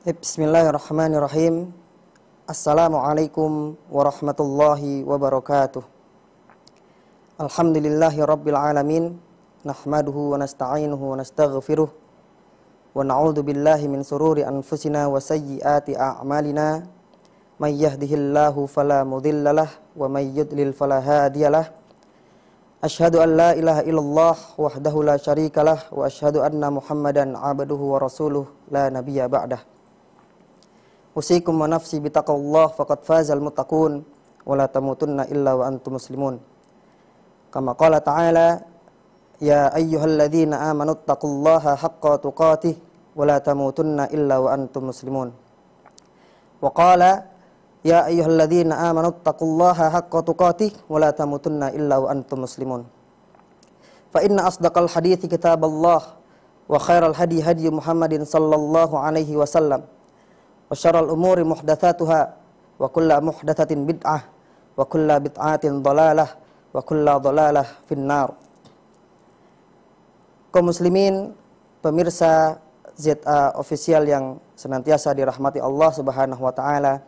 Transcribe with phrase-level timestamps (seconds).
[0.00, 1.76] Bismillahirrahmanirrahim.
[2.48, 5.84] Assalamualaikum warahmatullahi wabarakatuh.
[7.36, 9.20] Alhamdulillahi rabbil alamin.
[9.60, 11.92] Nahmaduhu wa nasta'inuhu wa nastaghfiruh.
[12.96, 16.80] Wa na'udzu billahi min sururi anfusina wa sayyiati a'malina.
[17.60, 19.20] May yahdihillahu fala wa
[20.08, 20.72] may yudlil.
[22.80, 26.08] Ashhadu an la ilaha illallah wahdahu la syarikalah wa
[26.40, 29.60] anna Muhammadan abduhu wa rasuluh la nabiyya ba'dah.
[31.10, 34.06] Usikum wa nafsi bitaqallah faqad fazal muttaqun
[34.46, 36.38] wa la tamutunna illa wa antum muslimun.
[37.50, 38.62] Kama qala ta'ala
[39.42, 42.78] ya ayyuhalladzina amanu taqullaha haqqa tuqatih
[43.18, 45.34] wa la tamutunna illa wa antum muslimun.
[46.62, 47.26] Wa qala
[47.82, 52.86] ya ayyuhalladzina amanu taqullaha haqqa tuqatih wa la tamutunna illa wa antum muslimun.
[54.14, 56.02] Fa inna asdaqal hadithi kitaballah
[56.70, 59.82] wa khairal hadi hadi Muhammadin sallallahu alaihi wasallam
[60.70, 62.20] wa syarrul umuri muhdatsatuha
[62.78, 64.22] wa kullu muhdatsatin bid'ah
[64.78, 66.30] wa kullu bid'atin dhalalah
[66.70, 68.30] wa kullu.
[70.50, 71.34] Kaum muslimin,
[71.78, 72.58] pemirsa
[72.98, 74.24] ZA official yang
[74.58, 77.02] senantiasa dirahmati Allah Subhanahu wa taala.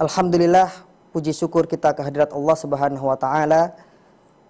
[0.00, 0.68] Alhamdulillah
[1.12, 3.76] puji syukur kita kehadirat Allah Subhanahu wa taala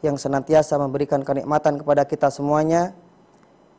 [0.01, 2.95] yang senantiasa memberikan kenikmatan kepada kita semuanya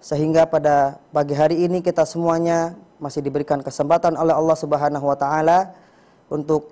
[0.04, 5.74] sehingga pada pagi hari ini kita semuanya masih diberikan kesempatan oleh Allah Subhanahu wa taala
[6.30, 6.70] untuk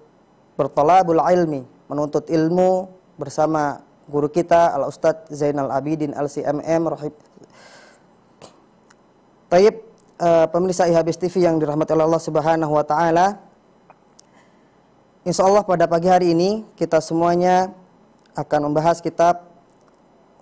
[0.54, 2.86] bertolabul ilmi, menuntut ilmu
[3.18, 7.16] bersama guru kita Al Ustadz Zainal Abidin LCMM rahib
[9.50, 9.76] Taib
[10.22, 13.42] uh, pemirsa IHBS TV yang dirahmati oleh Allah Subhanahu wa taala.
[15.26, 17.74] Insya Allah pada pagi hari ini kita semuanya
[18.38, 19.50] akan membahas kitab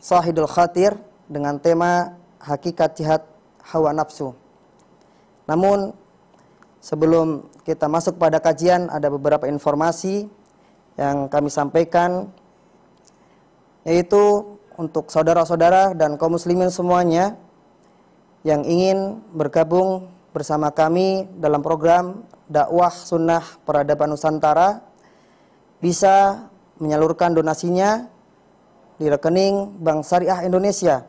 [0.03, 0.93] Sahidul Khatir
[1.31, 3.23] dengan tema Hakikat Jihad
[3.63, 4.35] Hawa Nafsu.
[5.47, 5.95] Namun
[6.83, 10.27] sebelum kita masuk pada kajian ada beberapa informasi
[10.99, 12.31] yang kami sampaikan
[13.87, 17.39] yaitu untuk saudara-saudara dan kaum muslimin semuanya
[18.43, 24.83] yang ingin bergabung bersama kami dalam program dakwah sunnah peradaban Nusantara
[25.81, 26.45] bisa
[26.77, 28.05] menyalurkan donasinya
[29.01, 31.05] di rekening Bank Syariah Indonesia.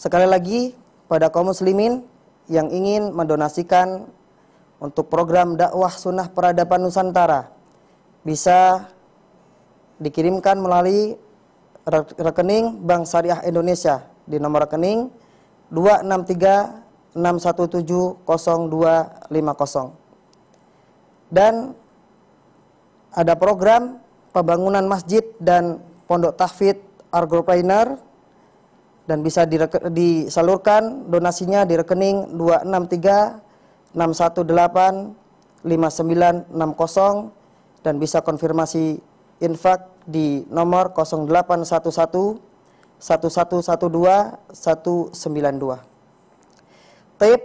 [0.00, 0.74] Sekali lagi
[1.10, 2.00] pada kaum muslimin
[2.50, 4.08] yang ingin mendonasikan
[4.80, 7.52] untuk program dakwah sunnah peradaban Nusantara
[8.24, 8.88] bisa
[10.00, 11.20] dikirimkan melalui
[12.16, 15.12] rekening Bank Syariah Indonesia di nomor rekening
[15.68, 16.80] 263
[17.14, 20.00] 617 0250.
[21.30, 21.70] Dan
[23.14, 26.78] ada program pembangunan masjid dan pondok tahfidz
[27.10, 27.98] Argopreneur
[29.10, 29.42] dan bisa
[29.90, 36.54] disalurkan donasinya di rekening 263 618 5960
[37.82, 39.02] dan bisa konfirmasi
[39.42, 42.38] infak di nomor 0811
[43.00, 45.80] 1112 192.
[47.20, 47.40] Tip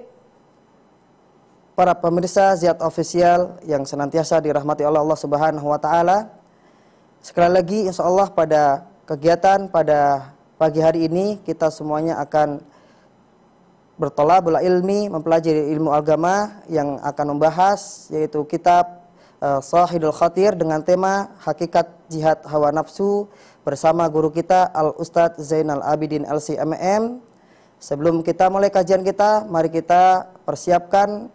[1.75, 6.30] para pemirsa Ziat Official yang senantiasa dirahmati Allah Subhanahu wa taala.
[7.25, 10.30] Sekali lagi insya Allah pada kegiatan pada
[10.62, 12.62] pagi hari ini kita semuanya akan
[13.98, 19.10] bertolak bela ilmi, mempelajari ilmu agama yang akan membahas yaitu kitab
[19.42, 23.25] uh, Sahidul Khatir dengan tema Hakikat Jihad Hawa Nafsu
[23.66, 27.25] bersama guru kita Al Ustadz Zainal Abidin LCMM.
[27.81, 31.33] Sebelum kita mulai kajian kita, mari kita persiapkan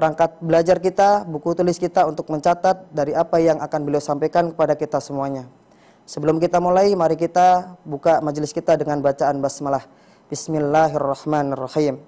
[0.00, 4.72] perangkat belajar kita, buku tulis kita untuk mencatat dari apa yang akan beliau sampaikan kepada
[4.72, 5.44] kita semuanya.
[6.08, 9.84] Sebelum kita mulai, mari kita buka majelis kita dengan bacaan basmalah.
[10.32, 12.00] Bismillahirrahmanirrahim.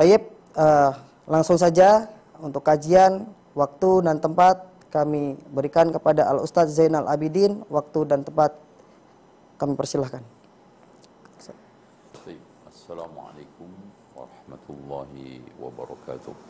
[0.00, 0.96] Tayyib, uh,
[1.28, 2.08] langsung saja
[2.40, 8.56] untuk kajian, waktu dan tempat kami berikan kepada Al Ustadz Zainal Abidin, waktu dan tempat
[9.60, 10.24] kami persilahkan.
[12.64, 13.68] Assalamualaikum
[14.16, 16.49] warahmatullahi wabarakatuh.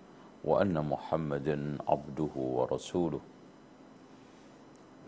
[0.45, 3.19] وأن محمدا عبده ورسوله.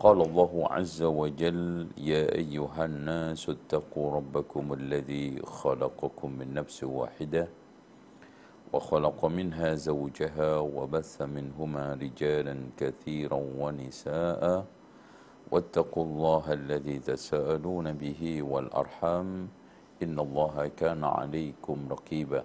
[0.00, 7.48] قال الله عز وجل يا أيها الناس اتقوا ربكم الذي خلقكم من نفس واحدة
[8.72, 14.64] وخلق منها زوجها وبث منهما رجالا كثيرا ونساء
[15.50, 19.48] واتقوا الله الذي تساءلون به والأرحام
[20.02, 22.44] إن الله كان عليكم رقيبا.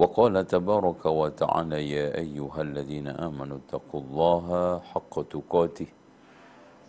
[0.00, 4.46] وقال تبارك وتعالى يا أيها الذين آمنوا اتقوا الله
[4.80, 5.86] حق تقاته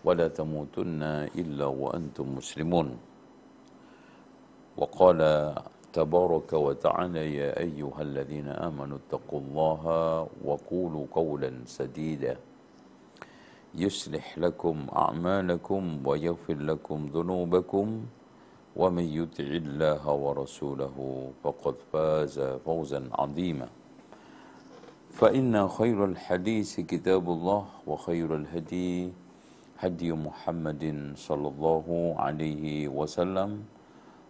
[0.06, 1.04] ولا تموتن
[1.36, 2.88] إلا وأنتم مسلمون.
[4.78, 5.20] وقال
[5.94, 9.84] تبارك وتعالى يا أيها الذين آمنوا اتقوا الله
[10.48, 12.38] وقولوا قولا سديدا
[13.76, 17.88] يصلح لكم أعمالكم ويغفر لكم ذنوبكم
[18.76, 20.96] ومن يطع الله ورسوله
[21.44, 23.68] فقد فاز فوزا عظيما.
[25.12, 29.12] فإن خير الحديث كتاب الله وخير الهدي
[29.80, 33.64] هدي محمد صلى الله عليه وسلم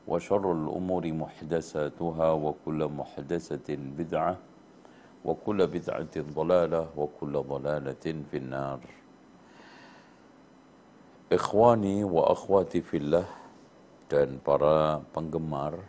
[0.08, 4.38] وشر الأمور محدثاتها وكل محدثة بدعة
[5.26, 8.80] وكل بدعة ضلالة وكل ضلالة في النار.
[11.32, 13.26] إخواني وأخواتي في الله
[14.12, 15.88] dan para penggemar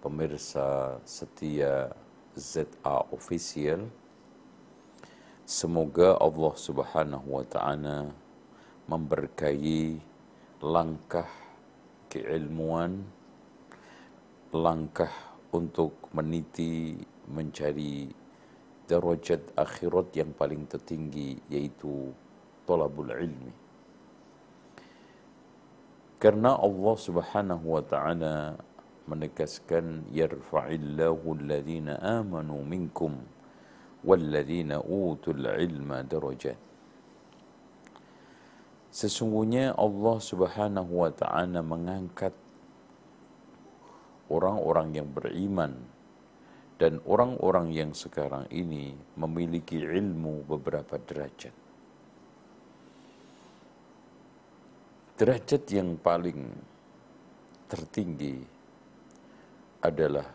[0.00, 1.92] pemirsa setia
[2.32, 3.84] ZA Official
[5.44, 8.16] semoga Allah Subhanahu wa taala
[8.88, 10.00] memberkahi
[10.64, 11.28] langkah
[12.08, 13.04] keilmuan
[14.56, 15.12] langkah
[15.52, 16.96] untuk meniti
[17.28, 18.08] mencari
[18.88, 22.16] derajat akhirat yang paling tertinggi yaitu
[22.64, 23.65] talabul ilmi
[26.16, 28.56] Karena Allah Subhanahu wa taala
[29.04, 33.20] menegaskan yarfa'illahu alladhina amanu minkum
[34.00, 36.56] walladhina utul ilma darajat.
[38.88, 42.32] Sesungguhnya Allah Subhanahu wa taala mengangkat
[44.32, 45.84] orang-orang yang beriman
[46.80, 51.65] dan orang-orang yang sekarang ini memiliki ilmu beberapa derajat.
[55.16, 56.44] Derajat yang paling
[57.72, 58.36] tertinggi
[59.80, 60.28] adalah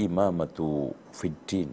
[0.00, 1.68] imamatu fiddin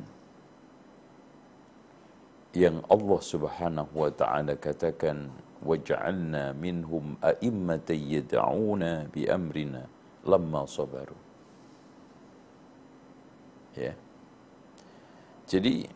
[2.51, 5.31] yang Allah Subhanahu wa taala katakan
[5.63, 9.87] waj'alna minhum a'immatan yad'una bi amrina
[10.27, 11.15] lamma sabaru.
[13.79, 13.95] Ya.
[15.47, 15.87] Jadi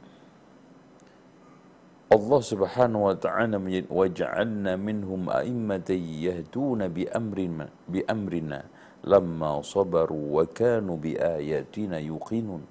[2.08, 8.64] Allah Subhanahu wa taala waja'alna minhum a'immatan yahduna bi amrina bi amrina
[9.04, 12.64] lamma sabaru wa kanu bi ayatina yuqinun.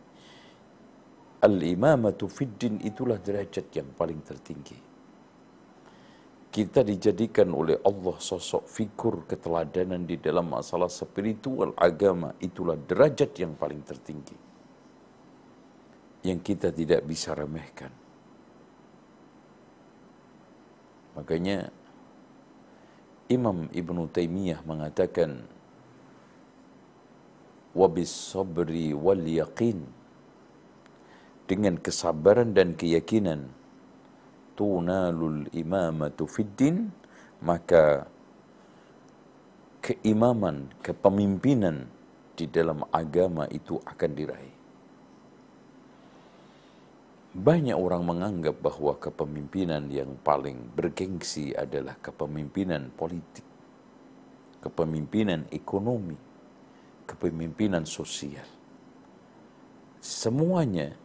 [1.44, 4.78] Al-imamatu fid din itulah derajat yang paling tertinggi.
[6.48, 13.52] Kita dijadikan oleh Allah sosok figur keteladanan di dalam masalah spiritual agama itulah derajat yang
[13.52, 14.32] paling tertinggi.
[16.24, 18.05] Yang kita tidak bisa remehkan.
[21.16, 21.72] Makanya
[23.26, 25.42] Imam Ibn Taymiyah mengatakan
[27.74, 29.82] wabis sabri wal yaqin
[31.50, 33.50] dengan kesabaran dan keyakinan
[34.54, 36.92] tunalul imamatu fiddin
[37.44, 38.08] maka
[39.84, 41.86] keimaman, kepemimpinan
[42.34, 44.55] di dalam agama itu akan diraih.
[47.36, 53.44] Banyak orang menganggap bahwa kepemimpinan yang paling bergengsi adalah kepemimpinan politik,
[54.64, 56.16] kepemimpinan ekonomi,
[57.04, 58.48] kepemimpinan sosial.
[60.00, 60.96] Semuanya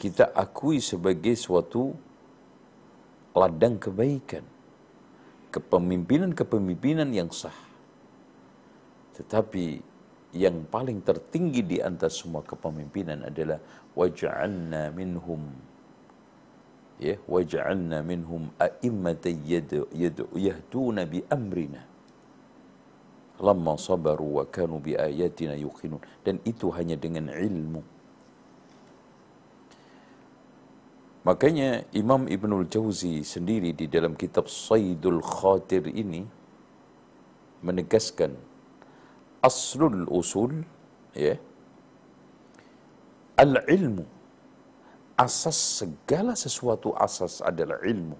[0.00, 1.92] kita akui sebagai suatu
[3.36, 4.48] ladang kebaikan,
[5.52, 7.54] kepemimpinan-kepemimpinan yang sah.
[9.12, 9.88] Tetapi
[10.36, 13.56] yang paling tertinggi di antara semua kepemimpinan adalah
[13.98, 15.50] waj'alna minhum
[17.02, 19.42] ya waj'alna minhum a'immatan
[20.38, 21.82] yahduna bi amrina.
[23.38, 26.02] Lamma sabaru wa kanu bi ayatina yuqinun.
[26.26, 27.82] Dan itu hanya dengan ilmu.
[31.22, 36.24] Makanya Imam Ibnul Jauzi sendiri di dalam kitab Saidul Khatir ini
[37.62, 38.32] menegaskan
[39.44, 40.62] aslul usul
[41.14, 41.38] ya
[43.38, 44.18] al ilmu
[45.18, 48.14] asas segala sesuatu asas adalah ilmu.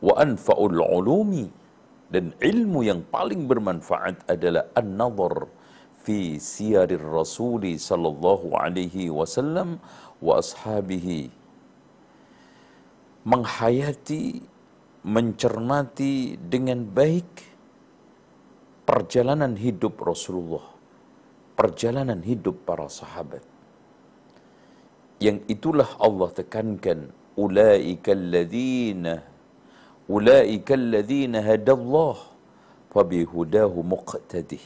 [0.00, 1.46] Wa anfaul ulumi.
[2.10, 5.46] Dan ilmu yang paling bermanfaat adalah an-nazar
[6.02, 9.78] fi siyarir rasuli sallallahu alaihi wasallam
[10.18, 11.30] wa ashabihi.
[13.22, 14.42] Menghayati
[15.06, 17.46] mencermati dengan baik
[18.90, 20.79] perjalanan hidup Rasulullah
[21.60, 23.44] perjalanan hidup para sahabat.
[25.20, 29.20] Yang itulah Allah tekankan ulaika alladzina
[30.08, 32.16] ulaika alladzina hadallah
[32.96, 34.64] fabihudahu muqtadih.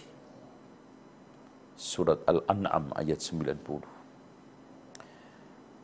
[1.74, 3.82] Surat Al-An'am ayat 90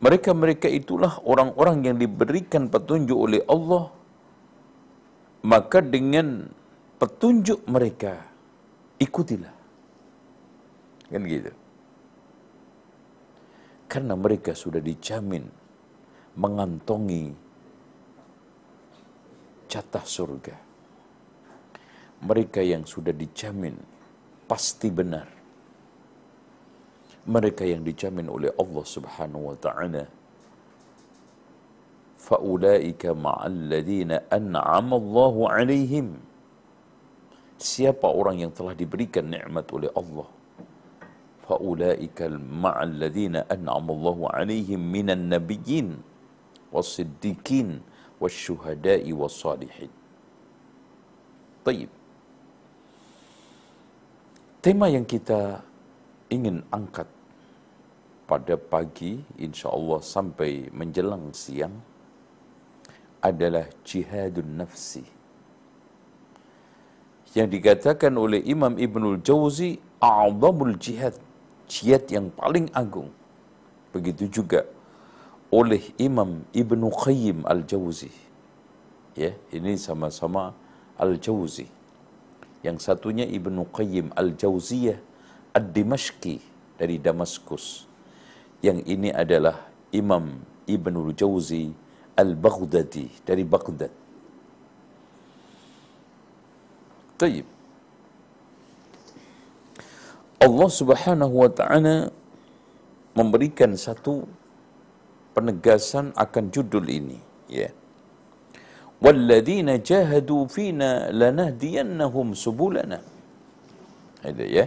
[0.01, 3.93] mereka-mereka itulah orang-orang yang diberikan petunjuk oleh Allah
[5.45, 6.47] maka dengan
[7.03, 8.23] petunjuk mereka
[9.03, 9.60] ikutilah
[11.11, 11.53] kan gitu.
[13.91, 15.43] Karena mereka sudah dijamin
[16.39, 17.35] mengantongi
[19.67, 20.57] jatah surga.
[22.23, 23.75] Mereka yang sudah dijamin
[24.47, 25.27] pasti benar.
[27.27, 30.05] Mereka yang dijamin oleh Allah Subhanahu wa taala.
[32.21, 36.15] Faulaika ma'al ladzina an'ama Allahu 'alaihim.
[37.59, 40.40] Siapa orang yang telah diberikan nikmat oleh Allah
[41.51, 42.31] faulaika
[42.65, 45.99] ma'al ladzina an'ama Allahu 'alaihim minan nabiyyin
[46.71, 47.83] was-siddiqin
[48.23, 49.91] wasyuhada'i was-salihin
[51.61, 51.91] Taib.
[54.65, 55.61] Tema yang kita
[56.33, 57.09] ingin angkat
[58.25, 61.75] pada pagi insya Allah sampai menjelang siang
[63.21, 65.05] adalah jihadun nafsi.
[67.37, 71.17] Yang dikatakan oleh Imam Ibnul Jauzi, a'zamul jihad,
[71.71, 73.15] jihad yang paling agung.
[73.95, 74.67] Begitu juga
[75.55, 78.11] oleh Imam Ibnu Qayyim Al-Jauzi.
[79.15, 80.55] Ya, ini sama-sama
[80.99, 81.71] Al-Jauzi.
[82.67, 84.99] Yang satunya Ibnu Qayyim Al-Jauziyah
[85.55, 86.43] Ad-Dimashqi
[86.77, 87.87] dari Damaskus
[88.61, 91.73] yang ini adalah Imam Ibnul Jauzi
[92.15, 93.93] Al-Baghdadi dari Baghdad.
[97.17, 97.60] Taib.
[100.41, 102.09] Allah Subhanahu wa taala
[103.13, 104.25] memberikan satu
[105.37, 107.69] penegasan akan judul ini, ya.
[109.01, 113.01] Walladzina jahadu fina lanahdiyannahum subulana.
[114.21, 114.67] Ada ya.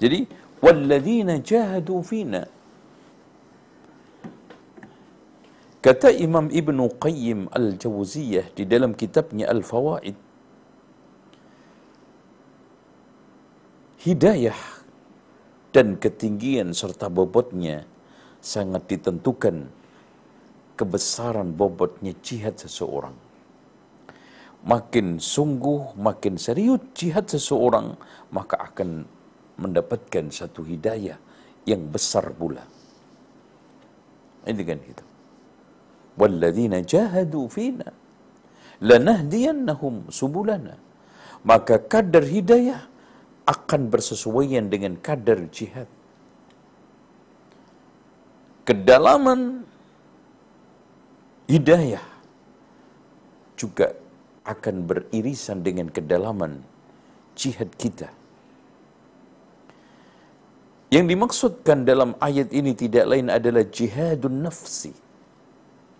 [0.00, 0.28] Jadi
[0.60, 2.44] walladzina jahadu fina
[5.80, 10.12] Kata Imam Ibn Qayyim Al-Jawziyah di dalam kitabnya Al-Fawaid
[14.00, 14.56] Hidayah
[15.76, 17.84] dan ketinggian serta bobotnya
[18.40, 19.68] sangat ditentukan
[20.72, 23.12] kebesaran bobotnya jihad seseorang.
[24.64, 28.00] Makin sungguh, makin serius jihad seseorang,
[28.32, 29.04] maka akan
[29.60, 31.20] mendapatkan satu hidayah
[31.68, 32.64] yang besar pula.
[34.48, 35.04] Ini kan gitu.
[36.16, 37.92] Walladzina jahadu fina
[38.80, 40.80] lanahdiyannahum subulana.
[41.40, 42.89] Maka kadar hidayah
[43.50, 45.90] akan bersesuaian dengan kadar jihad.
[48.68, 49.66] Kedalaman
[51.50, 52.04] hidayah
[53.58, 53.98] juga
[54.46, 56.62] akan beririsan dengan kedalaman
[57.34, 58.08] jihad kita.
[60.94, 64.94] Yang dimaksudkan dalam ayat ini tidak lain adalah jihadun nafsi.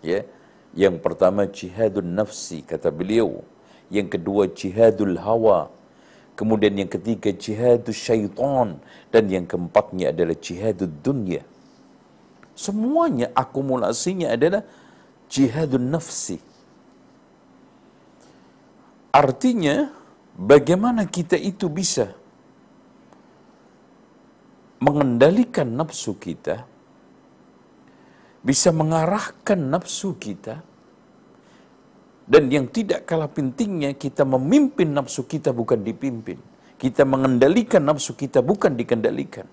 [0.03, 0.27] Ya.
[0.75, 3.43] Yang pertama jihadun nafsi kata beliau.
[3.91, 5.80] Yang kedua jihadul hawa.
[6.41, 8.81] Kemudian yang ketiga jihadul syaitan
[9.13, 11.45] dan yang keempatnya adalah jihadul dunia.
[12.57, 14.65] Semuanya akumulasinya adalah
[15.29, 16.41] jihadun nafsi.
[19.13, 19.93] Artinya
[20.33, 22.17] bagaimana kita itu bisa
[24.81, 26.65] mengendalikan nafsu kita,
[28.41, 30.65] bisa mengarahkan nafsu kita,
[32.31, 36.39] dan yang tidak kalah pentingnya kita memimpin nafsu kita bukan dipimpin.
[36.79, 39.51] Kita mengendalikan nafsu kita bukan dikendalikan.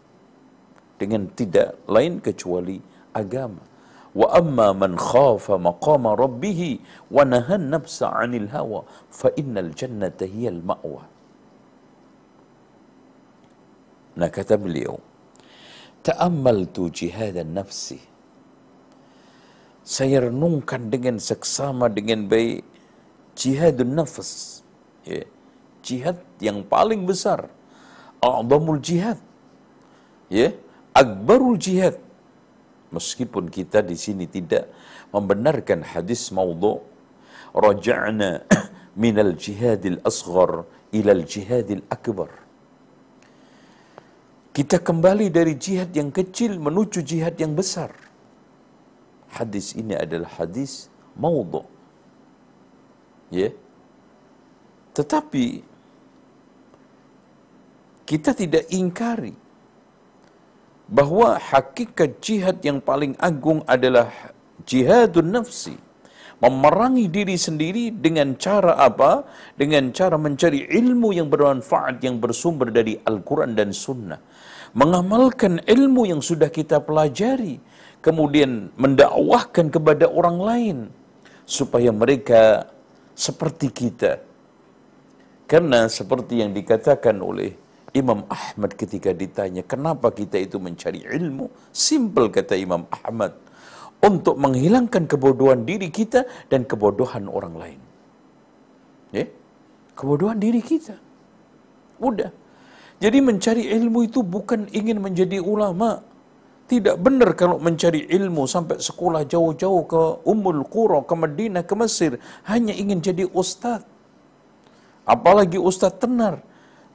[1.02, 2.78] Dengan tidak lain kecuali
[3.18, 3.66] agama.
[4.14, 6.78] Wa amma man khafa maqama rabbih
[7.10, 11.04] wa nahan nafsa 'anil hawa fa innal jannata hiyal ma'wa.
[14.18, 14.98] Nah kata beliau,
[16.06, 18.17] ta'ammaltu jihadan nafsi.
[19.88, 22.60] Saya renungkan dengan seksama dengan baik
[23.40, 24.60] jihadun nafs.
[25.08, 25.24] Ya.
[25.80, 27.48] Jihad yang paling besar.
[28.20, 29.16] A'zamul jihad.
[30.28, 30.52] Ya,
[30.92, 31.96] akbarul jihad.
[32.92, 34.68] Meskipun kita di sini tidak
[35.16, 36.84] membenarkan hadis maudhu
[37.56, 38.44] raja'na
[39.04, 42.32] minal jihadil asghar ilal jihadil akbar
[44.52, 48.07] Kita kembali dari jihad yang kecil menuju jihad yang besar.
[49.32, 51.64] Hadis ini adalah hadis maudhu.
[53.34, 53.52] Ya.
[54.96, 55.62] Tetapi
[58.08, 59.36] kita tidak ingkari
[60.88, 64.08] bahwa hakikat jihad yang paling agung adalah
[64.64, 65.76] jihadun nafsi
[66.38, 69.26] memerangi diri sendiri dengan cara apa?
[69.58, 74.22] Dengan cara mencari ilmu yang bermanfaat yang bersumber dari Al-Quran dan Sunnah.
[74.78, 77.58] Mengamalkan ilmu yang sudah kita pelajari.
[78.02, 80.78] Kemudian mendakwahkan kepada orang lain.
[81.48, 82.68] Supaya mereka
[83.16, 84.20] seperti kita.
[85.48, 87.56] Karena seperti yang dikatakan oleh
[87.96, 91.48] Imam Ahmad ketika ditanya, kenapa kita itu mencari ilmu?
[91.72, 93.32] Simple kata Imam Ahmad
[94.04, 97.80] untuk menghilangkan kebodohan diri kita dan kebodohan orang lain.
[99.16, 99.26] Ya?
[99.98, 101.00] Kebodohan diri kita.
[101.98, 102.30] Udah.
[102.98, 106.02] Jadi mencari ilmu itu bukan ingin menjadi ulama.
[106.68, 112.20] Tidak benar kalau mencari ilmu sampai sekolah jauh-jauh ke Ummul Qura, ke Madinah, ke Mesir.
[112.44, 113.88] Hanya ingin jadi ustaz.
[115.08, 116.44] Apalagi ustaz tenar.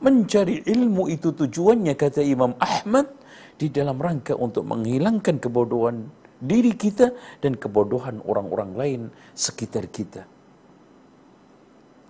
[0.02, 3.08] Mencari ilmu itu tujuannya kata Imam Ahmad
[3.56, 6.10] di dalam rangka untuk menghilangkan kebodohan
[6.42, 9.00] diri kita dan kebodohan orang-orang lain
[9.32, 10.26] sekitar kita.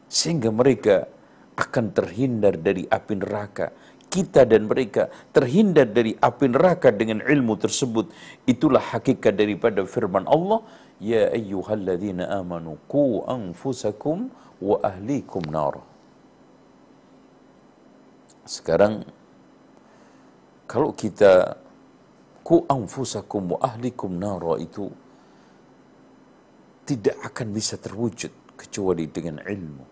[0.09, 1.05] Sehingga mereka
[1.53, 3.71] akan terhindar dari api neraka.
[4.13, 8.13] Kita dan mereka terhindar dari api neraka dengan ilmu tersebut.
[8.45, 10.61] Itulah hakikat daripada firman Allah.
[11.01, 14.29] Ya ayyuhalladzina amanu ku anfusakum
[14.61, 15.81] wa ahlikum nar.
[18.45, 19.09] Sekarang
[20.69, 21.57] kalau kita
[22.45, 24.93] ku anfusakum wa ahlikum nara itu
[26.83, 29.85] tidak akan bisa terwujud kecuali dengan ilmu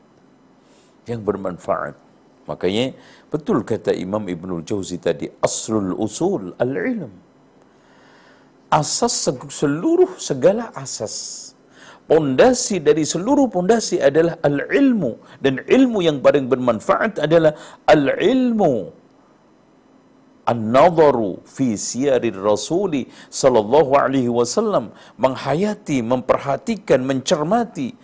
[1.07, 2.10] yang bermanfaat.
[2.51, 2.99] Makanya
[3.31, 7.15] betul kata Imam Ibnul Jauzi tadi aslul usul al-ilm.
[8.71, 11.15] Asas seluruh segala asas.
[12.11, 17.55] Pondasi dari seluruh pondasi adalah al-ilmu dan ilmu yang paling bermanfaat adalah
[17.87, 18.91] al-ilmu
[20.51, 23.07] an-nadharu fi siyarir rasuli
[23.43, 24.91] sallallahu alaihi wasallam
[25.25, 27.95] menghayati memperhatikan mencermati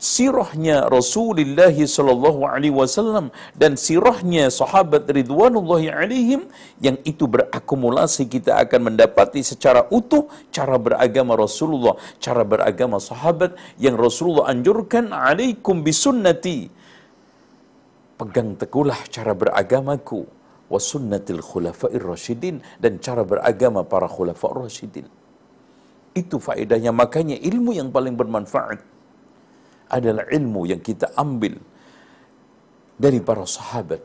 [0.00, 6.48] sirahnya Rasulullah sallallahu alaihi wasallam dan sirahnya sahabat ridwanullahi alaihim
[6.80, 14.00] yang itu berakumulasi kita akan mendapati secara utuh cara beragama Rasulullah cara beragama sahabat yang
[14.00, 16.72] Rasulullah anjurkan alaikum bisunnati
[18.16, 20.24] pegang teguhlah cara beragamaku
[20.72, 25.06] wa sunnatil khulafa'ir rasyidin dan cara beragama para khulafa'ir rasyidin.
[26.12, 28.89] Itu faedahnya makanya ilmu yang paling bermanfaat
[29.90, 31.58] adalah ilmu yang kita ambil
[32.94, 34.02] dari para sahabat.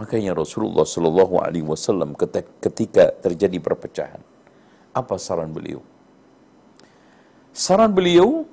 [0.00, 2.16] Makanya Rasulullah Shallallahu Alaihi Wasallam
[2.64, 4.22] ketika terjadi perpecahan,
[4.96, 5.84] apa saran beliau?
[7.52, 8.48] Saran beliau,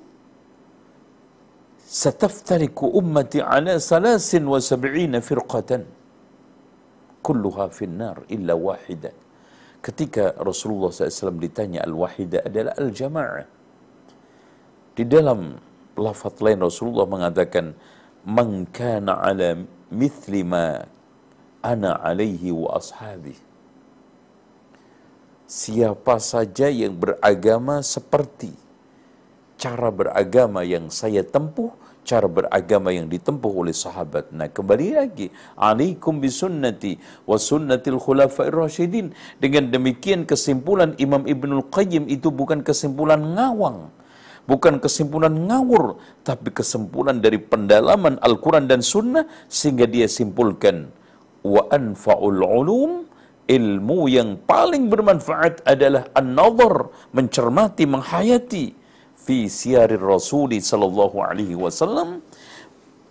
[1.88, 5.98] "Sataftariku ummati ala salasin wa sab'ina firqatan."
[7.28, 9.12] kulluha finnar illa wahidah.
[9.84, 13.46] Ketika Rasulullah SAW ditanya al-wahidah adalah al-jama'ah.
[14.96, 15.54] Di dalam
[15.98, 17.74] lafaz lain Rasulullah mengatakan
[18.22, 19.58] man kana ala
[19.90, 20.78] mithli ma
[21.60, 23.34] ana alaihi wa ashabi.
[25.48, 28.68] Siapa saja yang beragama seperti
[29.58, 31.74] cara beragama yang saya tempuh,
[32.06, 34.30] cara beragama yang ditempuh oleh sahabat.
[34.30, 39.12] Nah, kembali lagi, alaikum bisunnati wa sunnatil khulafa'ir rasyidin.
[39.42, 43.90] Dengan demikian kesimpulan Imam Ibnul Qayyim itu bukan kesimpulan ngawang.
[44.48, 50.88] Bukan kesimpulan ngawur, tapi kesimpulan dari pendalaman Al-Quran dan Sunnah, sehingga dia simpulkan,
[51.44, 53.04] wa anfa'ul ulum,
[53.44, 58.72] ilmu yang paling bermanfaat adalah an-nazar, mencermati, menghayati,
[59.28, 62.24] fi siarir Rasul sallallahu alaihi wasallam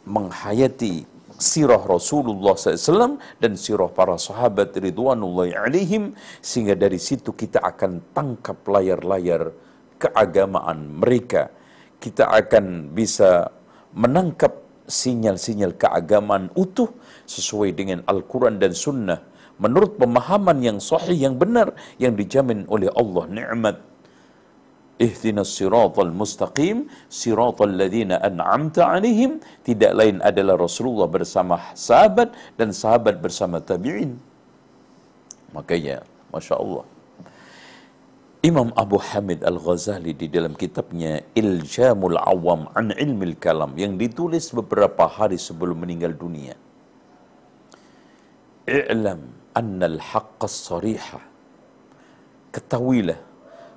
[0.07, 1.05] menghayati
[1.37, 8.57] sirah Rasulullah SAW dan sirah para sahabat ridwanullahi alaihim sehingga dari situ kita akan tangkap
[8.65, 9.53] layar-layar
[9.97, 11.53] keagamaan mereka
[11.97, 13.49] kita akan bisa
[13.97, 14.53] menangkap
[14.87, 16.87] sinyal-sinyal keagamaan utuh
[17.27, 19.19] sesuai dengan Al-Quran dan Sunnah
[19.57, 23.25] menurut pemahaman yang sahih yang benar yang dijamin oleh Allah.
[23.27, 23.77] Nikmat
[25.01, 29.43] ihdinas siratal mustaqim siratal ladzina an'amta alaihim.
[29.65, 34.15] Tidak lain adalah Rasulullah bersama sahabat dan sahabat bersama tabi'in.
[35.51, 36.96] Makanya Masya Allah
[38.47, 45.03] Imam Abu Hamid Al-Ghazali di dalam kitabnya Iljamul Awam an Ilmil Kalam yang ditulis beberapa
[45.03, 46.55] hari sebelum meninggal dunia.
[48.67, 51.23] i'lam annal haqqas sarihah
[52.51, 53.15] ketahuilah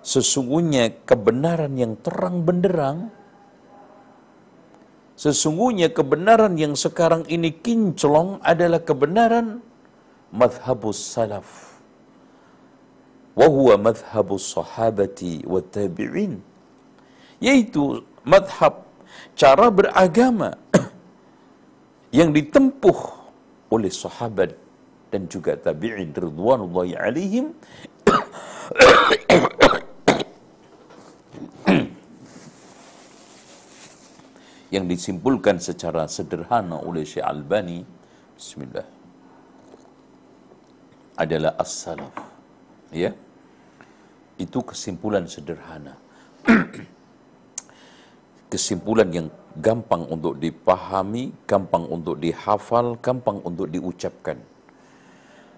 [0.03, 3.15] sesungguhnya kebenaran yang terang benderang
[5.15, 9.63] sesungguhnya kebenaran yang sekarang ini kinclong adalah kebenaran
[10.35, 11.70] madhabus salaf
[13.81, 16.45] madhabus sahabati wa tabi'in.
[17.41, 18.85] Yaitu madhab
[19.33, 20.61] cara beragama
[22.19, 23.01] yang ditempuh
[23.73, 24.53] oleh sahabat
[25.09, 27.57] dan juga tabi'in ridwanullahi alaihim.
[34.71, 37.83] Yang disimpulkan secara sederhana oleh Syekh Albani.
[38.39, 38.87] Bismillah.
[41.19, 42.15] Adalah as-salaf.
[42.95, 43.11] Ya
[44.41, 46.01] itu kesimpulan sederhana.
[48.51, 54.41] Kesimpulan yang gampang untuk dipahami gampang untuk dihafal gampang untuk diucapkan.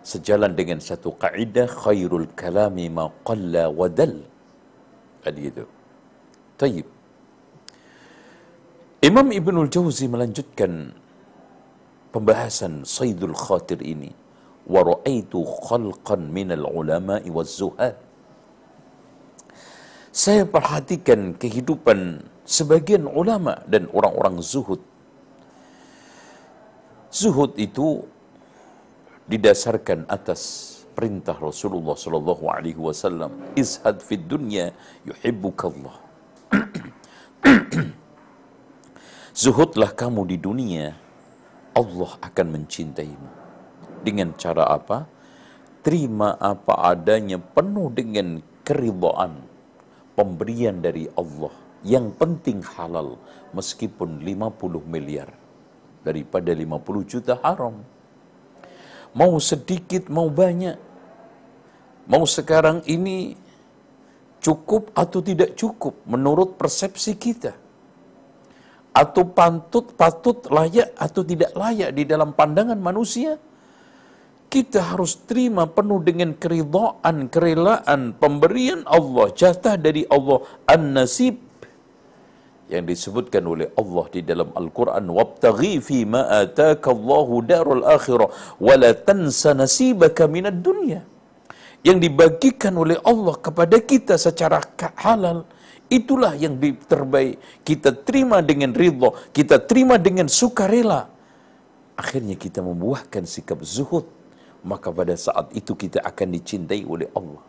[0.03, 4.19] Sejalan dengan satu kaidah khairul kalami ma qalla wa dal.
[5.23, 5.65] Tadi itu.
[6.59, 6.87] Tayyib.
[9.03, 10.91] Imam Ibnul Jauzi melanjutkan
[12.11, 14.11] pembahasan Sayyidul Khatir ini.
[14.67, 17.31] Wa ra'aitu khalqan minal ulama'i.
[20.13, 24.85] Saya perhatikan kehidupan sebagian ulama dan orang-orang zuhud.
[27.09, 28.05] Zuhud itu
[29.25, 34.77] didasarkan atas perintah Rasulullah sallallahu alaihi wasallam, "Izhad fid dunya
[35.09, 35.97] yuhibbukallah."
[39.43, 40.93] Zuhudlah kamu di dunia,
[41.73, 43.29] Allah akan mencintaimu.
[44.05, 45.09] Dengan cara apa?
[45.81, 49.52] Terima apa adanya penuh dengan keridhaan,
[50.15, 51.53] pemberian dari Allah.
[51.83, 53.19] Yang penting halal,
[53.51, 55.31] meskipun 50 miliar.
[56.03, 57.79] Daripada 50 juta haram.
[59.15, 60.79] Mau sedikit, mau banyak.
[62.11, 63.39] Mau sekarang ini
[64.43, 67.55] cukup atau tidak cukup menurut persepsi kita
[68.93, 73.41] atau pantut patut layak atau tidak layak di dalam pandangan manusia
[74.53, 81.41] kita harus terima penuh dengan keridhaan, kerelaan, pemberian Allah, jatah dari Allah, an-nasib
[82.69, 88.29] yang disebutkan oleh Allah di dalam Al-Quran wabtaghi fi ma ataka Allahu darul akhirah
[88.67, 91.01] wa la tansa nasibaka minad dunya
[91.85, 94.61] yang dibagikan oleh Allah kepada kita secara
[95.05, 95.45] halal
[95.93, 96.57] Itulah yang
[96.89, 97.37] terbaik.
[97.61, 101.05] Kita terima dengan ridho, kita terima dengan sukarela.
[102.01, 104.22] Akhirnya kita membuahkan sikap zuhud.
[104.63, 107.43] Maka pada saat itu kita akan dicintai oleh Allah.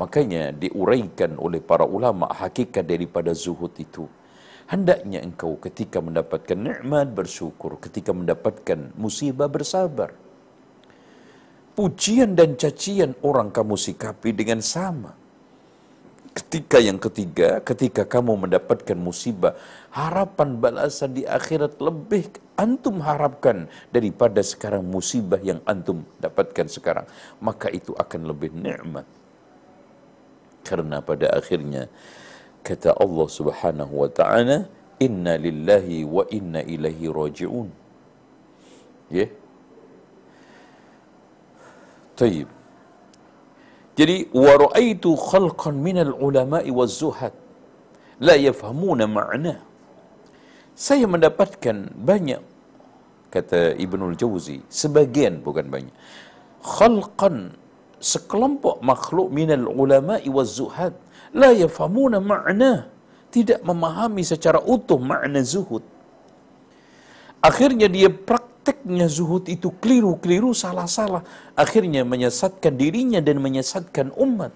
[0.00, 4.10] Makanya diuraikan oleh para ulama hakikat daripada zuhud itu.
[4.66, 10.16] Hendaknya engkau ketika mendapatkan nikmat bersyukur, ketika mendapatkan musibah bersabar.
[11.78, 15.21] Pujian dan cacian orang kamu sikapi dengan sama
[16.32, 19.52] Ketika yang ketiga, ketika kamu mendapatkan musibah,
[19.92, 27.04] harapan balasan di akhirat lebih antum harapkan daripada sekarang musibah yang antum dapatkan sekarang.
[27.36, 29.04] Maka itu akan lebih nikmat.
[30.64, 31.92] Karena pada akhirnya
[32.64, 34.72] kata Allah Subhanahu wa taala,
[35.04, 37.68] "Inna lillahi wa inna ilaihi raji'un."
[39.12, 39.28] Ya.
[39.28, 39.30] Yeah.
[42.16, 42.61] Tayyib.
[43.92, 47.36] Jadi wa ra'aitu khalqan minal ulama'i waz zuhad
[48.20, 49.60] la yafhamuna ma'na.
[50.72, 52.40] Saya mendapatkan banyak
[53.28, 55.94] kata Ibnul Jauzi, sebagian bukan banyak.
[56.64, 57.52] Khalqan
[58.00, 60.96] sekelompok makhluk minal ulama'i waz zuhad
[61.36, 62.88] la yafhamuna ma'na.
[63.32, 65.80] Tidak memahami secara utuh makna zuhud.
[67.40, 71.26] Akhirnya dia praktik prakteknya zuhud itu keliru-keliru, salah-salah.
[71.58, 74.54] Akhirnya menyesatkan dirinya dan menyesatkan umat.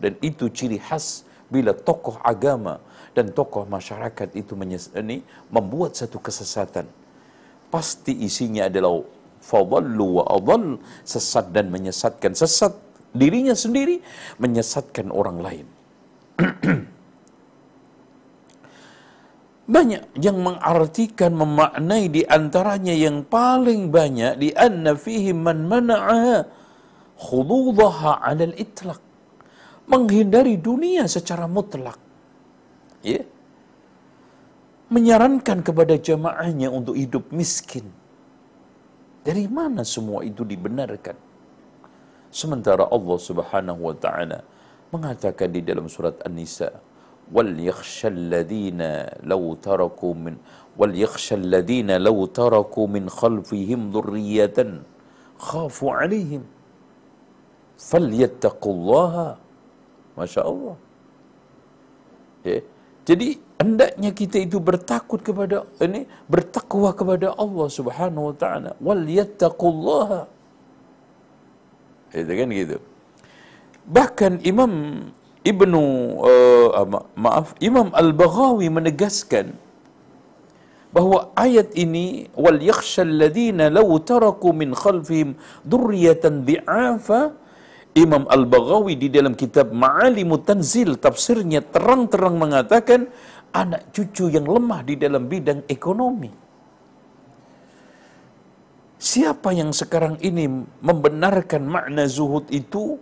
[0.00, 2.80] Dan itu ciri khas bila tokoh agama
[3.12, 4.56] dan tokoh masyarakat itu
[4.96, 5.20] ini
[5.52, 6.88] membuat satu kesesatan.
[7.68, 9.04] Pasti isinya adalah
[9.44, 12.32] fadallu wa adall, sesat dan menyesatkan.
[12.32, 12.72] Sesat
[13.12, 14.00] dirinya sendiri,
[14.40, 15.66] menyesatkan orang lain.
[19.70, 26.42] Banyak yang mengartikan, memaknai di antaranya yang paling banyak di anna fihi man mana'a
[27.14, 28.98] khududaha 'ala al-itlaq.
[29.86, 31.98] Menghindari dunia secara mutlak.
[33.06, 33.22] Ya.
[34.90, 37.86] Menyarankan kepada jamaahnya untuk hidup miskin.
[39.22, 41.14] Dari mana semua itu dibenarkan?
[42.34, 44.42] Sementara Allah Subhanahu wa taala
[44.90, 46.70] mengatakan di dalam surat An-Nisa,
[47.68, 50.34] yakhshal ladina law taraku min
[50.78, 54.82] wal yakhshal ladina law taraku min khalfihim dhurriyatan
[55.38, 56.42] khafu alaihim
[57.90, 59.28] falyattaqullaha
[60.18, 60.76] Masya Allah
[62.44, 62.60] ya.
[63.08, 63.28] jadi
[63.62, 68.70] hendaknya kita itu bertakut kepada ini bertakwa kepada Allah Subhanahu wa taala.
[68.82, 70.40] wal yattaqullaha
[72.14, 72.76] itu kan gitu.
[73.86, 74.72] Bahkan Imam
[75.40, 75.82] Ibnu
[76.20, 79.56] uh, ma maaf Imam Al-Baghawi menegaskan
[80.92, 87.32] bahwa ayat ini wal yakhshal ladina law taraku min khalfihim dzurriyyatan di'afa
[87.96, 93.10] Imam Al-Baghawi di dalam kitab Ma'alimut Tanzil tafsirnya terang-terang mengatakan
[93.50, 96.30] anak cucu yang lemah di dalam bidang ekonomi.
[99.00, 100.44] Siapa yang sekarang ini
[100.84, 103.00] membenarkan makna zuhud itu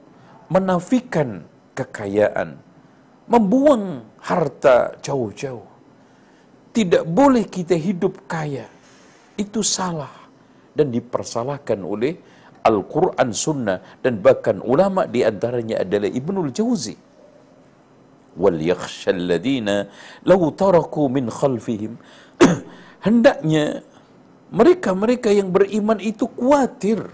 [0.48, 1.44] menafikan
[1.78, 2.58] kekayaan,
[3.30, 5.66] membuang harta jauh-jauh.
[6.74, 8.66] Tidak boleh kita hidup kaya.
[9.38, 10.10] Itu salah
[10.74, 12.18] dan dipersalahkan oleh
[12.66, 16.94] Al-Quran Sunnah dan bahkan ulama di antaranya adalah Ibnul Jauzi.
[23.06, 23.82] Hendaknya
[24.54, 27.10] mereka-mereka yang beriman itu khawatir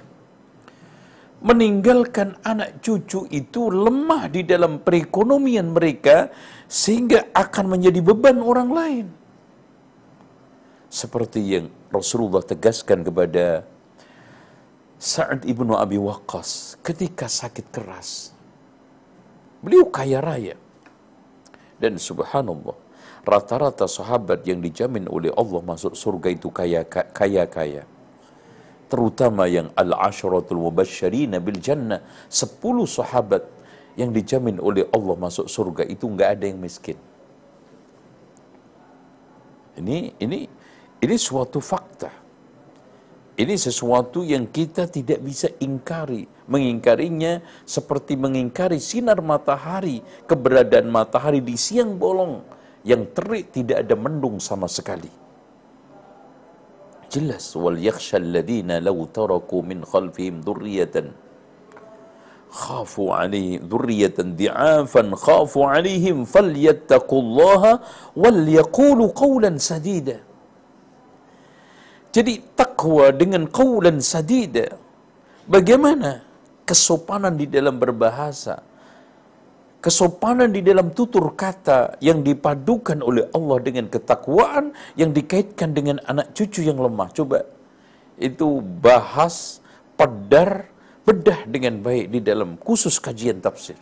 [1.44, 6.32] meninggalkan anak cucu itu lemah di dalam perekonomian mereka
[6.64, 9.06] sehingga akan menjadi beban orang lain.
[10.88, 13.68] Seperti yang Rasulullah tegaskan kepada
[14.96, 18.32] Sa'ad ibnu Abi Waqqas ketika sakit keras.
[19.60, 20.56] Beliau kaya raya.
[21.76, 22.72] Dan subhanallah,
[23.28, 27.84] rata-rata sahabat yang dijamin oleh Allah masuk surga itu kaya-kaya.
[28.94, 31.98] Terutama yang al-asharatul mubasyirina bil jannah.
[32.30, 33.42] Sepuluh sahabat
[33.98, 36.94] yang dijamin oleh Allah masuk surga itu nggak ada yang miskin.
[39.74, 40.46] Ini ini
[41.02, 42.22] ini suatu fakta.
[43.34, 46.30] Ini sesuatu yang kita tidak bisa ingkari.
[46.46, 52.46] Mengingkarinya seperti mengingkari sinar matahari, keberadaan matahari di siang bolong
[52.86, 55.23] yang terik tidak ada mendung sama sekali.
[57.12, 61.12] Jelas wal yakhsha alladhina law taraku min khalfihim dhurriyatan
[62.54, 67.72] khafu alaihim dhurriyatan di'afan khafu alaihim falyattaqullaha
[68.14, 70.22] wal yaqulu qawlan sadida.
[72.14, 74.70] Jadi takwa dengan qawlan sadida.
[75.50, 76.22] Bagaimana
[76.62, 78.62] kesopanan di dalam berbahasa?
[79.84, 86.32] Kesopanan di dalam tutur kata yang dipadukan oleh Allah dengan ketakwaan yang dikaitkan dengan anak
[86.32, 87.12] cucu yang lemah.
[87.12, 87.44] Coba
[88.16, 89.60] itu bahas,
[90.00, 90.72] pedar,
[91.04, 93.76] bedah dengan baik di dalam khusus kajian tafsir.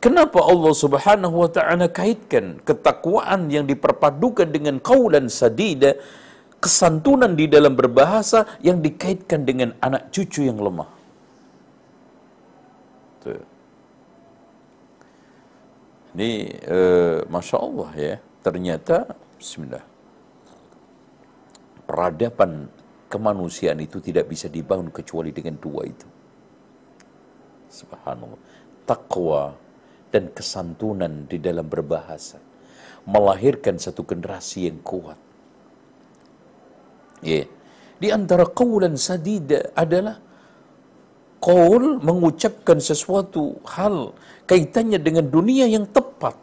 [0.00, 6.00] Kenapa Allah Subhanahu wa taala kaitkan ketakwaan yang diperpadukan dengan kaulan sadida,
[6.56, 10.88] kesantunan di dalam berbahasa yang dikaitkan dengan anak cucu yang lemah?
[13.20, 13.55] Tuh.
[16.16, 19.04] Ini uh, Masya Allah ya, ternyata
[19.36, 19.84] Bismillah.
[21.84, 22.72] Peradaban
[23.12, 26.08] kemanusiaan itu tidak bisa dibangun kecuali dengan dua itu.
[27.68, 28.40] Subhanallah.
[28.88, 29.52] Takwa
[30.08, 32.40] dan kesantunan di dalam berbahasa.
[33.04, 35.20] Melahirkan satu generasi yang kuat.
[37.20, 37.44] Ya.
[37.44, 37.46] Yeah.
[37.96, 40.20] Di antara kaulan sadida adalah
[41.40, 44.16] qaul mengucapkan sesuatu hal
[44.50, 46.36] kaitannya dengan dunia yang tepat.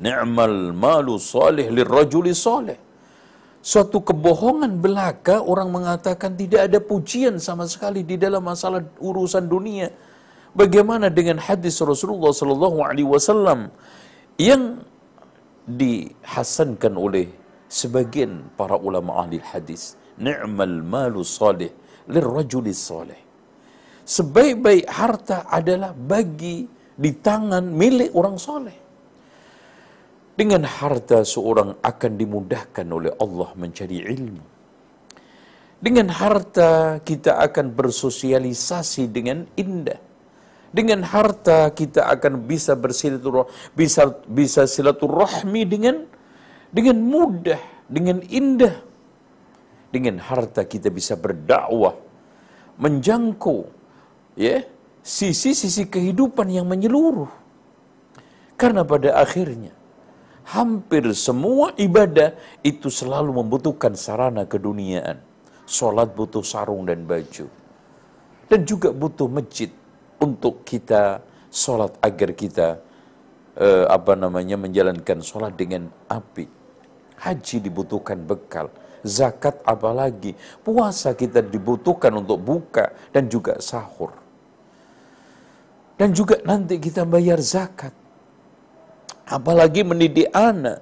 [0.00, 2.78] Ni'mal malu salih lirrajuli salih.
[3.60, 9.92] Suatu kebohongan belaka orang mengatakan tidak ada pujian sama sekali di dalam masalah urusan dunia.
[10.56, 13.68] Bagaimana dengan hadis Rasulullah sallallahu alaihi wasallam
[14.40, 14.80] yang
[15.68, 17.28] dihasankan oleh
[17.68, 19.94] sebagian para ulama ahli hadis.
[20.16, 21.70] Ni'mal malu salih
[22.08, 23.29] lirrajuli salih
[24.10, 26.66] sebaik-baik harta adalah bagi
[26.98, 28.78] di tangan milik orang soleh.
[30.34, 34.44] Dengan harta seorang akan dimudahkan oleh Allah mencari ilmu.
[35.80, 40.00] Dengan harta kita akan bersosialisasi dengan indah.
[40.70, 46.06] Dengan harta kita akan bisa bersilaturahmi, bisa bisa silaturahmi dengan
[46.70, 48.76] dengan mudah, dengan indah.
[49.90, 51.98] Dengan harta kita bisa berdakwah,
[52.78, 53.79] menjangkau
[54.36, 54.66] ya
[55.00, 57.30] sisi-sisi kehidupan yang menyeluruh.
[58.60, 59.72] Karena pada akhirnya
[60.44, 65.22] hampir semua ibadah itu selalu membutuhkan sarana keduniaan.
[65.64, 67.46] Salat butuh sarung dan baju.
[68.50, 69.70] Dan juga butuh masjid
[70.18, 72.82] untuk kita salat agar kita
[73.56, 76.46] eh, apa namanya menjalankan sholat dengan api.
[77.20, 78.72] Haji dibutuhkan bekal.
[79.00, 80.36] Zakat apalagi.
[80.60, 84.12] Puasa kita dibutuhkan untuk buka dan juga sahur.
[86.00, 87.92] Dan juga nanti kita bayar zakat.
[89.28, 90.80] Apalagi mendidik anak.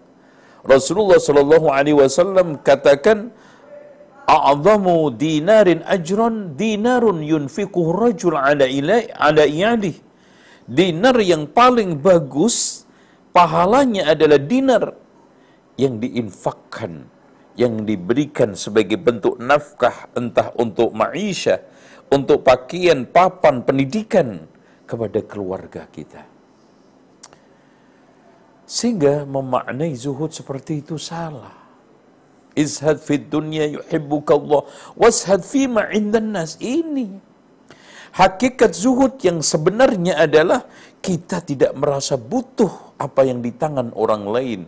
[0.62, 3.30] Rasulullah Shallallahu Alaihi Wasallam katakan,
[4.26, 9.96] "A'zamu dinarin ajron dinarun yunfiquhu rajul ala ilai ala iyalih."
[10.68, 12.84] Dinar yang paling bagus
[13.32, 14.84] pahalanya adalah dinar
[15.80, 17.08] yang diinfakkan,
[17.58, 21.58] yang diberikan sebagai bentuk nafkah entah untuk maisha,
[22.06, 24.46] untuk pakaian, papan, pendidikan
[24.86, 26.22] kepada keluarga kita.
[28.62, 31.58] Sehingga memaknai zuhud seperti itu salah.
[32.54, 34.62] Izhad fid dunya yuhibbuka Allah
[34.94, 36.54] washad fima indan nas.
[36.62, 37.28] Ini
[38.18, 40.64] Hakikat zuhud yang sebenarnya adalah
[40.98, 44.60] kita tidak merasa butuh apa yang di tangan orang lain.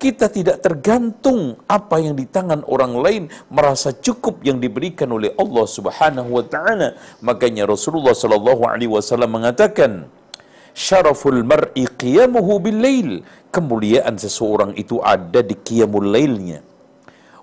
[0.00, 5.66] Kita tidak tergantung apa yang di tangan orang lain, merasa cukup yang diberikan oleh Allah
[5.68, 6.96] Subhanahu wa taala.
[7.20, 10.08] Makanya Rasulullah sallallahu alaihi wasallam mengatakan,
[10.72, 13.10] "Syaraful mar'i qiyamuhu bil lail."
[13.50, 16.62] Kemuliaan seseorang itu ada di qiyamul lailnya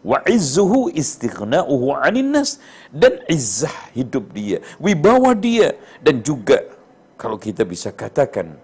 [0.08, 2.64] wa izzuhu istighna'uhu 'anil nas
[2.96, 6.77] dan izzah hidup dia, wibawa dia dan juga
[7.18, 8.56] kalau kita bisa katakan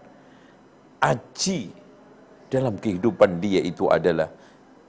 [1.02, 1.74] aji
[2.48, 4.30] dalam kehidupan dia itu adalah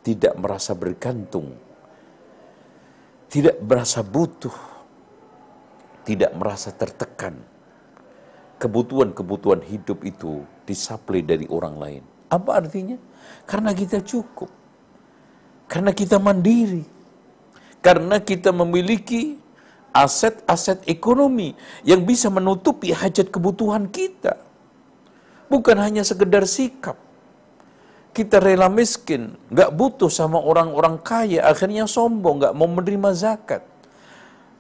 [0.05, 1.57] tidak merasa bergantung,
[3.33, 4.55] tidak merasa butuh,
[6.05, 7.41] tidak merasa tertekan.
[8.55, 12.03] Kebutuhan-kebutuhan hidup itu disuplai dari orang lain.
[12.31, 12.97] Apa artinya?
[13.49, 14.65] Karena kita cukup
[15.75, 16.85] karena kita mandiri.
[17.85, 19.37] Karena kita memiliki
[19.95, 21.55] aset-aset ekonomi
[21.87, 24.37] yang bisa menutupi hajat kebutuhan kita.
[25.47, 26.99] Bukan hanya sekedar sikap.
[28.15, 33.63] Kita rela miskin, nggak butuh sama orang-orang kaya, akhirnya sombong, nggak mau menerima zakat.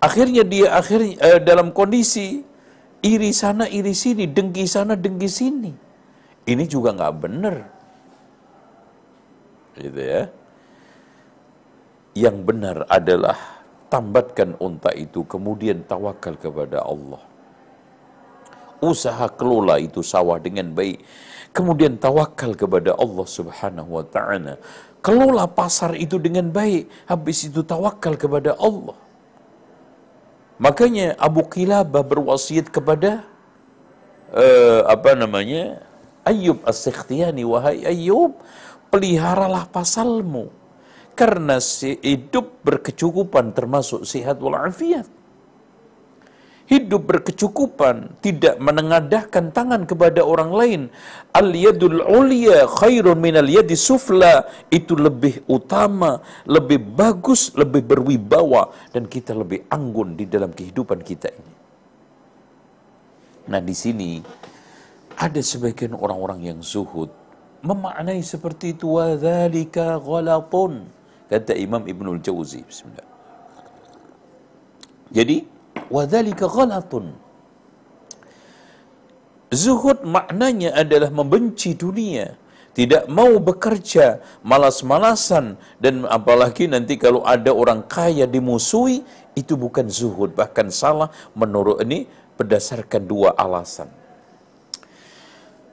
[0.02, 2.42] Akhirnya dia akhirnya eh, dalam kondisi
[3.02, 5.72] iri sana iri sini, dengki sana dengki sini.
[6.44, 7.56] Ini juga nggak benar.
[9.78, 10.30] Gitu ya
[12.14, 13.53] yang benar adalah
[13.94, 17.22] tambatkan unta itu kemudian tawakal kepada Allah.
[18.82, 20.98] Usaha kelola itu sawah dengan baik.
[21.54, 24.58] Kemudian tawakal kepada Allah Subhanahu wa taala.
[24.98, 28.98] Kelola pasar itu dengan baik, habis itu tawakal kepada Allah.
[30.58, 33.22] Makanya Abu Qilabah berwasiat kepada
[34.34, 35.86] uh, apa namanya?
[36.26, 38.32] Ayub As-Sikhtiyani wahai Ayub,
[38.90, 40.63] peliharalah pasalmu
[41.14, 45.06] karena si hidup berkecukupan termasuk sehat walafiat.
[46.64, 50.82] Hidup berkecukupan, tidak menengadahkan tangan kepada orang lain.
[51.36, 54.48] Al-yadul ulia khairun minal yadi sufla.
[54.72, 58.72] Itu lebih utama, lebih bagus, lebih berwibawa.
[58.88, 61.54] Dan kita lebih anggun di dalam kehidupan kita ini.
[63.44, 64.24] Nah di sini
[65.20, 67.12] ada sebagian orang-orang yang zuhud
[67.64, 70.84] memaknai seperti itu wadzalika ghalatun
[71.30, 72.60] Kata Imam Ibnul Jauzi.
[72.60, 73.08] Bismillah.
[75.14, 75.46] Jadi,
[75.88, 77.16] wadhalika ghalatun.
[79.54, 82.34] Zuhud maknanya adalah membenci dunia,
[82.74, 89.06] tidak mau bekerja, malas-malasan, dan apalagi nanti kalau ada orang kaya dimusuhi,
[89.38, 91.06] itu bukan zuhud, bahkan salah
[91.38, 93.86] menurut ini berdasarkan dua alasan.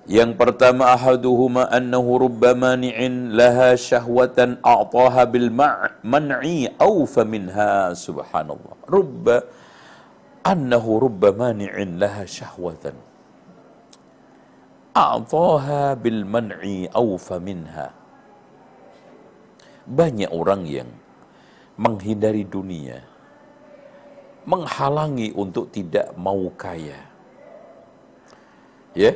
[0.09, 8.81] Yang pertama ahaduhuma annahu rubba mani'in laha syahwatan a'taha bil man'i awfa minha subhanallah.
[8.89, 9.45] Rubba
[10.41, 12.97] annahu rubba mani'in laha syahwatan
[14.91, 17.93] a'taha bil man'i awfa minha.
[19.87, 20.89] Banyak orang yang
[21.77, 23.01] menghindari dunia,
[24.45, 27.09] menghalangi untuk tidak mau kaya.
[28.91, 29.15] Ya,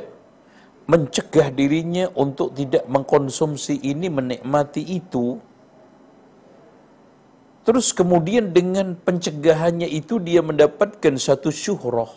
[0.86, 5.42] Mencegah dirinya untuk tidak mengkonsumsi ini, menikmati itu.
[7.66, 12.14] Terus kemudian dengan pencegahannya itu dia mendapatkan satu syuhrah.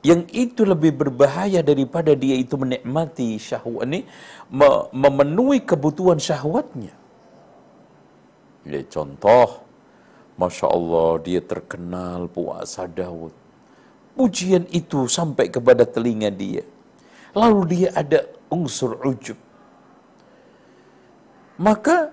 [0.00, 4.00] Yang itu lebih berbahaya daripada dia itu menikmati syahwat ini,
[4.92, 6.92] memenuhi kebutuhan syahwatnya.
[8.64, 9.64] Ya, contoh,
[10.40, 13.32] Masya Allah dia terkenal puasa Daud.
[14.16, 16.64] Pujian itu sampai kepada telinga dia
[17.34, 19.38] lalu dia ada unsur ujub.
[21.58, 22.10] Maka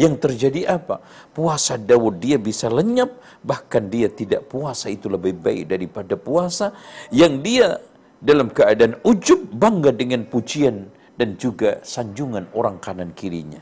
[0.00, 1.04] yang terjadi apa?
[1.36, 6.72] Puasa Daud dia bisa lenyap, bahkan dia tidak puasa itu lebih baik daripada puasa
[7.12, 7.76] yang dia
[8.16, 10.88] dalam keadaan ujub bangga dengan pujian
[11.20, 13.60] dan juga sanjungan orang kanan kirinya.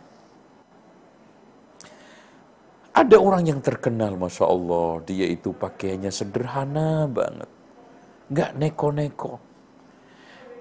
[2.95, 7.51] Ada orang yang terkenal, Masya Allah, dia itu pakaiannya sederhana banget.
[8.31, 9.48] Nggak neko-neko.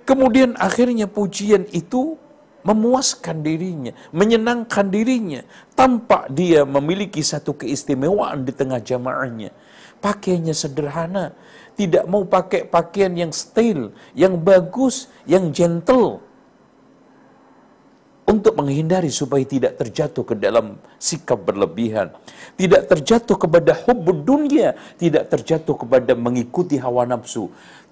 [0.08, 2.16] Kemudian akhirnya pujian itu
[2.64, 5.44] memuaskan dirinya, menyenangkan dirinya,
[5.76, 9.52] tanpa dia memiliki satu keistimewaan di tengah jamaahnya.
[10.00, 11.36] Pakaiannya sederhana,
[11.76, 16.24] tidak mau pakai pakaian yang style, yang bagus, yang gentle.
[18.28, 22.12] Untuk menghindari supaya tidak terjatuh ke dalam sikap berlebihan.
[22.60, 24.76] Tidak terjatuh kepada hubbud dunia.
[25.00, 27.48] Tidak terjatuh kepada mengikuti hawa nafsu.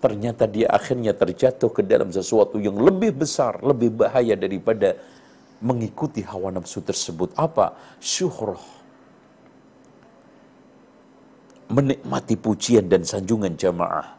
[0.05, 4.93] Ternyata dia akhirnya terjatuh ke dalam sesuatu yang lebih besar, lebih bahaya daripada
[5.65, 7.33] mengikuti hawa nafsu tersebut.
[7.33, 7.73] Apa?
[7.97, 8.61] Syuhrah.
[11.73, 14.13] Menikmati pujian dan sanjungan jamaah.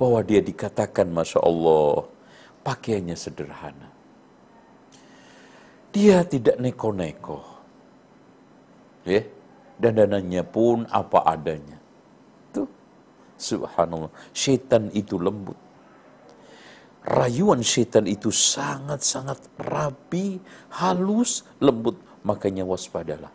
[0.00, 2.08] Bahwa dia dikatakan masya Allah
[2.64, 3.92] pakaiannya sederhana.
[5.92, 7.44] Dia tidak neko-neko.
[9.04, 9.20] Ya?
[9.76, 11.75] Dan dananya pun apa adanya
[13.35, 15.57] subhanallah syaitan itu lembut
[17.05, 20.37] rayuan syaitan itu sangat-sangat rapi
[20.69, 23.33] halus lembut makanya waspadalah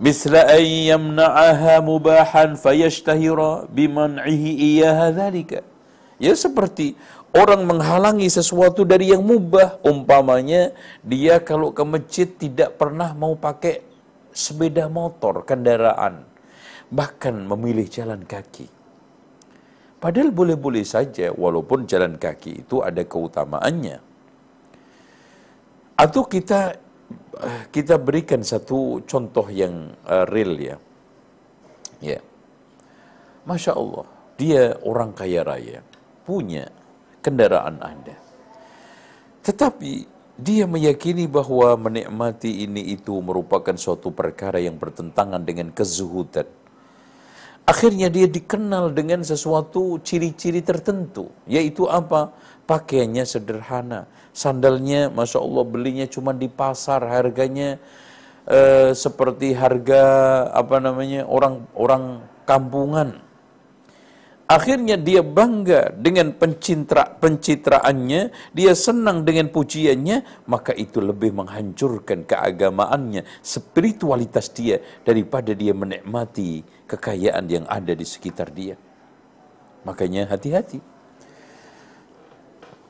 [0.00, 5.60] مثل أن يمنعها مباحا فيشتهر بمنعه إياها ذلك
[6.16, 6.96] ya seperti
[7.36, 10.72] orang menghalangi sesuatu dari yang mubah umpamanya
[11.04, 13.84] dia kalau ke masjid tidak pernah mau pakai
[14.32, 16.24] sepeda motor kendaraan
[16.91, 18.69] bahkan memilih jalan kaki
[20.01, 23.97] padahal boleh-boleh saja walaupun jalan kaki itu ada keutamaannya
[25.95, 26.85] atau kita
[27.35, 30.75] Eh, kita berikan satu contoh yang uh, real ya.
[31.99, 32.19] Ya.
[33.43, 34.07] Masya Allah,
[34.39, 35.83] dia orang kaya raya,
[36.23, 36.71] punya
[37.19, 38.15] kendaraan Anda.
[39.43, 40.07] Tetapi
[40.39, 46.47] dia meyakini bahwa menikmati ini itu merupakan suatu perkara yang bertentangan dengan kezuhudan.
[47.65, 52.29] Akhirnya dia dikenal dengan sesuatu ciri-ciri tertentu, yaitu apa?
[52.69, 57.01] Pakaiannya sederhana, sandalnya Masya Allah belinya cuma di pasar.
[57.09, 57.81] Harganya
[58.45, 60.01] eh, seperti harga
[60.53, 63.25] apa namanya orang orang kampungan.
[64.45, 73.25] Akhirnya dia bangga dengan pencitra, pencitraannya, dia senang dengan pujiannya, maka itu lebih menghancurkan keagamaannya,
[73.41, 78.77] spiritualitas dia daripada dia menikmati kekayaan yang ada di sekitar dia.
[79.85, 80.81] Makanya hati-hati.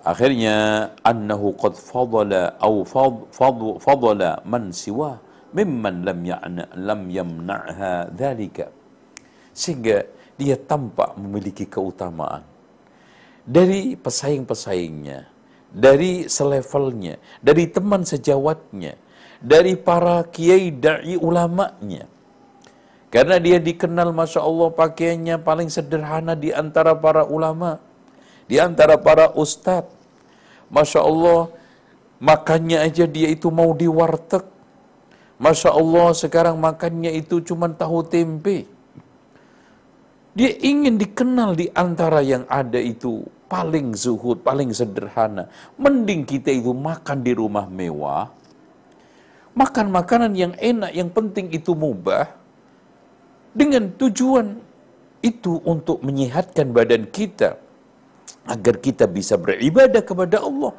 [0.05, 0.55] Akhirnya
[1.01, 2.85] annahu qad fadala au
[3.81, 5.17] fadala man siwa
[5.55, 8.69] mimman lam ya'na lam yamna'ha dhalika.
[9.49, 12.43] Sehingga dia tampak memiliki keutamaan
[13.45, 15.19] dari pesaing-pesaingnya,
[15.69, 18.97] dari selevelnya, dari teman sejawatnya,
[19.41, 22.14] dari para kiai dai ulamanya.
[23.15, 27.79] Karena dia dikenal Masya Allah pakaiannya paling sederhana di antara para ulama,
[28.43, 29.87] di antara para ustadz,
[30.67, 31.47] Masya Allah,
[32.19, 34.43] makannya aja dia itu mau di warteg.
[35.39, 38.67] Masya Allah, sekarang makannya itu cuma tahu tempe.
[40.35, 45.47] Dia ingin dikenal di antara yang ada itu paling zuhud, paling sederhana.
[45.79, 48.27] Mending kita itu makan di rumah mewah,
[49.55, 52.43] makan makanan yang enak, yang penting itu mubah,
[53.55, 54.59] dengan tujuan
[55.23, 57.55] itu untuk menyehatkan badan kita,
[58.45, 60.75] agar kita bisa beribadah kepada Allah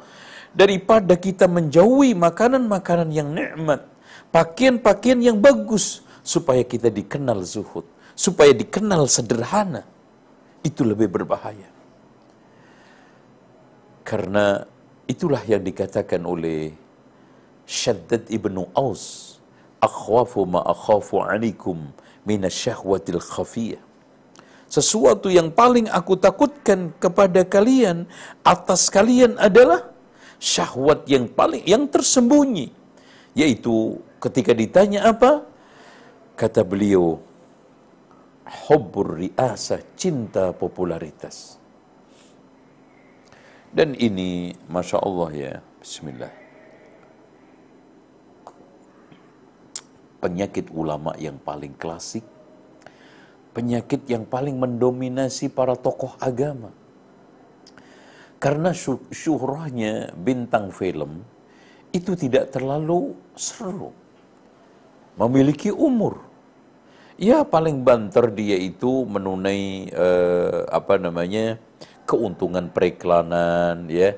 [0.55, 3.83] daripada kita menjauhi makanan-makanan yang nikmat,
[4.31, 7.83] pakaian-pakaian yang bagus supaya kita dikenal zuhud,
[8.15, 9.83] supaya dikenal sederhana.
[10.63, 11.69] Itu lebih berbahaya.
[14.07, 14.63] Karena
[15.03, 16.71] itulah yang dikatakan oleh
[17.67, 19.35] Syaddad ibnu Aus,
[19.83, 21.91] akhwafu ma akhafu alaikum
[22.27, 23.81] minasyahwatil khafiyah.
[24.67, 28.03] Sesuatu yang paling aku takutkan kepada kalian
[28.43, 29.87] atas kalian adalah
[30.43, 32.67] syahwat yang paling yang tersembunyi.
[33.31, 35.47] Yaitu ketika ditanya apa?
[36.35, 37.23] Kata beliau
[38.67, 41.55] hubbur riasa cinta popularitas.
[43.71, 46.46] Dan ini masya Allah ya Bismillah
[50.19, 52.25] penyakit ulama yang paling klasik
[53.57, 56.69] penyakit yang paling mendominasi para tokoh agama.
[58.37, 58.69] Karena
[59.09, 61.25] syuhrahnya bintang film
[61.89, 63.89] itu tidak terlalu seru.
[65.17, 66.21] Memiliki umur.
[67.17, 71.57] Ya paling banter dia itu menunai eh, apa namanya
[72.05, 74.13] keuntungan periklanan, ya.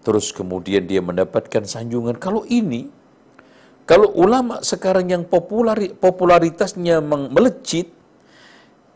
[0.00, 2.16] Terus kemudian dia mendapatkan sanjungan.
[2.16, 2.88] Kalau ini,
[3.88, 7.88] kalau ulama sekarang yang populari, popularitasnya melejit,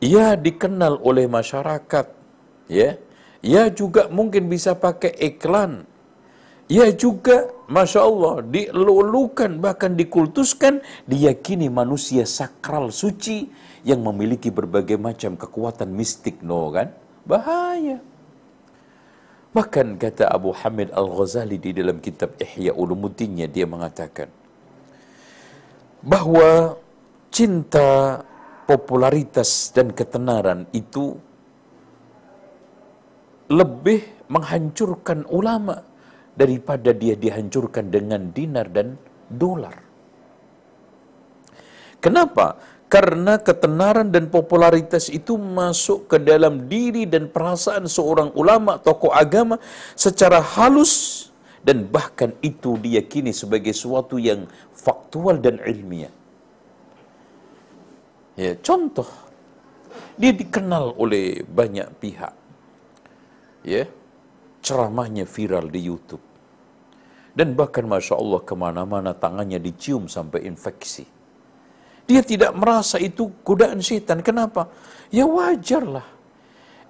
[0.05, 2.13] ia dikenal oleh masyarakat,
[2.69, 3.01] ya.
[3.41, 5.89] Ia juga mungkin bisa pakai iklan.
[6.69, 13.49] Ia juga, masya Allah, dilulukan bahkan dikultuskan, diyakini manusia sakral suci
[13.89, 16.93] yang memiliki berbagai macam kekuatan mistik, no kan?
[17.25, 17.97] Bahaya.
[19.57, 24.42] Bahkan kata Abu Hamid Al-Ghazali di dalam kitab Ihya Ulumuddinnya dia mengatakan
[26.03, 26.77] bahwa
[27.31, 28.21] cinta,
[28.67, 31.15] popularitas dan ketenaran itu
[33.51, 35.83] lebih menghancurkan ulama
[36.33, 38.97] daripada dia dihancurkan dengan dinar dan
[39.29, 39.77] dolar.
[42.03, 42.59] Kenapa?
[42.91, 49.57] Karena ketenaran dan popularitas itu masuk ke dalam diri dan perasaan seorang ulama, tokoh agama
[49.97, 51.32] secara halus
[51.63, 56.11] dan bahkan itu diyakini sebagai sesuatu yang faktual dan ilmiah.
[58.35, 59.07] Ya, contoh,
[60.19, 62.35] dia dikenal oleh banyak pihak.
[63.63, 63.87] Ya,
[64.59, 66.25] ceramahnya viral di YouTube.
[67.33, 71.07] Dan bahkan Masya Allah ke mana-mana tangannya dicium sampai infeksi.
[72.05, 74.21] Dia tidak merasa itu godaan setan.
[74.21, 74.69] Kenapa?
[75.09, 76.05] Ya wajarlah.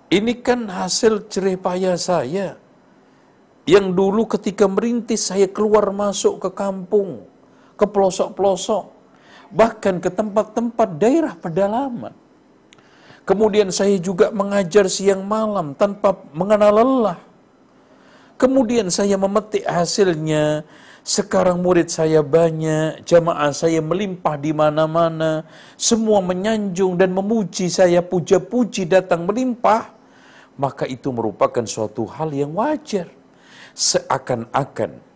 [0.09, 2.59] Ini kan hasil cerih payah saya.
[3.63, 7.23] Yang dulu ketika merintis saya keluar masuk ke kampung.
[7.79, 8.85] Ke pelosok-pelosok.
[9.53, 12.15] Bahkan ke tempat-tempat daerah pedalaman.
[13.23, 17.19] Kemudian saya juga mengajar siang malam tanpa mengenal lelah.
[18.35, 20.67] Kemudian saya memetik hasilnya
[21.07, 28.87] sekarang murid saya banyak, jamaah saya melimpah di mana-mana, semua menyanjung dan memuji saya, puja-puji
[28.87, 29.91] datang melimpah,
[30.55, 33.22] maka itu merupakan suatu hal yang wajar.
[33.73, 35.13] Seakan-akan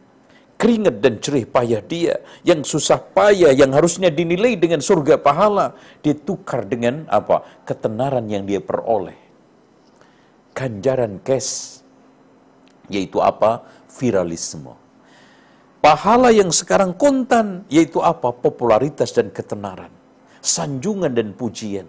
[0.57, 6.65] keringat dan cerih payah dia, yang susah payah, yang harusnya dinilai dengan surga pahala, ditukar
[6.65, 7.45] dengan apa?
[7.69, 9.17] Ketenaran yang dia peroleh.
[10.57, 11.85] Ganjaran cash,
[12.89, 13.65] yaitu apa?
[13.97, 14.87] Viralisme
[15.87, 18.35] Pahala yang sekarang kontan, yaitu apa?
[18.35, 19.93] Popularitas dan ketenaran.
[20.43, 21.87] Sanjungan dan pujian.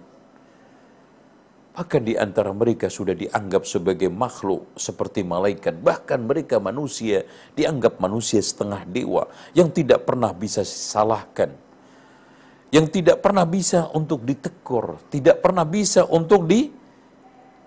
[1.78, 5.78] Bahkan di antara mereka sudah dianggap sebagai makhluk seperti malaikat.
[5.78, 7.22] Bahkan mereka manusia
[7.54, 11.54] dianggap manusia setengah dewa yang tidak pernah bisa disalahkan.
[12.74, 16.66] Yang tidak pernah bisa untuk ditekur, tidak pernah bisa untuk di,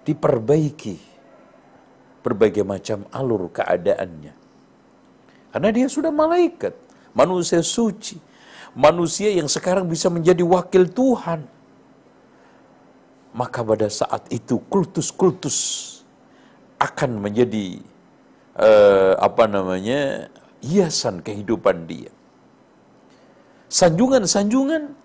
[0.03, 0.97] diperbaiki.
[2.27, 4.35] Berbagai macam alur keadaannya.
[5.55, 6.75] Karena dia sudah malaikat,
[7.15, 8.19] manusia suci,
[8.75, 11.60] manusia yang sekarang bisa menjadi wakil Tuhan.
[13.31, 15.59] Maka pada saat itu kultus-kultus
[16.83, 17.79] akan menjadi
[18.59, 20.33] uh, apa namanya
[20.65, 22.11] hiasan kehidupan dia.
[23.71, 24.99] Sanjungan-sanjungan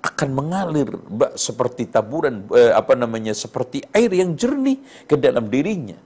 [0.00, 6.00] akan mengalir bak, seperti taburan uh, apa namanya seperti air yang jernih ke dalam dirinya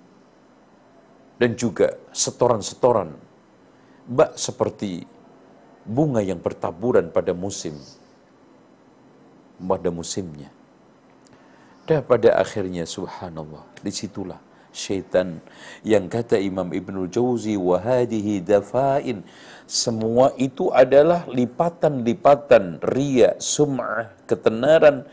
[1.39, 3.15] dan juga setoran-setoran
[4.11, 5.07] bak seperti
[5.87, 7.79] bunga yang bertaburan pada musim
[9.63, 10.51] pada musimnya
[11.85, 14.41] dan pada akhirnya subhanallah di situlah
[14.75, 15.39] syaitan
[15.87, 19.23] yang kata Imam Ibnul Jauzi wahadihi dafain
[19.65, 25.07] semua itu adalah lipatan-lipatan ria, sum'ah, ketenaran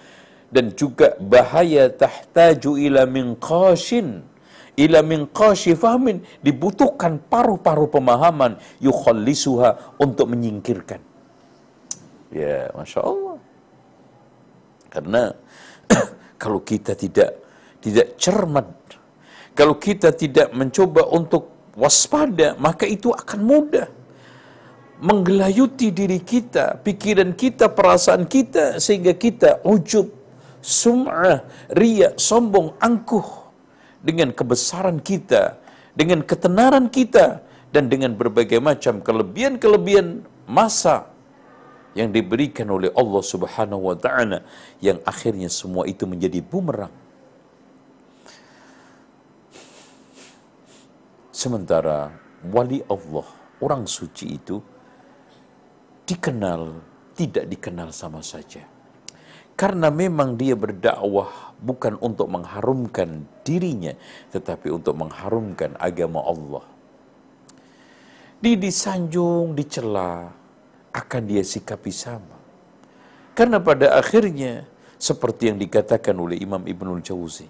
[0.51, 4.27] dan juga bahaya tahtaju ila min qashin
[4.75, 5.27] ila min
[5.77, 10.99] fahmin dibutuhkan paruh-paruh pemahaman yukhallisuha untuk menyingkirkan.
[12.31, 13.37] Ya, Masya Allah.
[14.91, 15.23] Karena
[16.41, 17.37] kalau kita tidak
[17.77, 18.65] tidak cermat,
[19.53, 23.87] kalau kita tidak mencoba untuk waspada, maka itu akan mudah
[25.01, 30.13] menggelayuti diri kita, pikiran kita, perasaan kita, sehingga kita ujub,
[30.61, 31.41] sum'ah,
[31.73, 33.25] ria, sombong, angkuh,
[33.97, 35.57] dengan kebesaran kita,
[35.97, 37.41] dengan ketenaran kita,
[37.73, 41.10] dan dengan berbagai macam kelebihan-kelebihan masa
[41.91, 44.43] yang diberikan oleh Allah Subhanahu wa taala
[44.79, 46.93] yang akhirnya semua itu menjadi bumerang.
[51.31, 52.13] Sementara
[52.47, 53.27] wali Allah,
[53.59, 54.61] orang suci itu
[56.05, 58.63] dikenal tidak dikenal sama saja.
[59.53, 63.93] Karena memang dia berdakwah bukan untuk mengharumkan dirinya,
[64.33, 66.65] tetapi untuk mengharumkan agama Allah.
[68.41, 70.33] Di disanjung, dicela,
[70.91, 72.37] akan dia sikapi sama.
[73.31, 74.67] Karena pada akhirnya,
[74.99, 77.47] seperti yang dikatakan oleh Imam Ibnul Jauzi,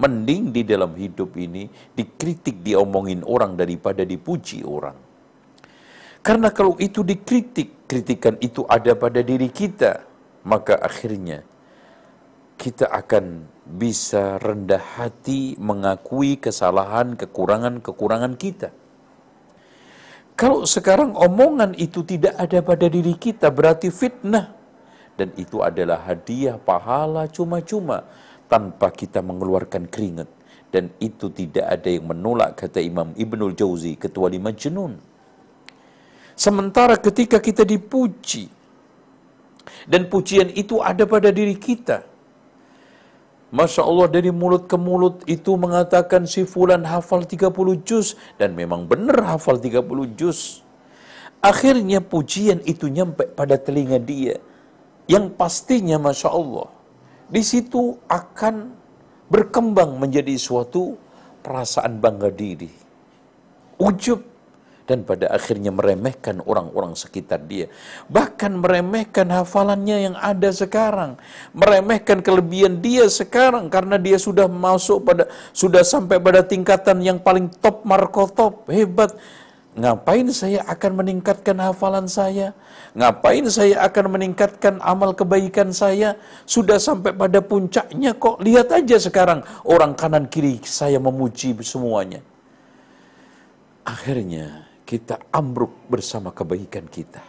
[0.00, 4.96] Mending di dalam hidup ini dikritik, diomongin orang daripada dipuji orang.
[6.24, 10.00] Karena kalau itu dikritik, kritikan itu ada pada diri kita,
[10.48, 11.44] maka akhirnya
[12.56, 18.72] kita akan bisa rendah hati mengakui kesalahan, kekurangan-kekurangan kita.
[20.40, 24.56] Kalau sekarang omongan itu tidak ada pada diri kita, berarti fitnah.
[25.12, 28.08] Dan itu adalah hadiah pahala cuma-cuma
[28.50, 30.40] tanpa kita mengeluarkan keringat
[30.74, 34.98] dan itu tidak ada yang menolak kata Imam Ibnul Jauzi kecuali majnun
[36.34, 38.50] sementara ketika kita dipuji
[39.86, 42.06] dan pujian itu ada pada diri kita
[43.50, 47.50] Masya Allah dari mulut ke mulut itu mengatakan si fulan hafal 30
[47.82, 50.62] juz dan memang benar hafal 30 juz.
[51.42, 54.38] Akhirnya pujian itu nyampe pada telinga dia
[55.10, 56.70] yang pastinya Masya Allah
[57.26, 58.70] di situ akan
[59.26, 60.94] berkembang menjadi suatu
[61.42, 62.70] perasaan bangga diri,
[63.82, 64.29] ujub,
[64.90, 67.70] dan pada akhirnya meremehkan orang-orang sekitar dia.
[68.10, 71.14] Bahkan meremehkan hafalannya yang ada sekarang.
[71.54, 77.46] Meremehkan kelebihan dia sekarang karena dia sudah masuk pada, sudah sampai pada tingkatan yang paling
[77.62, 79.14] top markotop, hebat.
[79.70, 82.58] Ngapain saya akan meningkatkan hafalan saya?
[82.98, 86.18] Ngapain saya akan meningkatkan amal kebaikan saya?
[86.42, 88.42] Sudah sampai pada puncaknya kok.
[88.42, 92.18] Lihat aja sekarang orang kanan kiri saya memuji semuanya.
[93.86, 94.59] Akhirnya
[94.90, 97.22] kita ambruk bersama kebaikan kita.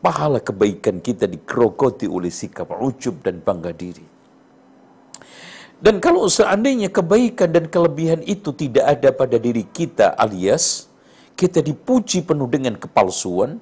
[0.00, 4.08] Pahala kebaikan kita dikerogoti oleh sikap ujub dan bangga diri.
[5.84, 10.88] Dan kalau seandainya kebaikan dan kelebihan itu tidak ada pada diri kita alias
[11.34, 13.58] kita dipuji penuh dengan kepalsuan,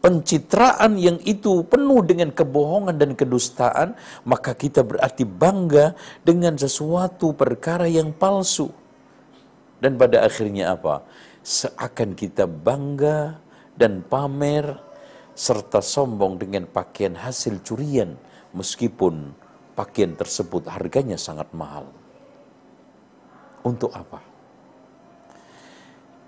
[0.00, 7.90] pencitraan yang itu penuh dengan kebohongan dan kedustaan, maka kita berarti bangga dengan sesuatu perkara
[7.90, 8.79] yang palsu.
[9.80, 11.02] Dan pada akhirnya apa?
[11.40, 13.40] Seakan kita bangga
[13.72, 14.76] dan pamer
[15.32, 18.12] serta sombong dengan pakaian hasil curian
[18.52, 19.32] meskipun
[19.72, 21.88] pakaian tersebut harganya sangat mahal.
[23.64, 24.20] Untuk apa?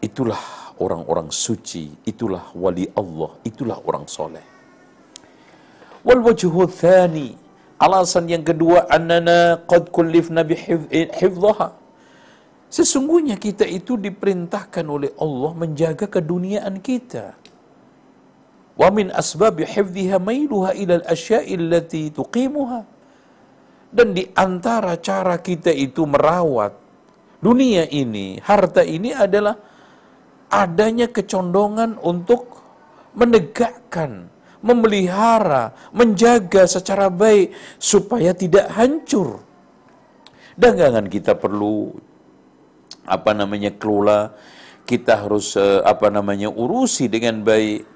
[0.01, 0.41] Itulah
[0.81, 4.43] orang-orang suci, itulah wali Allah, itulah orang soleh.
[6.03, 7.37] Wal wajhu thani,
[7.77, 11.82] alasan yang kedua, annana qad kullifna bihifdhaha.
[12.73, 17.37] Sesungguhnya kita itu diperintahkan oleh Allah menjaga keduniaan kita.
[18.81, 22.81] Wa min asbab hifdhiha mailuha ila al-asya'i allati tuqimuha.
[23.93, 26.73] Dan di antara cara kita itu merawat
[27.45, 29.53] dunia ini, harta ini adalah
[30.49, 32.57] adanya kecondongan untuk
[33.13, 34.33] menegakkan,
[34.65, 39.45] memelihara, menjaga secara baik supaya tidak hancur.
[40.57, 42.12] Dagangan kita perlu
[43.07, 44.35] apa namanya kelola,
[44.87, 47.89] kita harus eh, apa namanya urusi dengan baik.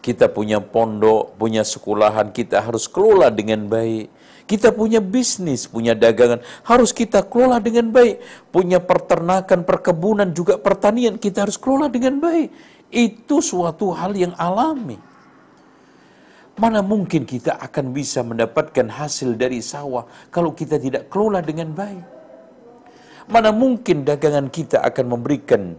[0.00, 4.20] Kita punya pondok, punya sekolahan, kita harus kelola dengan baik
[4.50, 8.18] kita punya bisnis, punya dagangan, harus kita kelola dengan baik.
[8.50, 12.50] Punya peternakan, perkebunan, juga pertanian, kita harus kelola dengan baik.
[12.90, 14.98] Itu suatu hal yang alami.
[16.58, 20.02] Mana mungkin kita akan bisa mendapatkan hasil dari sawah
[20.34, 22.19] kalau kita tidak kelola dengan baik?
[23.28, 25.76] Mana mungkin dagangan kita akan memberikan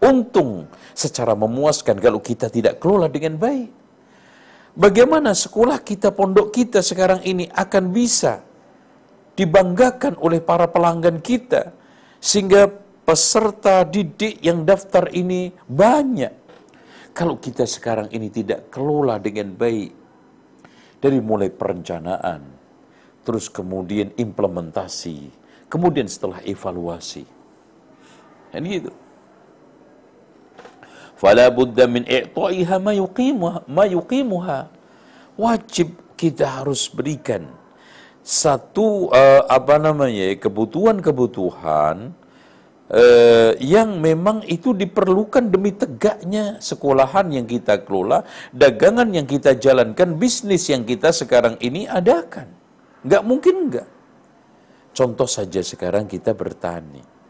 [0.00, 3.70] untung secara memuaskan kalau kita tidak kelola dengan baik?
[4.76, 8.40] Bagaimana sekolah kita, pondok kita sekarang ini akan bisa
[9.34, 11.74] dibanggakan oleh para pelanggan kita
[12.20, 12.70] sehingga
[13.02, 16.30] peserta didik yang daftar ini banyak.
[17.10, 19.90] Kalau kita sekarang ini tidak kelola dengan baik
[21.02, 22.40] dari mulai perencanaan,
[23.26, 25.39] terus kemudian implementasi,
[25.70, 27.24] kemudian setelah evaluasi.
[28.50, 28.92] Ini gitu.
[31.14, 34.58] Fala budda min i'ta'iha ma yuqimuha, ma yuqimuha.
[35.38, 37.46] Wajib kita harus berikan
[38.20, 42.12] satu uh, apa namanya kebutuhan-kebutuhan
[42.92, 50.16] uh, yang memang itu diperlukan demi tegaknya sekolahan yang kita kelola, dagangan yang kita jalankan,
[50.20, 52.48] bisnis yang kita sekarang ini adakan.
[53.00, 53.88] Enggak mungkin enggak.
[55.00, 57.20] Contoh saja sekarang kita bertani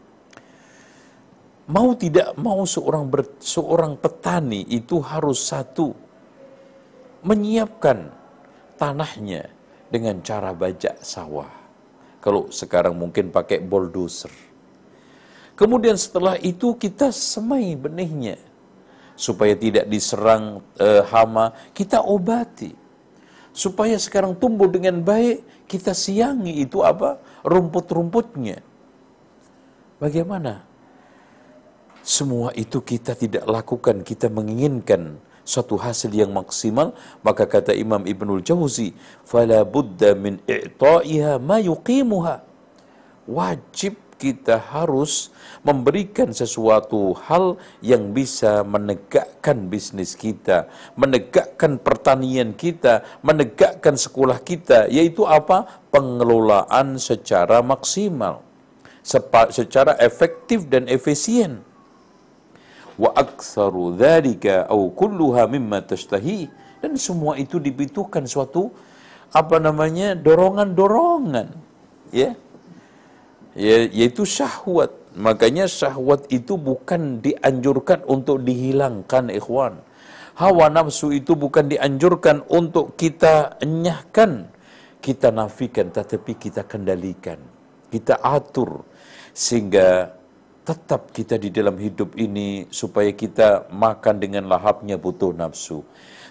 [1.71, 5.95] mau tidak mau seorang ber, seorang petani itu harus satu
[7.23, 8.11] menyiapkan
[8.75, 9.47] tanahnya
[9.87, 11.47] dengan cara bajak sawah.
[12.19, 14.29] Kalau sekarang mungkin pakai bulldozer.
[15.55, 18.37] Kemudian setelah itu kita semai benihnya
[19.13, 22.83] supaya tidak diserang e, hama, kita obati.
[23.51, 27.23] supaya sekarang tumbuh dengan baik, kita siangi itu apa?
[27.47, 28.59] Rumput-rumputnya.
[30.03, 30.67] Bagaimana?
[32.03, 36.91] Semua itu kita tidak lakukan, kita menginginkan satu hasil yang maksimal,
[37.23, 38.91] maka kata Imam Ibnul Jauzi,
[39.23, 42.43] "Fala budda min i'ta'iha ma yuqimuha."
[43.29, 45.33] Wajib kita harus
[45.65, 55.25] memberikan sesuatu hal yang bisa menegakkan bisnis kita, menegakkan pertanian kita, menegakkan sekolah kita, yaitu
[55.25, 55.81] apa?
[55.89, 58.45] Pengelolaan secara maksimal,
[59.49, 61.65] secara efektif dan efisien.
[63.01, 66.61] Wa aktsaru dzalika au kulluha mimma tashtahi.
[66.81, 68.73] Dan semua itu dibutuhkan suatu
[69.31, 71.47] apa namanya dorongan-dorongan
[72.11, 72.35] ya
[73.55, 79.83] yaitu syahwat makanya syahwat itu bukan dianjurkan untuk dihilangkan ikhwan
[80.39, 84.47] hawa nafsu itu bukan dianjurkan untuk kita enyahkan
[85.03, 87.39] kita nafikan tetapi kita kendalikan
[87.91, 88.87] kita atur
[89.35, 90.21] sehingga
[90.61, 95.81] tetap kita di dalam hidup ini supaya kita makan dengan lahapnya butuh nafsu.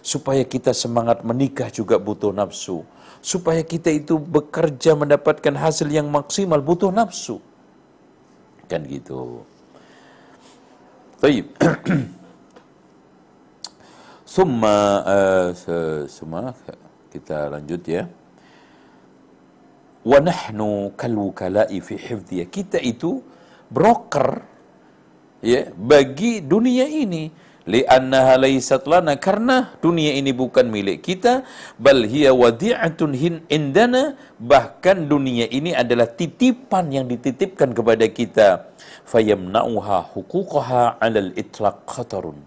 [0.01, 2.87] Supaya kita semangat menikah juga butuh nafsu.
[3.21, 7.37] Supaya kita itu bekerja mendapatkan hasil yang maksimal butuh nafsu.
[8.65, 9.45] Kan gitu.
[11.21, 11.53] Baik.
[14.25, 15.49] Summa uh,
[16.09, 16.57] semua
[17.13, 18.09] kita lanjut ya.
[20.01, 21.13] Wa nahnu kal
[21.69, 22.49] fi hifdhiya.
[22.49, 23.21] Kita itu
[23.69, 24.41] broker
[25.45, 31.47] ya bagi dunia ini li'annaha laysat lana karena dunia ini bukan milik kita
[31.79, 33.15] bal hiya wadi'atun
[33.47, 38.49] indana bahkan dunia ini adalah titipan yang dititipkan kepada kita.
[39.07, 42.39] Fayamna'uha huquqaha 'alal itlaq khatarun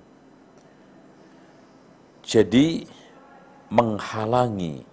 [2.24, 2.88] jadi
[3.68, 4.88] menghalangi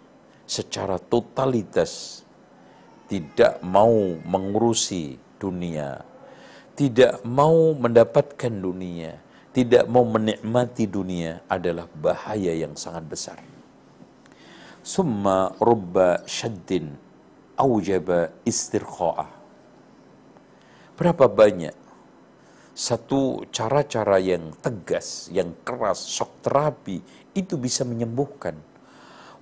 [0.51, 2.22] secara totalitas
[3.07, 6.11] tidak mau mengurusi dunia
[6.81, 9.20] tidak mau mendapatkan dunia,
[9.51, 13.38] tidak mau menikmati dunia adalah bahaya yang sangat besar.
[14.80, 16.94] Summa rubba syaddin
[17.59, 19.28] aujaba istirqa'ah.
[20.94, 21.74] Berapa banyak
[22.80, 27.05] satu cara-cara yang tegas, yang keras, shock terapi
[27.36, 28.57] itu bisa menyembuhkan.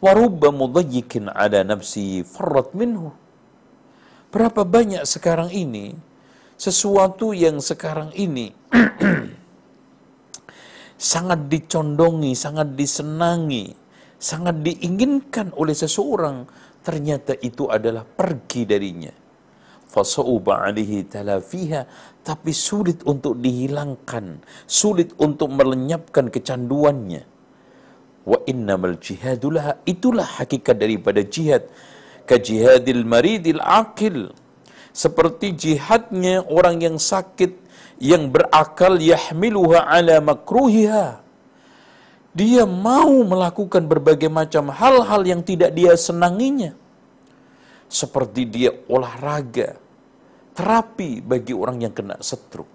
[0.03, 3.15] Warubba mudayyikin ada nafsi farrat minhu.
[4.35, 5.95] Berapa banyak sekarang ini
[6.59, 8.51] sesuatu yang sekarang ini
[10.99, 13.71] sangat dicondongi, sangat disenangi,
[14.19, 16.43] sangat diinginkan oleh seseorang,
[16.83, 19.15] ternyata itu adalah pergi darinya.
[19.89, 21.87] Fasauba alihi talafiha,
[22.21, 27.23] tapi sulit untuk dihilangkan, sulit untuk melenyapkan kecanduannya.
[28.29, 31.65] Wa innamal jihadulah, itulah hakikat daripada jihad.
[32.29, 34.37] Kajihadil maridil akil,
[34.93, 37.57] seperti jihadnya orang yang sakit
[37.99, 41.23] yang berakal yahmiluha ala makruhiha.
[42.35, 46.75] Dia mau melakukan berbagai macam hal-hal yang tidak dia senanginya.
[47.91, 49.81] Seperti dia olahraga
[50.55, 52.71] terapi bagi orang yang kena stroke.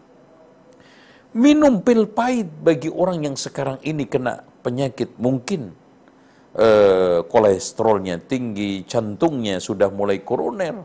[1.33, 5.15] Minum pil pahit bagi orang yang sekarang ini kena penyakit.
[5.17, 5.71] Mungkin
[6.59, 10.75] uh, kolesterolnya tinggi jantungnya sudah mulai koroner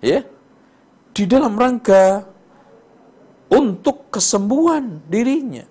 [0.00, 0.24] ya.
[1.10, 2.24] Di dalam rangka
[3.50, 5.66] untuk kesembuhan dirinya.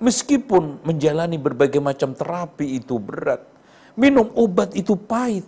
[0.00, 3.46] Meskipun menjalani berbagai macam terapi itu berat,
[3.94, 5.46] minum obat itu pahit,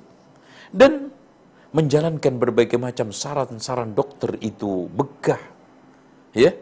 [0.70, 1.11] dan
[1.74, 5.42] menjalankan berbagai macam saran-saran dokter itu begah.
[6.36, 6.54] Ya,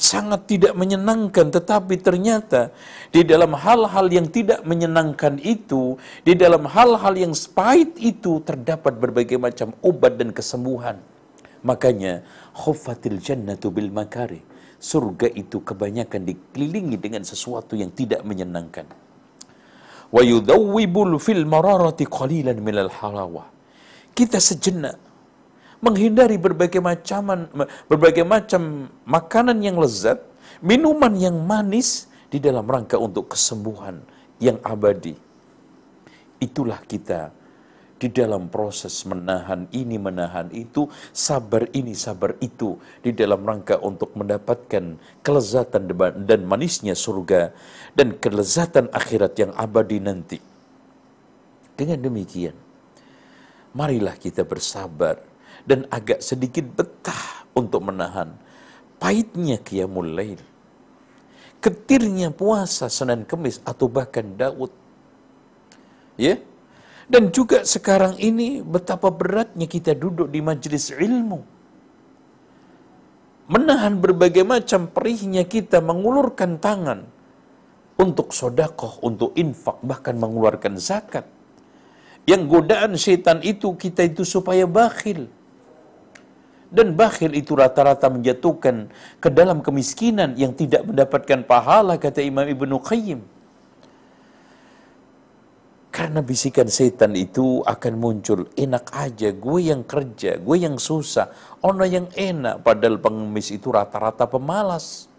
[0.00, 2.72] sangat tidak menyenangkan, tetapi ternyata
[3.12, 9.36] di dalam hal-hal yang tidak menyenangkan itu, di dalam hal-hal yang pahit itu terdapat berbagai
[9.36, 10.96] macam obat dan kesembuhan.
[11.60, 12.24] Makanya
[12.56, 14.40] khufatil jannatu bil makari.
[14.80, 18.88] Surga itu kebanyakan dikelilingi dengan sesuatu yang tidak menyenangkan.
[20.08, 23.44] Wa yudawwibul fil mararati qalilan minal halawah.
[24.16, 24.96] Kita sejenak
[25.84, 27.48] menghindari berbagai macam
[27.88, 30.20] berbagai macam makanan yang lezat,
[30.64, 34.00] minuman yang manis di dalam rangka untuk kesembuhan
[34.40, 35.16] yang abadi.
[36.40, 37.36] Itulah kita
[38.00, 44.16] di dalam proses menahan ini, menahan itu, sabar ini, sabar itu, di dalam rangka untuk
[44.16, 45.84] mendapatkan kelezatan
[46.24, 47.52] dan manisnya surga
[47.92, 50.40] dan kelezatan akhirat yang abadi nanti.
[51.76, 52.56] Dengan demikian,
[53.76, 55.20] marilah kita bersabar
[55.68, 58.32] dan agak sedikit betah untuk menahan
[58.96, 60.40] pahitnya qiyamul lail.
[61.60, 64.72] Ketirnya puasa Senin Kemis atau bahkan Daud.
[66.16, 66.40] Ya,
[67.10, 71.42] Dan juga sekarang ini betapa beratnya kita duduk di majelis ilmu.
[73.50, 77.02] Menahan berbagai macam perihnya kita mengulurkan tangan
[77.98, 81.26] untuk sodakoh, untuk infak, bahkan mengeluarkan zakat.
[82.30, 85.26] Yang godaan setan itu kita itu supaya bakhil.
[86.70, 88.86] Dan bakhil itu rata-rata menjatuhkan
[89.18, 93.39] ke dalam kemiskinan yang tidak mendapatkan pahala, kata Imam Ibn Qayyim.
[95.90, 101.34] Karena bisikan setan itu akan muncul, enak aja, gue yang kerja, gue yang susah,
[101.66, 105.10] ono yang enak, padahal pengemis itu rata-rata pemalas.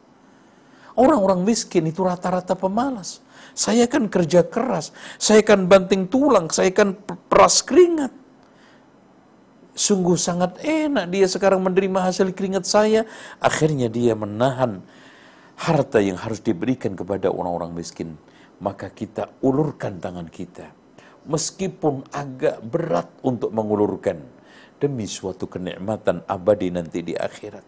[0.96, 3.20] Orang-orang miskin itu rata-rata pemalas.
[3.52, 6.96] Saya kan kerja keras, saya kan banting tulang, saya kan
[7.28, 8.16] peras keringat.
[9.76, 13.04] Sungguh sangat enak dia sekarang menerima hasil keringat saya.
[13.44, 14.80] Akhirnya dia menahan
[15.60, 18.16] harta yang harus diberikan kepada orang-orang miskin
[18.62, 20.70] maka kita ulurkan tangan kita.
[21.26, 24.22] Meskipun agak berat untuk mengulurkan
[24.82, 27.66] demi suatu kenikmatan abadi nanti di akhirat.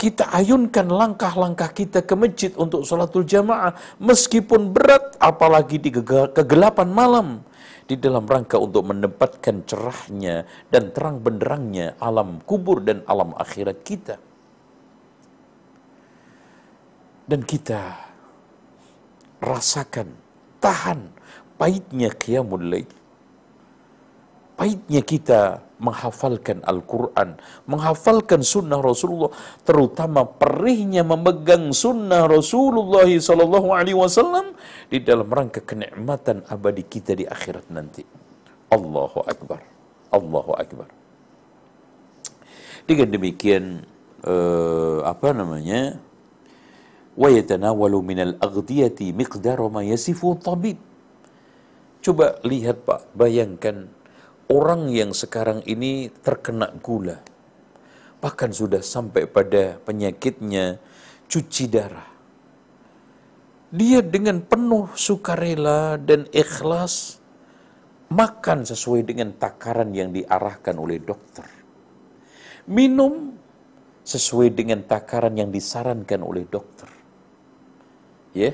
[0.00, 3.76] Kita ayunkan langkah-langkah kita ke masjid untuk sholatul jamaah.
[4.00, 7.28] Meskipun berat, apalagi di kegelapan malam.
[7.84, 14.16] Di dalam rangka untuk menempatkan cerahnya dan terang benderangnya alam kubur dan alam akhirat kita.
[17.26, 18.09] Dan kita
[19.40, 20.12] rasakan,
[20.60, 21.10] tahan
[21.56, 22.90] pahitnya qiyamul lail.
[24.60, 29.32] Pahitnya kita menghafalkan Al-Quran, menghafalkan sunnah Rasulullah,
[29.64, 34.52] terutama perihnya memegang sunnah Rasulullah Sallallahu Alaihi Wasallam
[34.92, 38.04] di dalam rangka kenikmatan abadi kita di akhirat nanti.
[38.68, 39.64] Allahu Akbar,
[40.12, 40.92] Allahu Akbar.
[42.84, 43.88] Dengan demikian,
[44.28, 45.96] uh, apa namanya,
[47.15, 50.79] ويتناول من الأغذية مقدار ما يصف الطبيب
[52.05, 53.89] Coba lihat Pak, bayangkan
[54.45, 57.17] orang yang sekarang ini terkena gula.
[58.21, 60.77] Bahkan sudah sampai pada penyakitnya
[61.25, 62.05] cuci darah.
[63.73, 67.17] Dia dengan penuh sukarela dan ikhlas
[68.13, 71.49] makan sesuai dengan takaran yang diarahkan oleh dokter.
[72.69, 73.33] Minum
[74.05, 76.98] sesuai dengan takaran yang disarankan oleh dokter
[78.36, 78.52] ya.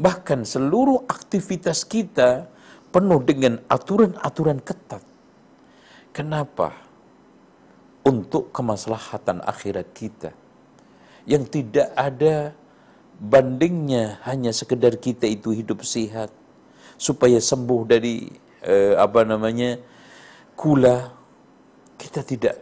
[0.00, 2.48] Bahkan seluruh aktivitas kita
[2.88, 5.02] penuh dengan aturan-aturan ketat.
[6.10, 6.74] Kenapa?
[8.00, 10.30] Untuk kemaslahatan akhirat kita.
[11.28, 12.56] Yang tidak ada
[13.20, 16.32] bandingnya hanya sekedar kita itu hidup sehat.
[16.96, 18.24] Supaya sembuh dari
[18.64, 19.76] eh, apa namanya
[20.56, 21.12] kula
[22.00, 22.56] kita tidak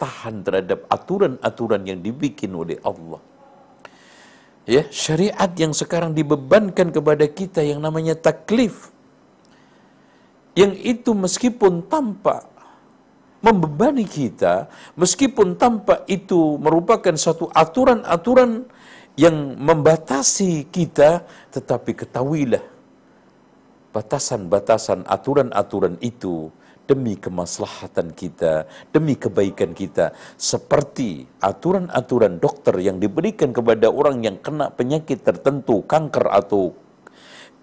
[0.00, 3.33] tahan terhadap aturan-aturan yang dibikin oleh Allah
[4.64, 8.92] ya syariat yang sekarang dibebankan kepada kita yang namanya taklif.
[10.54, 12.54] Yang itu meskipun tampak
[13.44, 18.64] membebani kita meskipun tampak itu merupakan satu aturan-aturan
[19.20, 22.64] yang membatasi kita tetapi ketahuilah
[23.92, 26.48] batasan-batasan aturan-aturan itu
[26.84, 30.12] demi kemaslahatan kita, demi kebaikan kita.
[30.36, 36.76] Seperti aturan-aturan dokter yang diberikan kepada orang yang kena penyakit tertentu, kanker atau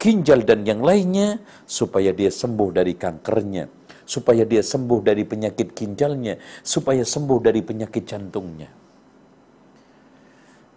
[0.02, 3.70] ginjal dan yang lainnya, supaya dia sembuh dari kankernya,
[4.06, 8.70] supaya dia sembuh dari penyakit ginjalnya, supaya sembuh dari penyakit jantungnya.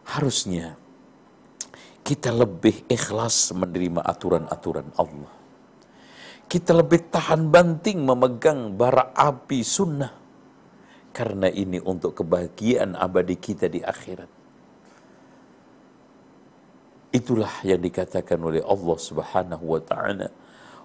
[0.05, 0.77] Harusnya
[2.05, 5.44] kita lebih ikhlas menerima aturan-aturan Allah
[6.49, 10.13] kita lebih tahan banting memegang bara api sunnah.
[11.15, 14.31] Karena ini untuk kebahagiaan abadi kita di akhirat.
[17.15, 20.29] Itulah yang dikatakan oleh Allah Subhanahu wa taala.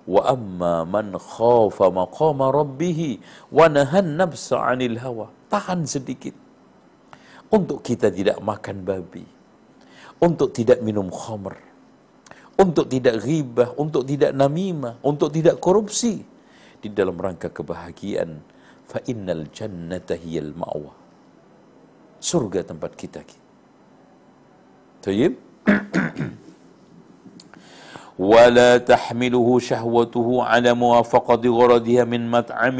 [0.05, 3.17] Wa amma man khafa maqama rabbih
[3.49, 5.33] wa nahan nafsa 'anil hawa.
[5.49, 6.37] Tahan sedikit.
[7.49, 9.25] Untuk kita tidak makan babi.
[10.21, 11.68] Untuk tidak minum khamr
[12.58, 16.22] untuk tidak ghibah, untuk tidak namimah, untuk tidak korupsi
[16.78, 18.38] di dalam rangka kebahagiaan.
[18.84, 20.92] Fa innal jannata hiyal ma'wa.
[22.20, 23.24] Surga tempat kita.
[25.02, 25.34] Tayyib.
[28.14, 32.78] ولا تحمله شهوته على موافقة غرضها من مطعم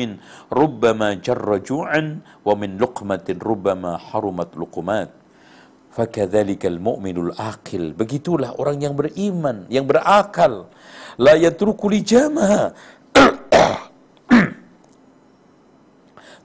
[0.53, 2.03] ربما جر جوعا
[2.47, 5.11] ومن لقمة ربما حرمت لقمات
[5.90, 7.98] Fakadzalikal mu'minul aqil.
[7.98, 10.70] Begitulah orang yang beriman, yang berakal.
[11.18, 11.90] La yatruku.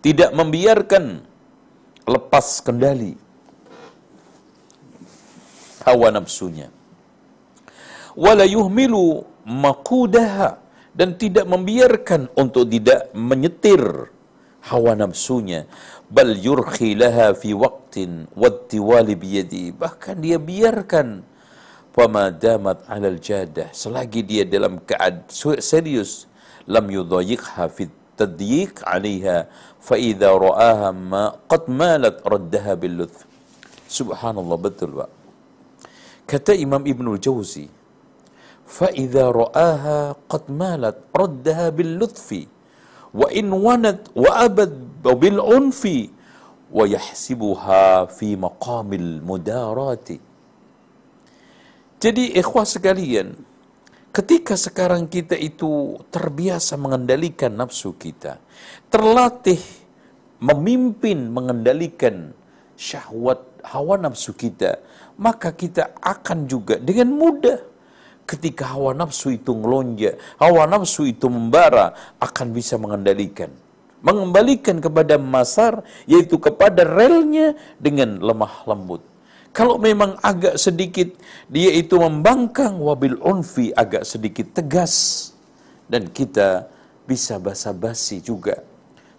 [0.04, 1.04] Tidak membiarkan
[2.04, 3.16] lepas kendali
[5.84, 6.68] hawa nafsunya.
[8.16, 10.56] Wala yuhmilu makudaha
[10.94, 14.08] dan tidak membiarkan untuk tidak menyetir
[14.64, 15.68] hawa nafsunya
[16.14, 21.26] bal yurkhi laha fi waqtin wattiwali biyadi bahkan dia biarkan
[21.94, 25.26] fama damat alal jadah selagi dia dalam keadaan
[25.58, 26.30] serius
[26.74, 27.90] lam yudayyiqha fi
[28.20, 29.50] tadyiq 'alaiha
[29.86, 33.26] fa idza ra'aha ma qad malat raddaha bil lutf
[33.98, 35.10] subhanallah betul Pak
[36.30, 37.66] kata Imam Ibnu Jauzi
[38.76, 42.46] fa idza ra'aha qad malat raddaha bil lutfi
[43.14, 46.10] wa in wanat wa abad bil unfi
[46.74, 50.18] wa yahsibuha fi maqamil mudarati.
[52.02, 53.32] Jadi ikhwah sekalian
[54.14, 58.38] ketika sekarang kita itu terbiasa mengendalikan nafsu kita
[58.86, 59.58] terlatih
[60.38, 62.30] memimpin mengendalikan
[62.78, 64.78] syahwat hawa nafsu kita
[65.18, 67.58] maka kita akan juga dengan mudah
[68.24, 73.52] ketika hawa nafsu itu ngelonjak, hawa nafsu itu membara, akan bisa mengendalikan.
[74.04, 79.00] Mengembalikan kepada masar, yaitu kepada relnya dengan lemah lembut.
[79.54, 81.14] Kalau memang agak sedikit
[81.46, 85.30] dia itu membangkang wabil unfi agak sedikit tegas
[85.86, 86.66] dan kita
[87.06, 88.66] bisa basa-basi juga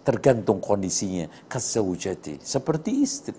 [0.04, 3.38] tergantung kondisinya kasawjati seperti istri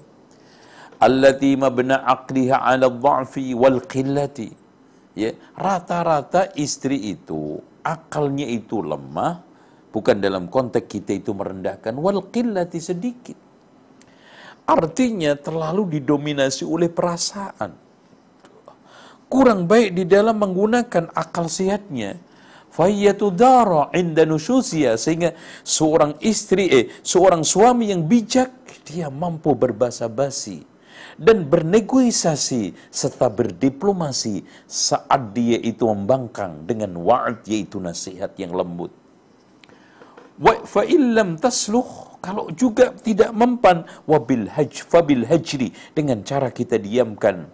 [1.00, 4.50] allati mabna aqliha ala dha'fi wal qillati
[5.18, 9.42] ya rata-rata istri itu akalnya itu lemah
[9.90, 13.38] bukan dalam konteks kita itu merendahkan wal qillati sedikit.
[14.68, 17.72] Artinya terlalu didominasi oleh perasaan.
[19.32, 22.20] Kurang baik di dalam menggunakan akal sehatnya.
[22.68, 25.34] Fayyatudara inda nusyusia sehingga
[25.66, 28.54] seorang istri eh seorang suami yang bijak
[28.86, 30.62] dia mampu berbahasa basi
[31.18, 38.94] dan bernegosiasi serta berdiplomasi saat dia itu membangkang dengan wa'ad yaitu nasihat yang lembut.
[40.38, 46.78] Wa fa illam tasluh kalau juga tidak mempan wabil haj fabil hajri dengan cara kita
[46.78, 47.50] diamkan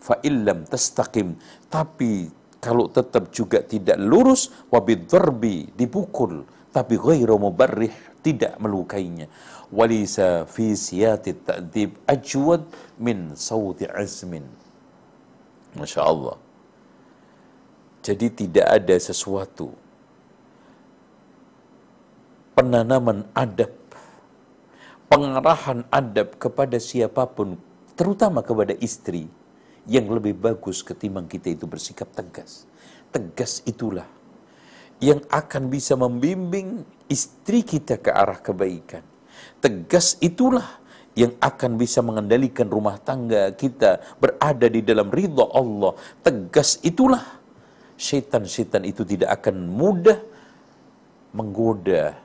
[0.00, 1.36] fa illam tastaqim
[1.72, 2.28] tapi
[2.60, 9.28] kalau tetap juga tidak lurus wabid dharbi dipukul tapi ghairu mubarrih tidak melukainya
[9.70, 12.66] walisa fi siyati ta'dib ajwad
[12.98, 14.44] min sawti azmin.
[15.78, 16.36] Masya Allah.
[18.02, 19.70] Jadi tidak ada sesuatu
[22.58, 23.72] penanaman adab
[25.06, 27.56] pengarahan adab kepada siapa pun
[27.94, 29.28] terutama kepada istri
[29.88, 32.66] yang lebih bagus ketimbang kita itu bersikap tegas.
[33.10, 34.06] Tegas itulah
[35.02, 39.09] yang akan bisa membimbing istri kita ke arah kebaikan
[39.60, 40.80] Tegas itulah
[41.12, 45.92] yang akan bisa mengendalikan rumah tangga kita berada di dalam ridha Allah.
[46.24, 47.20] Tegas itulah
[48.00, 50.16] syaitan-syaitan itu tidak akan mudah
[51.36, 52.16] menggoda,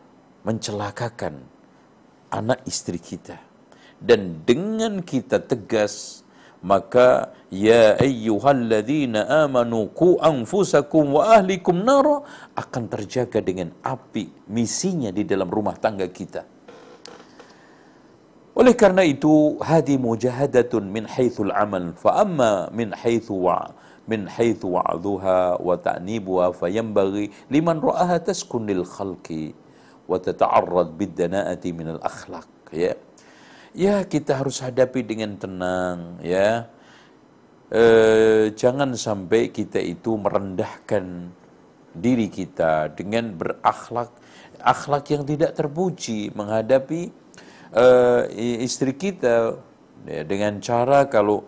[0.48, 1.44] mencelakakan
[2.32, 3.36] anak istri kita.
[4.00, 6.24] Dan dengan kita tegas,
[6.64, 12.24] maka ya ayyuhalladzina amanu ku anfusakum wa ahlikum nara
[12.56, 16.55] akan terjaga dengan api misinya di dalam rumah tangga kita
[18.56, 23.68] oleh karena itu, hadi mujahadatun min haithul amal, fa amma min haithu wa
[24.08, 29.52] min haithu wa'dhuha wa ta'nibuha fayambaghi liman ra'aha taskun lil khalqi
[30.08, 32.94] wa tata'arrad bid-dana'ati min al-akhlaq ya.
[33.76, 36.72] Ya, kita harus hadapi dengan tenang ya.
[37.68, 37.84] E,
[38.56, 41.34] jangan sampai kita itu merendahkan
[41.92, 44.16] diri kita dengan berakhlak
[44.64, 47.25] akhlak yang tidak terpuji menghadapi
[47.76, 48.26] uh,
[48.64, 49.60] istri kita
[50.08, 51.44] ya, dengan cara kalau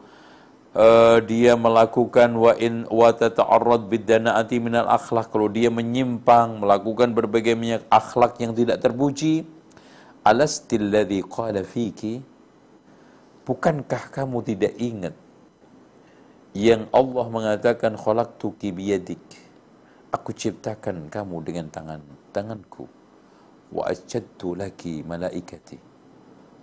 [0.76, 7.56] uh, dia melakukan wa in wa tata'arrad biddana'ati minal akhlak kalau dia menyimpang melakukan berbagai
[7.56, 9.48] minyak akhlak yang tidak terpuji
[10.28, 12.20] alastilladzi qala fiki
[13.48, 15.16] bukankah kamu tidak ingat
[16.52, 19.24] yang Allah mengatakan khalaqtuki biyadik
[20.12, 22.02] aku ciptakan kamu dengan tangan
[22.36, 22.90] tanganku
[23.72, 25.87] wa ajadtu laki malaikati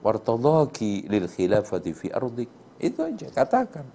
[0.05, 2.53] wartadaki lil khilafati fi ardik.
[2.77, 3.89] Itu aja, katakan.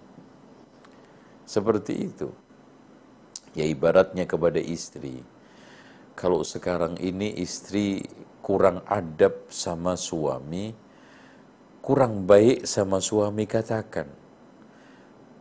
[1.45, 2.34] Seperti itu.
[3.53, 5.22] Ya ibaratnya kepada istri.
[6.18, 8.01] Kalau sekarang ini istri
[8.41, 10.74] kurang adab sama suami,
[11.86, 14.10] kurang baik sama suami, katakan.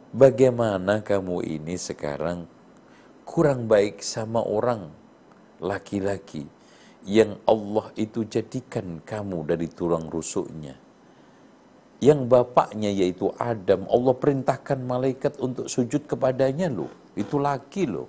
[0.09, 2.49] Bagaimana kamu ini sekarang
[3.29, 4.89] kurang baik sama orang
[5.61, 6.49] laki-laki
[7.09, 10.77] yang Allah itu jadikan kamu dari tulang rusuknya.
[12.05, 16.93] Yang bapaknya yaitu Adam, Allah perintahkan malaikat untuk sujud kepadanya loh.
[17.17, 18.07] Itu laki loh.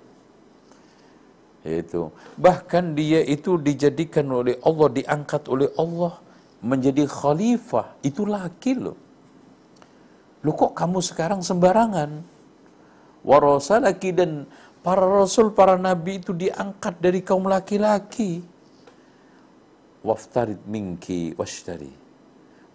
[1.64, 6.20] Itu bahkan dia itu dijadikan oleh Allah, diangkat oleh Allah
[6.60, 7.96] menjadi khalifah.
[8.04, 8.96] Itu laki loh.
[10.44, 12.20] Lu kok kamu sekarang sembarangan?
[13.24, 14.48] Warasalaki dan
[14.80, 18.59] para rasul, para nabi itu diangkat dari kaum laki-laki.
[20.00, 21.92] Waftarid minki washtari.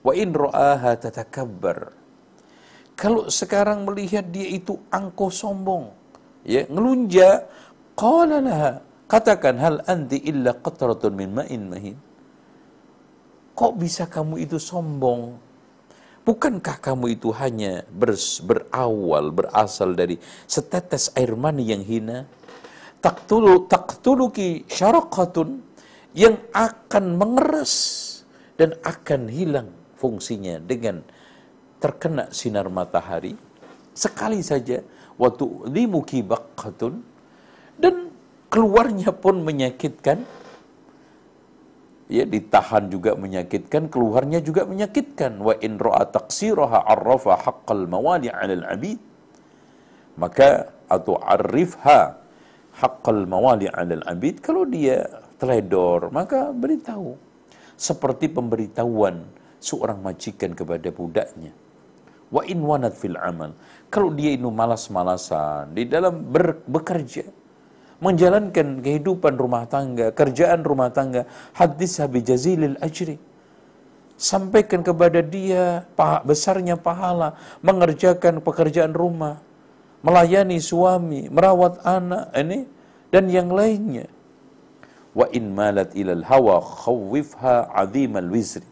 [0.05, 1.89] Wa in ra'aha tatakabbar.
[2.93, 5.89] Kalau sekarang melihat dia itu angkuh sombong,
[6.45, 7.43] ya ngelunja,
[7.97, 8.71] qala laha,
[9.09, 11.97] katakan hal anti illa qatratun min ma'in mahin.
[13.57, 15.41] Kok bisa kamu itu sombong?
[16.21, 18.13] Bukankah kamu itu hanya ber,
[18.45, 22.29] berawal, berasal dari setetes air mani yang hina?
[23.01, 25.64] Taktulu, taktuluki syaraqatun
[26.15, 27.73] yang akan mengeras
[28.55, 31.03] dan akan hilang fungsinya dengan
[31.83, 33.35] terkena sinar matahari
[33.91, 34.79] sekali saja.
[35.15, 36.99] Waktu limuki baqqatun
[37.79, 38.11] dan
[38.47, 40.23] keluarnya pun menyakitkan.
[42.05, 45.41] Ya ditahan juga menyakitkan keluarnya juga menyakitkan.
[45.41, 48.99] Wa in ra'a taqsiraha arrafa haqqal mawali 'alal 'abid.
[50.15, 52.19] Maka atau arifha
[52.77, 54.43] haqqal mawali 'alal 'abid.
[54.43, 57.13] Kalau dia teledor maka beritahu
[57.77, 59.21] seperti pemberitahuan
[59.61, 61.53] seorang majikan kepada budaknya
[62.33, 63.53] wa in wanat fil amal
[63.93, 67.29] kalau dia itu malas-malasan di dalam ber, bekerja
[68.03, 73.15] menjalankan kehidupan rumah tangga, kerjaan rumah tangga, hadis habi jazilil ajri.
[74.15, 79.43] Sampaikan kepada dia paha, besarnya pahala mengerjakan pekerjaan rumah,
[79.99, 82.63] melayani suami, merawat anak ini
[83.11, 84.07] dan yang lainnya.
[85.15, 88.67] Wa in malat ilal hawa khawifha azimal wizri.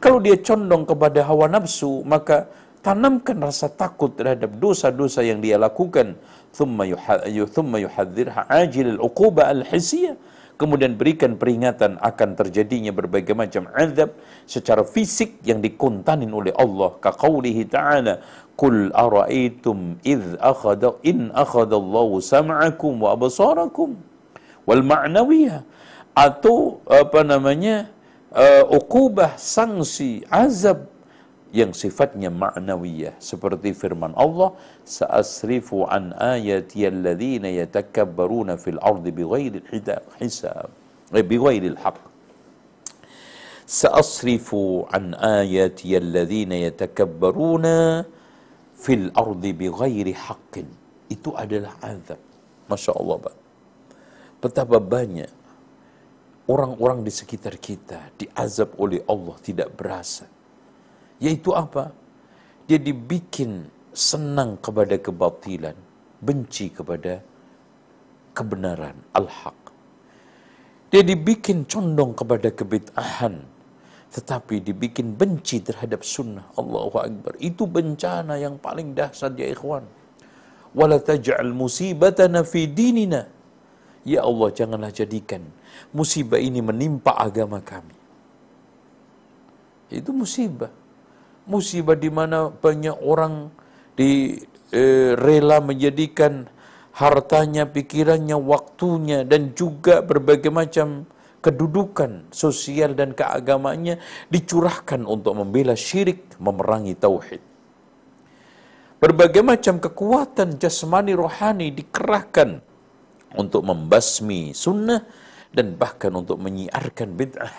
[0.00, 2.48] Kalau dia condong kepada hawa nafsu, maka
[2.82, 6.16] tanamkan rasa takut terhadap dosa-dosa yang dia lakukan.
[6.56, 10.16] Thumma yuhadzirha ajil al-uquba al-hisiyah
[10.62, 14.14] kemudian berikan peringatan akan terjadinya berbagai macam azab
[14.46, 16.94] secara fisik yang dikontanin oleh Allah.
[17.02, 18.22] Ka qaulihi ta'ala
[18.54, 23.98] qul ara'aytum id akhadha in akhadha Allahu sam'akum wa absarakum
[24.68, 25.62] wal ma'nawiyah
[26.12, 27.88] atau apa namanya
[28.32, 30.92] uh, uqubah sanksi azab
[31.52, 33.20] yang sifatnya ma'nawiyah.
[33.20, 34.56] Seperti firman Allah
[34.88, 39.60] sa'asrifu an ayati alladhina yatakabbaruna fil ardi bighairi
[40.16, 40.72] hisab
[41.12, 42.00] eh, bighairi alhaq.
[43.68, 48.08] Sa'asrifu an ayati alladhina yatakabbaruna
[48.72, 50.66] fil ardi bighairi haqqin.
[51.12, 52.18] Itu adalah azab.
[52.72, 53.41] Masya Allah Pak.
[54.42, 55.30] Betapa banyak
[56.50, 60.26] orang-orang di sekitar kita diazab oleh Allah tidak berasa
[61.22, 61.94] yaitu apa?
[62.66, 65.76] Dia dibikin senang kepada kebatilan,
[66.18, 67.22] benci kepada
[68.34, 69.54] kebenaran, al-haq.
[70.90, 73.38] Dia dibikin condong kepada kebid'ahan,
[74.12, 76.50] tetapi dibikin benci terhadap sunnah.
[76.58, 77.32] Allahu Akbar.
[77.38, 79.86] Itu bencana yang paling dahsyat ya ikhwan.
[80.76, 83.24] Wala taj'al musibatana fi dinina.
[84.02, 85.46] Ya Allah, janganlah jadikan
[85.94, 87.94] musibah ini menimpa agama kami.
[89.92, 90.82] Itu musibah
[91.46, 93.50] musibah di mana banyak orang
[93.98, 94.38] di
[94.70, 96.46] eh, rela menjadikan
[96.92, 101.08] hartanya, pikirannya, waktunya dan juga berbagai macam
[101.42, 103.98] kedudukan sosial dan keagamaannya
[104.30, 107.42] dicurahkan untuk membela syirik, memerangi tauhid.
[109.02, 112.62] Berbagai macam kekuatan jasmani rohani dikerahkan
[113.38, 115.04] untuk membasmi sunnah
[115.52, 117.56] dan bahkan untuk menyiarkan bid'ah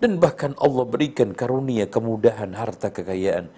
[0.00, 3.48] dan bahkan Allah berikan karunia kemudahan harta kekayaan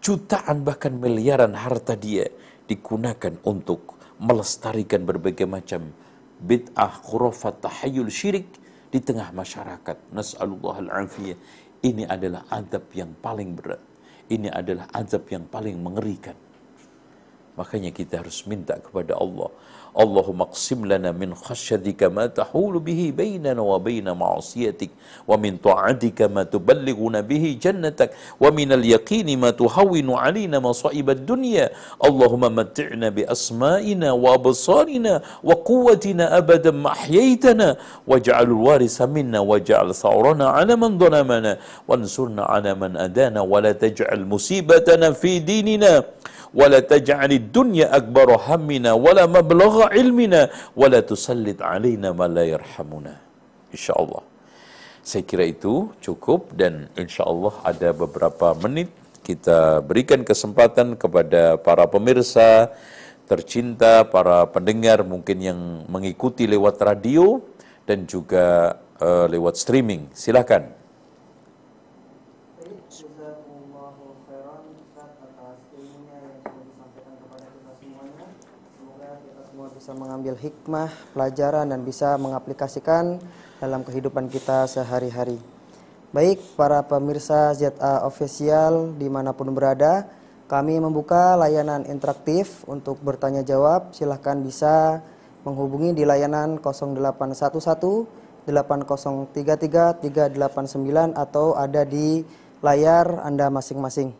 [0.00, 2.28] jutaan bahkan miliaran harta dia
[2.66, 5.92] digunakan untuk melestarikan berbagai macam
[6.40, 8.48] bid'ah, khurafat, tahayul, syirik
[8.92, 10.12] di tengah masyarakat.
[10.12, 11.36] Nas'alullah al-afiyah.
[11.84, 13.80] Ini adalah azab yang paling berat.
[14.26, 16.34] Ini adalah azab yang paling mengerikan.
[17.56, 19.48] Makanya kita harus minta kepada Allah
[19.96, 24.90] اللهم اقسم لنا من خشيتك ما تحول به بيننا وبين معصيتك
[25.28, 28.10] ومن طاعتك ما تبلغنا به جنتك
[28.40, 31.70] ومن اليقين ما تهون علينا مصائب الدنيا.
[32.04, 37.76] اللهم متعنا بأسمائنا وأبصارنا وقوتنا أبدا ما أحييتنا.
[38.06, 41.58] واجعل الوارث منا واجعل ثورنا على من ظلمنا.
[41.88, 46.04] وانصرنا على من أدانا ولا تجعل مصيبتنا في ديننا.
[46.55, 50.41] ولا تجعل الدنيا أكبر همنا ولا مبلغ علمنا
[50.75, 53.13] ولا تسلط علينا ما لا يرحمنا
[53.71, 54.23] إن شاء الله
[55.01, 58.93] saya kira itu cukup dan insya Allah ada beberapa menit
[59.25, 62.69] kita berikan kesempatan kepada para pemirsa
[63.25, 67.39] tercinta, para pendengar mungkin yang mengikuti lewat radio
[67.87, 70.11] dan juga uh, lewat streaming.
[70.11, 70.74] Silakan.
[79.96, 83.16] Mengambil hikmah, pelajaran dan bisa mengaplikasikan
[83.56, 85.40] dalam kehidupan kita sehari-hari.
[86.12, 90.06] Baik para pemirsa ZA Official di mana pun berada,
[90.46, 93.90] kami membuka layanan interaktif untuk bertanya jawab.
[93.96, 95.02] Silahkan bisa
[95.42, 98.06] menghubungi di layanan 0811
[98.46, 102.22] 8033 389 atau ada di
[102.62, 104.14] layar Anda masing-masing.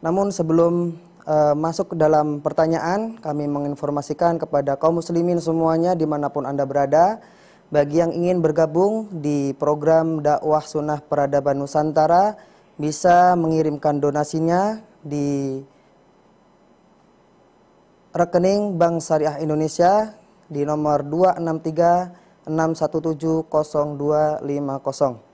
[0.00, 0.96] Namun sebelum
[1.26, 6.64] uh, masuk ke dalam pertanyaan, kami menginformasikan kepada kaum muslimin semuanya di mana pun Anda
[6.64, 7.20] berada,
[7.68, 12.38] bagi yang ingin bergabung di program dakwah sunnah peradaban Nusantara,
[12.78, 15.58] bisa mengirimkan donasinya di
[18.14, 20.14] rekening Bank Syariah Indonesia
[20.46, 25.25] di nomor 263 617 0250.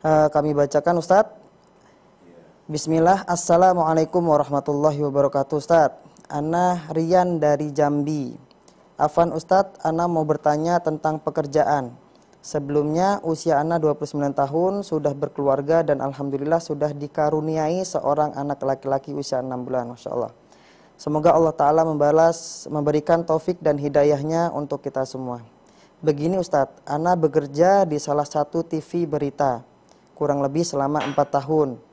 [0.00, 1.49] Uh, kami bacakan Ustadz.
[2.70, 5.90] Bismillah, Assalamualaikum warahmatullahi wabarakatuh Ustaz.
[6.30, 8.38] Ana Rian dari Jambi.
[8.94, 11.90] Afan Ustaz, Ana mau bertanya tentang pekerjaan.
[12.38, 19.42] Sebelumnya usia Ana 29 tahun, sudah berkeluarga dan Alhamdulillah sudah dikaruniai seorang anak laki-laki usia
[19.42, 20.30] 6 bulan Masya Allah.
[20.94, 25.42] Semoga Allah Ta'ala membalas, memberikan taufik dan hidayahnya untuk kita semua.
[26.06, 29.66] Begini Ustadz, Ana bekerja di salah satu TV berita
[30.14, 31.89] Kurang lebih selama 4 tahun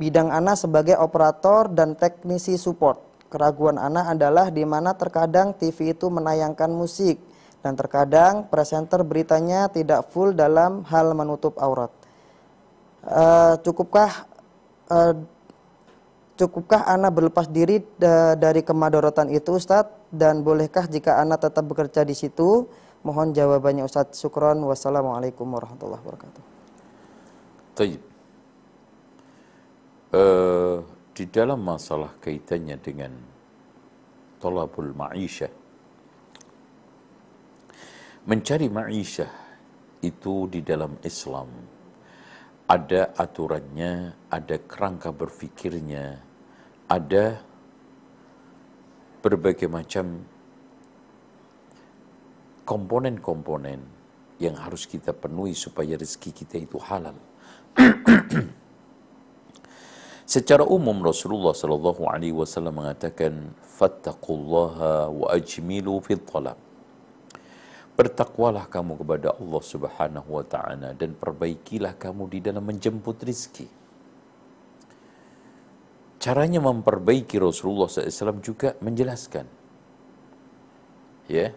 [0.00, 3.28] Bidang Ana sebagai operator dan teknisi support.
[3.28, 7.20] Keraguan Ana adalah di mana terkadang TV itu menayangkan musik
[7.60, 11.92] dan terkadang presenter beritanya tidak full dalam hal menutup aurat.
[13.04, 14.24] Uh, cukupkah
[14.88, 15.12] uh,
[16.40, 22.08] cukupkah Ana berlepas diri da dari kemadorotan itu Ustadz dan bolehkah jika Ana tetap bekerja
[22.08, 22.72] di situ?
[23.04, 24.16] Mohon jawabannya Ustadz.
[24.16, 24.64] Syukron.
[24.64, 26.42] Wassalamualaikum warahmatullahi wabarakatuh.
[27.76, 28.09] Tayyip
[30.14, 30.78] uh,
[31.10, 33.12] di dalam masalah kaitannya dengan
[34.40, 35.52] tolabul ma'isyah
[38.24, 39.32] mencari ma'isyah
[40.00, 41.48] itu di dalam Islam
[42.70, 46.22] ada aturannya, ada kerangka berfikirnya,
[46.86, 47.42] ada
[49.18, 50.22] berbagai macam
[52.62, 53.82] komponen-komponen
[54.38, 57.18] yang harus kita penuhi supaya rezeki kita itu halal.
[60.30, 66.54] Secara umum Rasulullah sallallahu alaihi wasallam mengatakan fattaqullaha wa ajmilu fil talab.
[67.98, 73.66] Bertakwalah kamu kepada Allah Subhanahu wa taala dan perbaikilah kamu di dalam menjemput rizki.
[76.22, 79.50] Caranya memperbaiki Rasulullah SAW juga menjelaskan.
[81.26, 81.50] Ya.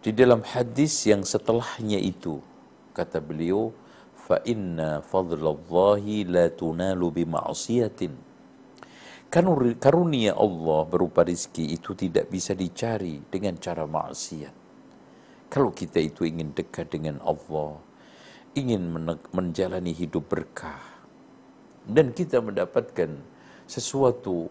[0.00, 2.40] Di dalam hadis yang setelahnya itu
[2.96, 3.76] kata beliau
[4.24, 8.12] fa inna fadlallahi la tunalu bima'siyatin.
[9.28, 14.54] Karunia Allah berupa rizki itu tidak bisa dicari dengan cara maksiat.
[15.52, 17.76] Kalau kita itu ingin dekat dengan Allah
[18.54, 18.86] ingin
[19.34, 20.78] menjalani hidup berkah
[21.84, 23.10] dan kita mendapatkan
[23.66, 24.48] sesuatu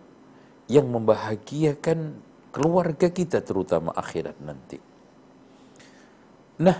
[0.68, 2.20] yang membahagiakan
[2.52, 4.78] keluarga kita terutama akhirat nanti.
[6.60, 6.78] Nah,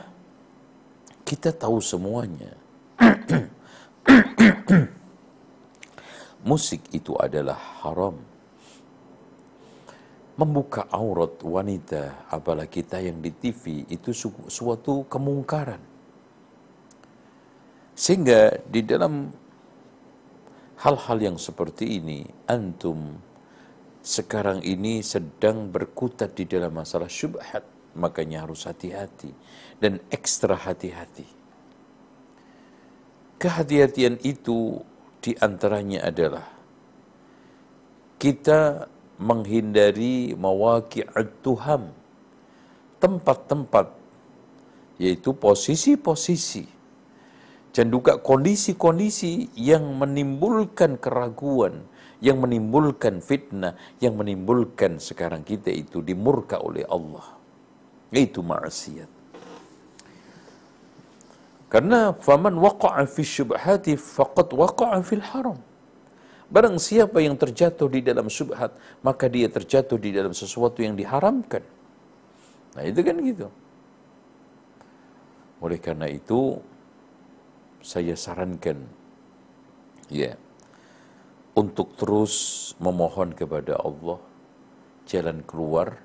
[1.24, 2.63] kita tahu semuanya
[6.50, 8.20] Musik itu adalah haram.
[10.34, 14.10] Membuka aurat wanita, apalagi tayang di TV, itu
[14.50, 15.78] suatu kemungkaran.
[17.94, 19.30] Sehingga di dalam
[20.82, 23.22] hal-hal yang seperti ini, antum
[24.02, 27.62] sekarang ini sedang berkutat di dalam masalah syubhat.
[27.94, 29.30] Makanya harus hati-hati
[29.78, 31.43] dan ekstra hati-hati
[33.44, 34.80] Kehati-hatian itu
[35.20, 36.48] di antaranya adalah
[38.16, 38.88] kita
[39.20, 41.92] menghindari mawaqi'at tuham,
[43.04, 43.92] tempat-tempat
[44.96, 46.72] yaitu posisi-posisi
[47.76, 51.84] dan juga kondisi-kondisi yang menimbulkan keraguan,
[52.24, 57.28] yang menimbulkan fitnah, yang menimbulkan sekarang kita itu dimurka oleh Allah.
[58.08, 59.23] Itu maksiat.
[61.74, 65.58] Karena faman waqa'a fi syubhati faqad waqa'a fil haram.
[66.54, 71.66] Barang siapa yang terjatuh di dalam syubhat, maka dia terjatuh di dalam sesuatu yang diharamkan.
[72.78, 73.50] Nah, itu kan gitu.
[75.66, 76.62] Oleh karena itu,
[77.82, 78.86] saya sarankan
[80.14, 80.38] ya
[81.58, 84.22] untuk terus memohon kepada Allah
[85.10, 85.98] jalan keluar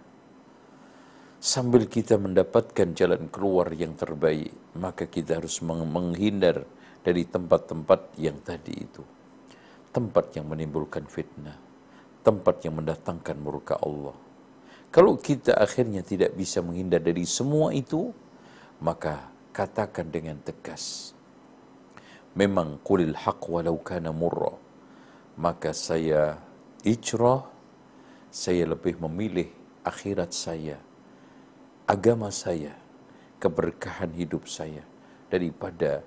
[1.39, 6.67] sambil kita mendapatkan jalan keluar yang terbaik maka kita harus menghindar
[7.07, 9.03] dari tempat-tempat yang tadi itu.
[9.95, 11.57] Tempat yang menimbulkan fitnah.
[12.27, 14.15] Tempat yang mendatangkan murka Allah.
[14.91, 18.11] Kalau kita akhirnya tidak bisa menghindar dari semua itu
[18.83, 21.15] maka katakan dengan tegas
[22.35, 24.53] memang kulil haq walau kana murra.
[25.39, 26.35] Maka saya
[26.83, 27.47] ijrah
[28.29, 29.49] saya lebih memilih
[29.87, 30.88] akhirat saya
[31.89, 32.77] agama saya
[33.41, 34.85] keberkahan hidup saya
[35.33, 36.05] daripada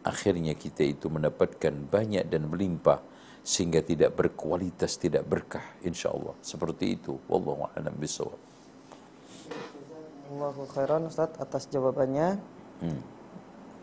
[0.00, 3.04] akhirnya kita itu mendapatkan banyak dan melimpah
[3.44, 8.40] sehingga tidak berkualitas tidak berkah insyaallah seperti itu wallahu a'lam bishawab
[10.28, 12.36] Allahu khairan Ustaz atas jawabannya.
[12.84, 13.00] Hmm.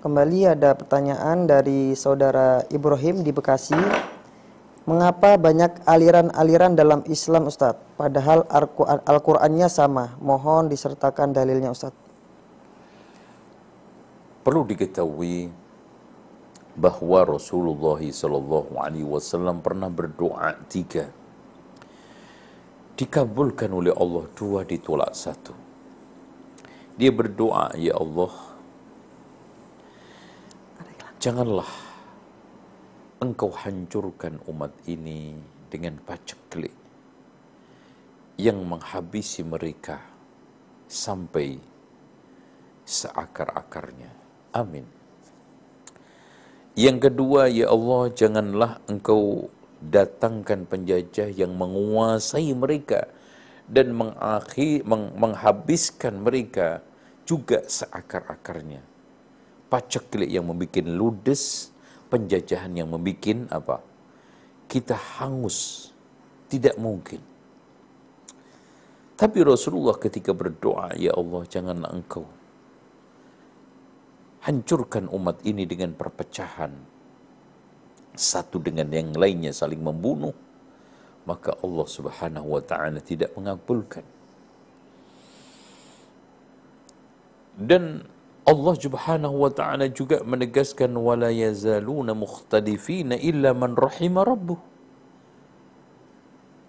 [0.05, 3.81] Kembali ada pertanyaan dari saudara Ibrahim di Bekasi.
[4.85, 7.97] Mengapa banyak aliran-aliran dalam Islam Ustadz?
[7.97, 8.45] Padahal
[9.05, 10.13] Al-Qur'annya sama.
[10.21, 11.97] Mohon disertakan dalilnya Ustadz.
[14.45, 15.49] Perlu diketahui
[16.77, 21.09] bahwa Rasulullah Sallallahu Alaihi Wasallam pernah berdoa tiga,
[22.93, 25.55] dikabulkan oleh Allah dua ditolak satu.
[26.93, 28.31] Dia berdoa, ya Allah,
[31.25, 31.65] Janganlah
[33.23, 35.35] engkau hancurkan umat ini
[35.71, 36.73] dengan paceklik
[38.35, 40.03] yang menghabisi mereka
[40.91, 41.55] sampai
[42.83, 44.11] seakar-akarnya.
[44.51, 44.83] Amin.
[46.75, 49.47] Yang kedua, ya Allah, janganlah engkau
[49.79, 53.07] datangkan penjajah yang menguasai mereka
[53.65, 56.83] dan mengakhir, meng, menghabiskan mereka
[57.23, 58.95] juga seakar-akarnya
[59.75, 61.73] paceklik yang membuat ludes,
[62.07, 63.82] penjajahan yang membuat apa?
[64.65, 65.90] Kita hangus.
[66.45, 67.22] Tidak mungkin.
[69.15, 72.26] Tapi Rasulullah ketika berdoa, Ya Allah janganlah engkau
[74.45, 76.72] hancurkan umat ini dengan perpecahan.
[78.15, 80.34] Satu dengan yang lainnya saling membunuh.
[81.26, 84.06] Maka Allah subhanahu wa ta'ala tidak mengabulkan.
[87.57, 88.06] Dan
[88.45, 94.61] Allah Subhanahu wa taala juga menegaskan wala yazaluna mukhtalifina illa man rahima rabbuh.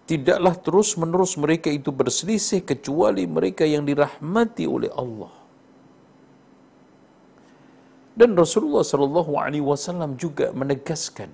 [0.08, 5.34] Tidaklah terus-menerus mereka itu berselisih kecuali mereka yang dirahmati oleh Allah.
[8.16, 11.28] Dan Rasulullah sallallahu alaihi wasallam juga menegaskan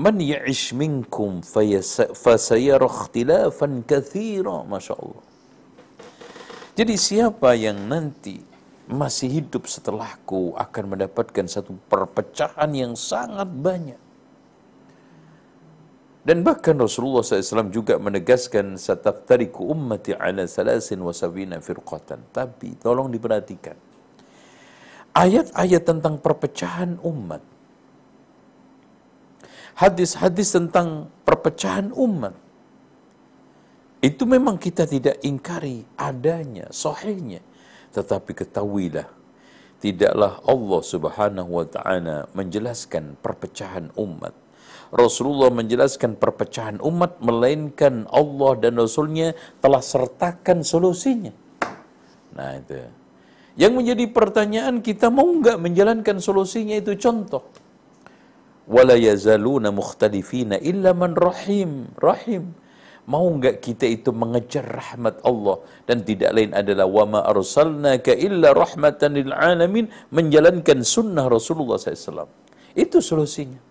[0.00, 5.29] Man ya'ish minkum fasayara ikhtilafan katsira, masyaallah.
[6.80, 8.40] Jadi siapa yang nanti
[8.88, 14.00] masih hidup setelahku akan mendapatkan satu perpecahan yang sangat banyak.
[16.24, 21.12] Dan bahkan Rasulullah SAW juga menegaskan sataftariku ummati ala salasin wa
[21.60, 22.24] firqatan.
[22.32, 23.76] Tapi tolong diperhatikan.
[25.12, 27.44] Ayat-ayat tentang perpecahan umat.
[29.76, 32.32] Hadis-hadis tentang perpecahan umat
[34.00, 37.44] itu memang kita tidak ingkari adanya, sahihnya.
[37.92, 39.04] Tetapi ketahuilah,
[39.76, 44.32] tidaklah Allah subhanahu wa ta'ala menjelaskan perpecahan umat.
[44.88, 51.36] Rasulullah menjelaskan perpecahan umat, melainkan Allah dan Rasulnya telah sertakan solusinya.
[52.34, 52.80] Nah itu.
[53.60, 57.44] Yang menjadi pertanyaan kita mau nggak menjalankan solusinya itu contoh.
[58.64, 61.92] Wala yazaluna mukhtalifina illa man rahim.
[62.00, 62.56] Rahim
[63.08, 65.56] Mau enggak kita itu mengejar rahmat Allah?
[65.88, 72.28] Dan tidak lain adalah wa ma arsalnaka illa rahmatan lil alamin menjalankan sunnah Rasulullah SAW.
[72.76, 73.70] Itu solusinya.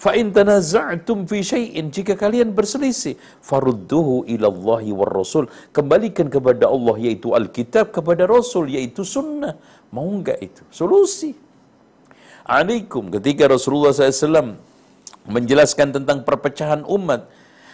[0.00, 5.44] Fa in tanaza'tum fi syai'in jika kalian berselisih farudduhu ila Allah war Rasul
[5.76, 9.60] kembalikan kepada Allah yaitu Alkitab kepada Rasul yaitu sunnah.
[9.92, 10.64] Mau enggak itu?
[10.72, 11.36] Solusi.
[12.48, 13.12] Alaikum.
[13.12, 14.56] Ketika Rasulullah SAW
[15.28, 17.28] menjelaskan tentang perpecahan umat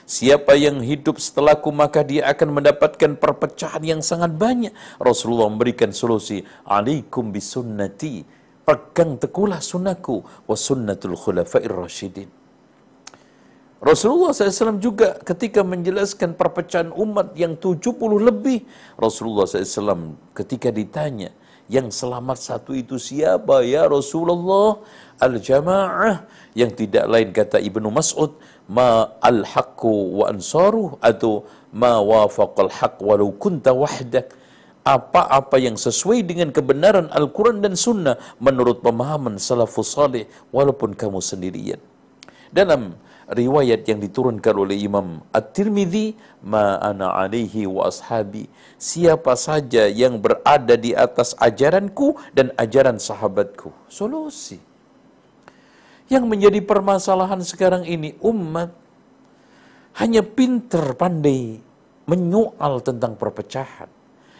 [0.06, 4.70] Siapa yang hidup setelahku maka dia akan mendapatkan perpecahan yang sangat banyak.
[5.02, 8.22] Rasulullah memberikan solusi, "Alaikum bisunnati
[8.66, 12.26] pegang teguhlah sunnahku wa sunnatul khulafair rasyidin.
[13.78, 18.66] Rasulullah SAW juga ketika menjelaskan perpecahan umat yang 70 lebih,
[18.98, 21.30] Rasulullah SAW ketika ditanya,
[21.70, 24.82] yang selamat satu itu siapa ya Rasulullah?
[25.22, 28.34] Al-jamaah yang tidak lain kata Ibnu Mas'ud,
[28.66, 34.32] ma al-haqqu wa ansaruh atau ma wafaqal haqq walau kunta wahdak
[34.86, 41.82] apa-apa yang sesuai dengan kebenaran Al-Quran dan Sunnah menurut pemahaman salafus salih walaupun kamu sendirian.
[42.54, 42.94] Dalam
[43.26, 46.14] riwayat yang diturunkan oleh Imam At-Tirmidzi,
[46.46, 48.46] ma ana alaihi wa ashabi.
[48.78, 53.74] Siapa saja yang berada di atas ajaranku dan ajaran sahabatku.
[53.90, 54.62] Solusi.
[56.06, 58.70] Yang menjadi permasalahan sekarang ini umat
[59.98, 61.58] hanya pinter pandai
[62.06, 63.90] menyoal tentang perpecahan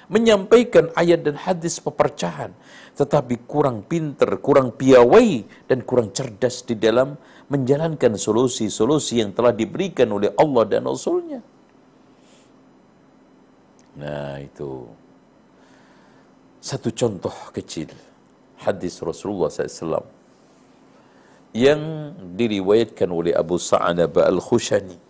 [0.07, 2.55] menyampaikan ayat dan hadis pepercahan,
[2.95, 7.19] tetapi kurang pinter, kurang piawai, dan kurang cerdas di dalam
[7.51, 11.41] menjalankan solusi-solusi yang telah diberikan oleh Allah dan Rasulnya.
[13.97, 14.87] Nah itu
[16.61, 17.89] satu contoh kecil
[18.61, 20.16] hadis Rasulullah SAW
[21.55, 25.07] yang diriwayatkan oleh Abu Sa'anaba Al-Khushani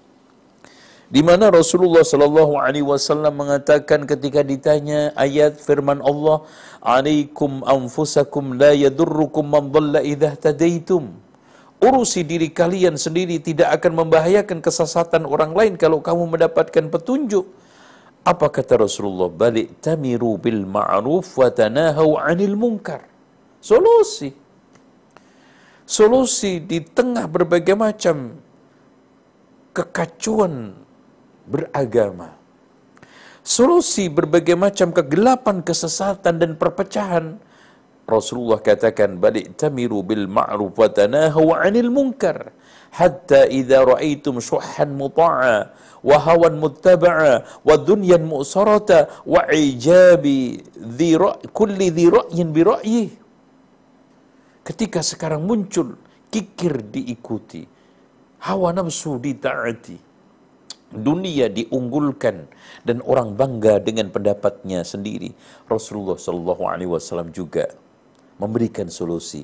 [1.06, 6.42] di mana Rasulullah sallallahu alaihi wasallam mengatakan ketika ditanya ayat firman Allah,
[6.82, 11.14] "Alaikum anfusakum la yadurrukum man dhalla idza tadaitum."
[11.78, 17.46] Urusi diri kalian sendiri tidak akan membahayakan kesesatan orang lain kalau kamu mendapatkan petunjuk.
[18.26, 19.30] Apa kata Rasulullah?
[19.30, 23.06] Balik tamiru bil ma'ruf wa tanahau 'anil munkar.
[23.62, 24.45] Solusi.
[25.86, 28.34] Solusi di tengah berbagai macam
[29.70, 30.74] kekacauan
[31.46, 32.34] beragama.
[33.46, 37.38] Solusi berbagai macam kegelapan, kesesatan dan perpecahan.
[38.06, 42.50] Rasulullah katakan balik tamiru bil ma'ruf wa tanahu 'anil munkar
[43.82, 45.74] ra'aitum syuhan muta'a
[46.06, 51.10] wa hawan muttaba'a wa dunyan mu'sarata wa dhi
[51.50, 53.08] kulli dhi ra'yin bi ra'yih
[54.66, 55.94] ketika sekarang muncul
[56.26, 57.62] kikir diikuti
[58.42, 60.06] hawa nafsu ditaati
[60.90, 62.46] dunia diunggulkan
[62.86, 65.34] dan orang bangga dengan pendapatnya sendiri.
[65.66, 67.74] Rasulullah Shallallahu Alaihi Wasallam juga
[68.38, 69.42] memberikan solusi.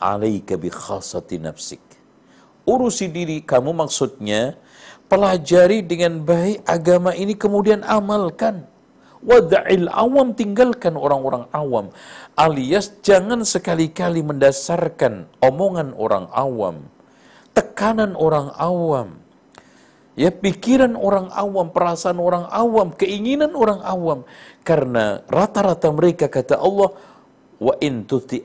[0.00, 1.82] Alaika bi khasati nafsik.
[2.64, 4.56] Urusi diri kamu maksudnya
[5.12, 8.64] pelajari dengan baik agama ini kemudian amalkan.
[9.20, 11.92] Wada'il awam tinggalkan orang-orang awam.
[12.36, 16.88] Alias jangan sekali-kali mendasarkan omongan orang awam.
[17.52, 19.20] Tekanan orang awam
[20.18, 24.28] ya pikiran orang awam, perasaan orang awam, keinginan orang awam.
[24.60, 26.92] Karena rata-rata mereka kata Allah,
[27.60, 28.44] wa in tuti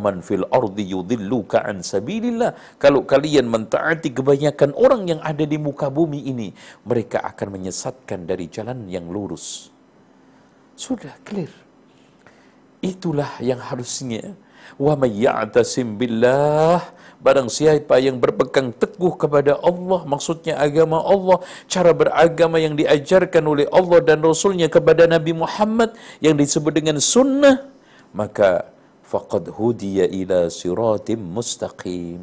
[0.00, 5.92] man fil ardi yudilluka an sabilillah kalau kalian mentaati kebanyakan orang yang ada di muka
[5.92, 6.56] bumi ini
[6.88, 9.75] mereka akan menyesatkan dari jalan yang lurus
[10.76, 11.50] sudah clear
[12.84, 14.36] itulah yang harusnya
[14.76, 15.26] wa may
[15.96, 23.40] billah Barang siapa yang berpegang teguh kepada Allah, maksudnya agama Allah, cara beragama yang diajarkan
[23.40, 27.66] oleh Allah dan Rasulnya kepada Nabi Muhammad yang disebut dengan sunnah,
[28.12, 28.68] maka
[29.00, 32.20] faqad hudiya ila siratim mustaqim.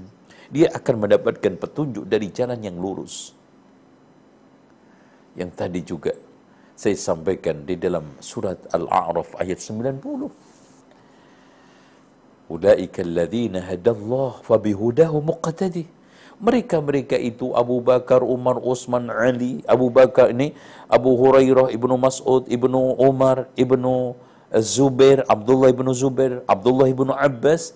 [0.53, 3.33] Dia akan mendapatkan petunjuk dari jalan yang lurus.
[5.33, 6.13] Yang tadi juga
[6.83, 10.03] saya sampaikan di dalam surat Al-A'raf ayat 90
[12.51, 15.87] Ulaika alladhina hadallah fabihudahu muqtadi.
[16.43, 20.51] Mereka-mereka itu Abu Bakar, Umar, Utsman, Ali, Abu Bakar ini
[20.91, 24.19] Abu Hurairah, Ibnu Mas'ud, Ibnu Umar, Ibnu
[24.59, 27.73] Zubair, Abdullah ibnu Zubair, Abdullah ibnu Abbas,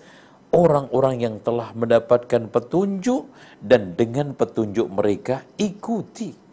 [0.54, 3.26] orang-orang yang telah mendapatkan petunjuk
[3.58, 6.47] dan dengan petunjuk mereka ikuti.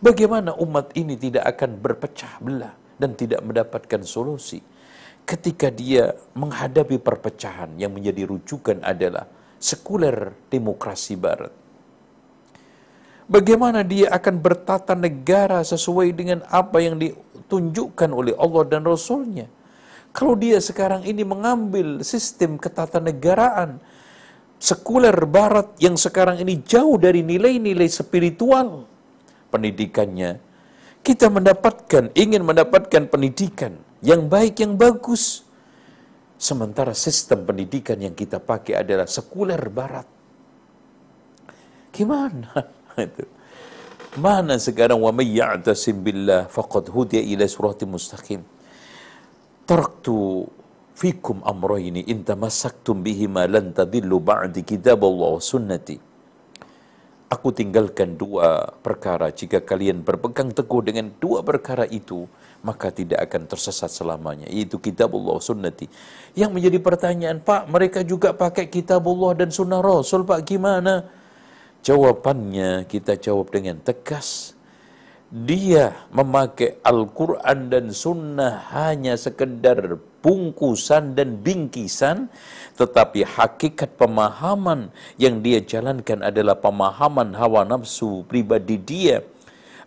[0.00, 4.60] Bagaimana umat ini tidak akan berpecah belah dan tidak mendapatkan solusi?
[5.30, 9.30] ketika dia menghadapi perpecahan yang menjadi rujukan adalah
[9.62, 11.54] sekuler demokrasi barat.
[13.30, 19.46] Bagaimana dia akan bertata negara sesuai dengan apa yang ditunjukkan oleh Allah dan Rasulnya.
[20.10, 23.78] Kalau dia sekarang ini mengambil sistem ketatanegaraan
[24.58, 28.89] sekuler barat yang sekarang ini jauh dari nilai-nilai spiritual
[29.50, 30.38] pendidikannya,
[31.02, 35.44] kita mendapatkan, ingin mendapatkan pendidikan yang baik, yang bagus.
[36.40, 40.08] Sementara sistem pendidikan yang kita pakai adalah sekuler barat.
[41.92, 42.64] Gimana?
[44.24, 48.40] Mana sekarang wa may ya'tasim billah faqad hudiya ila suratim mustaqim.
[49.68, 50.48] Taraktu
[50.98, 56.09] fikum amrayni in tamassaktum bihima lan tadillu ba'di kitab Allah wa sunnati.
[57.30, 59.30] Aku tinggalkan dua perkara.
[59.30, 62.26] Jika kalian berpegang teguh dengan dua perkara itu
[62.66, 64.50] maka tidak akan tersesat selamanya.
[64.50, 65.86] Yaitu kitabullah sunnati.
[66.34, 71.06] Yang menjadi pertanyaan Pak mereka juga pakai kitabullah dan sunnah Rasul Pak gimana?
[71.86, 74.58] Jawabannya kita jawab dengan tegas.
[75.30, 82.28] Dia memakai Al-Quran dan Sunnah hanya sekedar bungkusan dan bingkisan,
[82.76, 89.24] tetapi hakikat pemahaman yang dia jalankan adalah pemahaman hawa nafsu pribadi dia,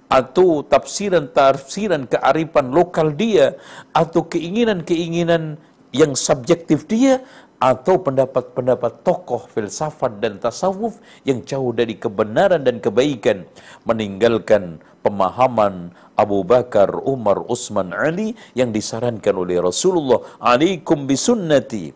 [0.09, 3.57] atau tafsiran-tafsiran kearifan lokal dia,
[3.93, 5.57] atau keinginan-keinginan
[5.93, 7.21] yang subjektif dia,
[7.63, 13.47] atau pendapat-pendapat tokoh filsafat dan tasawuf yang jauh dari kebenaran dan kebaikan
[13.87, 21.95] meninggalkan pemahaman Abu Bakar, Umar, Utsman, Ali yang disarankan oleh Rasulullah alaikum bisunnati.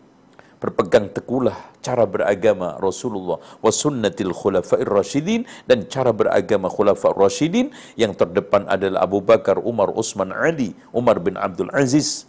[0.58, 1.54] Berpegang teguhlah
[1.84, 5.44] cara beragama Rasulullah wa sunnatil khulafair rasyidin.
[5.68, 11.38] Dan cara beragama khulafair rasyidin yang terdepan adalah Abu Bakar, Umar, Utsman, Ali, Umar bin
[11.38, 12.27] Abdul Aziz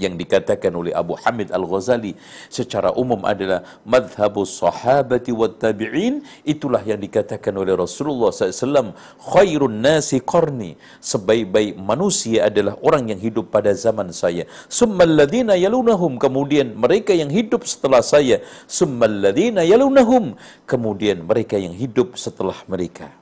[0.00, 2.16] yang dikatakan oleh Abu Hamid Al-Ghazali
[2.48, 6.24] secara umum adalah madhabus sahabati wa tabi'in.
[6.48, 10.80] Itulah yang dikatakan oleh Rasulullah SAW khairun nasi qarni.
[11.04, 14.48] Sebaik-baik manusia adalah orang yang hidup pada zaman saya.
[14.72, 16.16] Summal ladina yalunahum.
[16.16, 18.40] Kemudian mereka yang hidup setelah saya.
[18.64, 20.40] Summal ladina yalunahum.
[20.64, 23.12] Kemudian mereka yang hidup setelah mereka.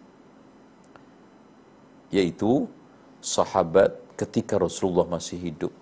[2.15, 2.71] Yaitu
[3.21, 5.73] sahabat ketika Rasulullah masih hidup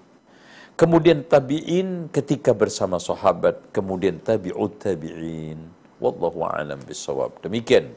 [0.76, 5.56] Kemudian tabi'in ketika bersama sahabat, kemudian tabi'ut tabi'in.
[5.96, 7.40] Wallahu a'lam bisawab.
[7.40, 7.96] Demikian.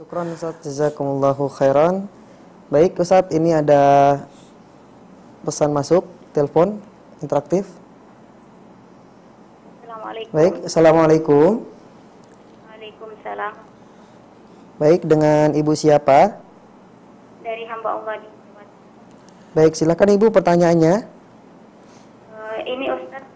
[0.00, 2.08] Syukran Ustaz, jazakumullahu khairan.
[2.72, 4.16] Baik Ustaz, ini ada
[5.44, 6.80] pesan masuk, telepon
[7.20, 7.68] interaktif.
[9.84, 10.32] Assalamualaikum.
[10.32, 11.50] Baik, Assalamualaikum.
[12.72, 13.52] Waalaikumsalam.
[14.80, 16.40] Baik, dengan Ibu siapa?
[17.44, 18.28] Dari hamba Allah di
[19.52, 21.19] Baik, silakan Ibu pertanyaannya.
[22.70, 23.26] Ini Ustaz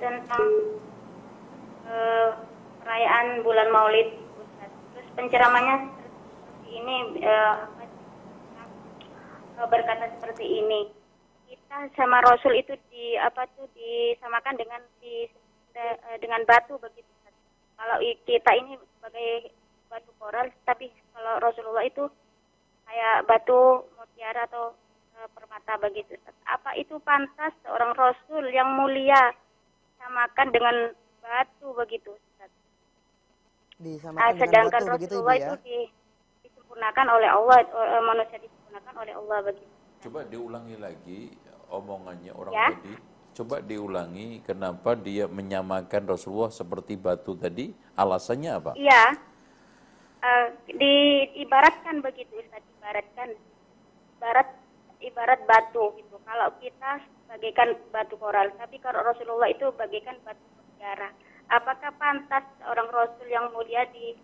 [0.00, 0.46] tentang
[1.84, 2.32] uh,
[2.80, 4.72] perayaan bulan Maulid Ustaz.
[4.96, 7.68] Terus penceramanya seperti ini uh,
[9.68, 10.88] berkata seperti ini.
[11.44, 15.28] Kita sama Rasul itu di apa tuh disamakan dengan di
[16.24, 17.04] dengan batu begitu.
[17.20, 17.36] Ustaz.
[17.76, 19.52] Kalau kita ini sebagai
[19.92, 22.08] batu koral, tapi kalau Rasulullah itu
[22.88, 24.72] kayak batu mutiara atau
[25.70, 26.14] permata begitu.
[26.46, 29.30] Apa itu pantas seorang rasul yang mulia
[30.02, 30.76] samakan dengan
[31.22, 32.50] batu begitu Ustaz?
[33.78, 35.54] Disamakan ah, sedangkan dengan batu, Rasulullah begitu, ya?
[35.54, 35.78] itu di,
[36.48, 39.72] disempurnakan oleh Allah, eh, manusia disempurnakan oleh Allah begitu.
[40.00, 41.20] Coba diulangi lagi
[41.70, 42.68] omongannya orang Ya.
[42.74, 42.94] tadi.
[43.30, 47.70] Coba diulangi kenapa dia menyamakan Rasulullah seperti batu tadi?
[47.94, 48.72] Alasannya apa?
[48.74, 49.14] Iya.
[50.20, 53.32] Eh, diibaratkan begitu Ustaz, ibaratkan
[54.18, 54.59] ibarat
[55.00, 56.16] ibarat batu gitu.
[56.22, 61.10] Kalau kita bagaikan batu koral, tapi kalau Rasulullah itu bagaikan batu mutiara.
[61.50, 64.14] Apakah pantas orang Rasul yang mulia di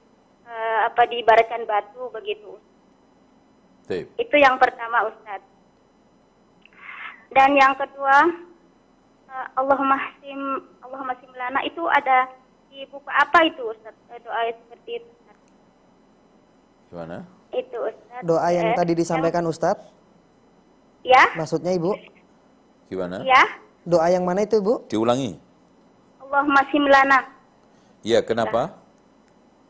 [0.46, 2.60] eh, apa diibaratkan batu begitu?
[3.90, 4.14] Tip.
[4.14, 5.42] Itu yang pertama Ustaz.
[7.34, 8.30] Dan yang kedua,
[9.26, 10.38] eh, Allahumma sim
[10.86, 12.30] Allahumma sim lana itu ada
[12.70, 13.94] di buku apa itu Ustaz?
[14.14, 15.08] Eh, Doa seperti itu.
[15.10, 15.38] Ustaz.
[16.94, 17.18] Gimana?
[17.50, 18.22] Itu Ustaz.
[18.22, 19.82] Doa yang Eh, tadi disampaikan Ustadz,
[21.06, 21.94] Ya, maksudnya Ibu?
[22.90, 23.22] Gimana?
[23.22, 23.42] ya.
[23.86, 24.90] Doa yang mana itu Ibu?
[24.90, 25.38] Diulangi.
[26.18, 27.22] Allahumma sim lana.
[28.02, 28.74] Iya, kenapa?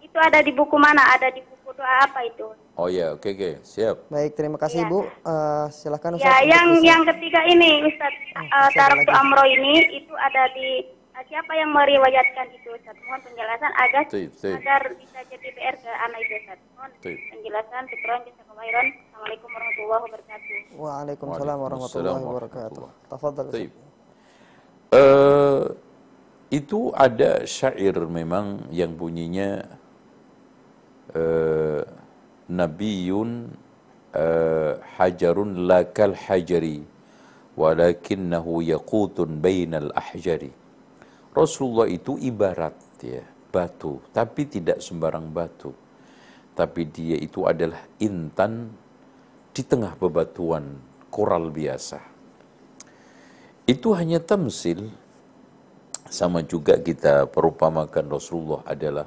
[0.01, 1.05] Itu ada di buku mana?
[1.13, 2.49] Ada di buku doa apa itu?
[2.77, 4.09] Oh ya, oke oke, siap.
[4.09, 4.89] Baik, terima kasih Iya.
[4.89, 5.01] Ibu.
[5.05, 6.33] Eh, silakan Ustadz.
[6.33, 9.13] Ya, yang yang ketiga ini Ustaz Oh, uh, masih.
[9.17, 12.97] Amro ini itu ada di uh, siapa yang meriwayatkan itu Ustaz?
[13.09, 14.57] Mohon penjelasan agar Baik, baik.
[14.61, 16.59] agar bisa jadi PR ke anak itu Ustaz.
[16.77, 17.19] Mohon Baik.
[17.33, 18.87] penjelasan syukran jazakallahu khairan.
[18.93, 20.57] Assalamualaikum warahmatullahi wabarakatuh.
[20.77, 22.87] Waalaikumsalam warahmatullahi wabarakatuh.
[23.09, 23.47] Tafadhal.
[23.49, 23.57] Ustaz.
[23.57, 23.71] Baik.
[24.93, 25.65] Eh,
[26.53, 29.65] itu ada syair memang yang bunyinya
[31.17, 31.83] eh,
[32.47, 33.31] Nabiyun
[34.15, 36.87] eh, hajarun lakal hajari
[37.57, 40.66] walakinnahu yaqutun bainal ahjari.
[41.37, 42.73] Rasulullah itu ibarat
[43.05, 43.21] ya,
[43.53, 45.69] batu, tapi tidak sembarang batu.
[46.57, 48.73] Tapi dia itu adalah intan
[49.53, 50.81] di tengah bebatuan
[51.13, 52.01] koral biasa.
[53.69, 54.89] Itu hanya tamsil
[56.09, 59.05] sama juga kita perumpamakan Rasulullah adalah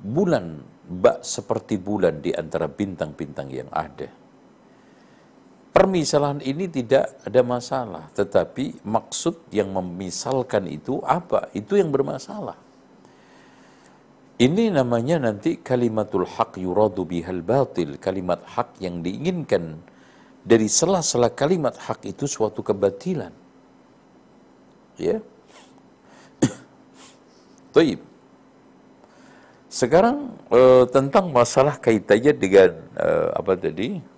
[0.00, 4.21] bulan bak seperti bulan di antara bintang-bintang yang ada.
[5.72, 11.48] Permisalan ini tidak ada masalah, tetapi maksud yang memisalkan itu apa?
[11.56, 12.60] Itu yang bermasalah.
[14.36, 19.80] Ini namanya nanti kalimatul haq yuradu bihal batil, kalimat hak yang diinginkan
[20.44, 23.32] dari sela-sela kalimat hak itu suatu kebatilan.
[25.00, 25.24] Ya.
[27.74, 28.02] Taib.
[29.72, 32.70] Sekarang uh, tentang masalah kaitannya dengan
[33.00, 34.11] uh, apa tadi?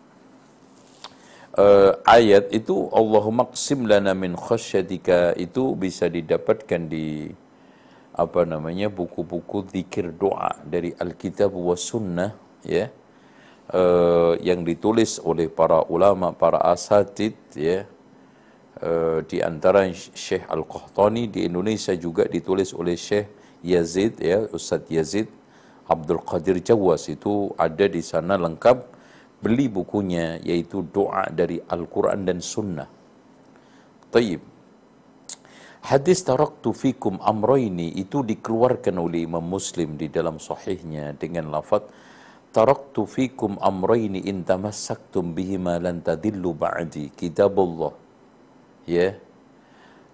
[1.54, 7.30] Uh, ayat itu Allahumma qsim lana min khasyatika itu bisa didapatkan di
[8.10, 12.34] apa namanya buku-buku zikir doa dari Alkitab was Sunnah
[12.66, 12.90] ya.
[13.70, 17.86] Uh, yang ditulis oleh para ulama para asatid ya.
[18.82, 23.30] Uh, di antara Syekh Al-Qahtani di Indonesia juga ditulis oleh Syekh
[23.62, 25.30] Yazid ya Ustadz Yazid
[25.86, 27.06] Abdul Qadir Jawas.
[27.06, 28.93] Itu ada di sana lengkap
[29.44, 32.88] beli bukunya yaitu doa dari Al-Quran dan Sunnah.
[34.08, 34.40] Taib.
[35.84, 41.84] Hadis taraktu fikum amroini itu dikeluarkan oleh Imam Muslim di dalam sahihnya dengan lafaz
[42.54, 47.90] taraktu fikum amroini in tamassaktum bihima lan tadillu ba'di kitabullah
[48.86, 49.18] ya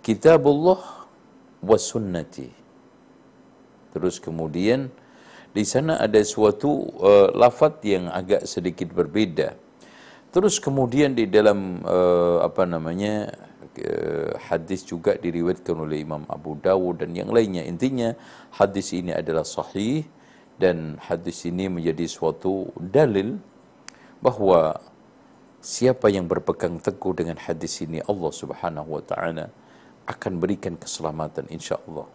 [0.00, 0.80] kitabullah
[1.60, 2.48] wa sunnati
[3.92, 4.88] terus kemudian
[5.50, 6.70] di sana ada suatu
[7.02, 9.58] uh, lafaz yang agak sedikit berbeda.
[10.30, 13.34] Terus kemudian di dalam uh, apa namanya
[13.82, 17.66] uh, hadis juga diriwayatkan oleh Imam Abu Dawud dan yang lainnya.
[17.66, 18.14] Intinya
[18.54, 20.06] hadis ini adalah sahih
[20.54, 23.42] dan hadis ini menjadi suatu dalil
[24.22, 24.78] bahwa
[25.58, 29.50] siapa yang berpegang teguh dengan hadis ini Allah Subhanahu wa taala
[30.06, 32.06] akan berikan keselamatan insyaallah.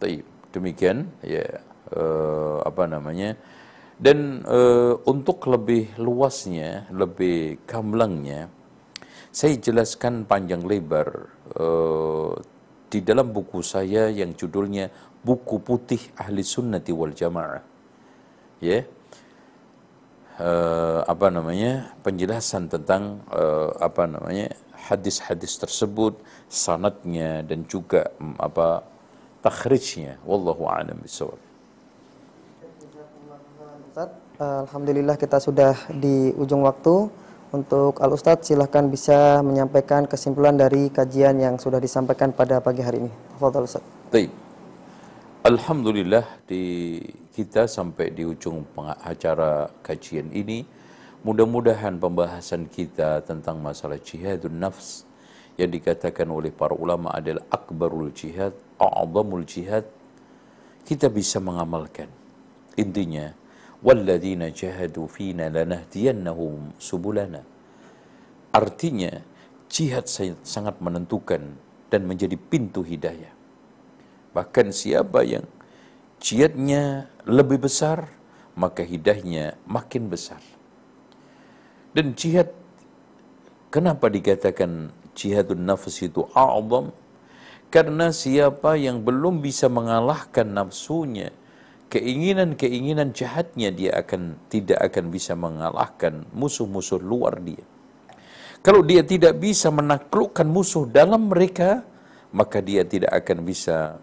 [0.00, 1.64] Baik, demikian ya
[1.94, 3.36] uh, apa namanya
[4.00, 8.48] dan uh, untuk lebih luasnya, lebih gamblangnya,
[9.28, 12.32] saya jelaskan panjang lebar uh,
[12.88, 14.88] di dalam buku saya yang judulnya
[15.20, 17.60] Buku Putih Ahli Sunnati wal Jamaah.
[18.64, 18.72] Ya.
[18.72, 18.84] Yeah.
[20.40, 21.92] Uh, apa namanya?
[22.00, 24.48] penjelasan tentang uh, apa namanya?
[24.88, 26.16] hadis-hadis tersebut,
[26.48, 28.80] sanatnya dan juga um, apa
[29.44, 30.16] takhrijnya.
[30.24, 31.49] Wallahu a'lam bishawab.
[34.40, 37.12] Alhamdulillah kita sudah di ujung waktu.
[37.52, 43.04] Untuk Al Ustadz silahkan bisa menyampaikan kesimpulan dari kajian yang sudah disampaikan pada pagi hari
[43.04, 43.12] ini.
[44.08, 44.32] Baik.
[45.44, 46.96] Alhamdulillah di
[47.36, 48.64] kita sampai di ujung
[49.04, 50.64] acara kajian ini.
[51.20, 55.04] Mudah-mudahan pembahasan kita tentang masalah jihadun nafs
[55.60, 59.84] yang dikatakan oleh para ulama adalah akbarul jihad, a'zamul jihad.
[60.88, 62.08] Kita bisa mengamalkan.
[62.80, 63.36] Intinya,
[63.80, 67.44] walladzina jahadu fina lanahdiyannahum subulana.
[68.52, 69.22] Artinya
[69.70, 70.06] jihad
[70.44, 71.56] sangat menentukan
[71.88, 73.32] dan menjadi pintu hidayah.
[74.30, 75.46] Bahkan siapa yang
[76.22, 78.10] jihadnya lebih besar,
[78.54, 80.42] maka hidayahnya makin besar.
[81.90, 82.54] Dan jihad,
[83.74, 86.94] kenapa dikatakan jihadun nafs itu a'zam?
[87.70, 91.30] Karena siapa yang belum bisa mengalahkan nafsunya,
[91.90, 97.66] keinginan-keinginan jahatnya dia akan tidak akan bisa mengalahkan musuh-musuh luar dia.
[98.62, 101.82] Kalau dia tidak bisa menaklukkan musuh dalam mereka,
[102.30, 103.98] maka dia tidak akan bisa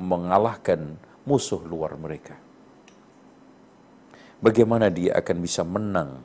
[0.00, 0.96] mengalahkan
[1.28, 2.38] musuh luar mereka.
[4.40, 6.24] Bagaimana dia akan bisa menang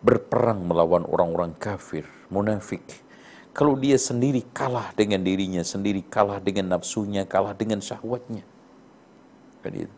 [0.00, 2.84] berperang melawan orang-orang kafir, munafik,
[3.52, 8.55] kalau dia sendiri kalah dengan dirinya sendiri, kalah dengan nafsunya, kalah dengan syahwatnya.
[9.72, 9.94] Itu.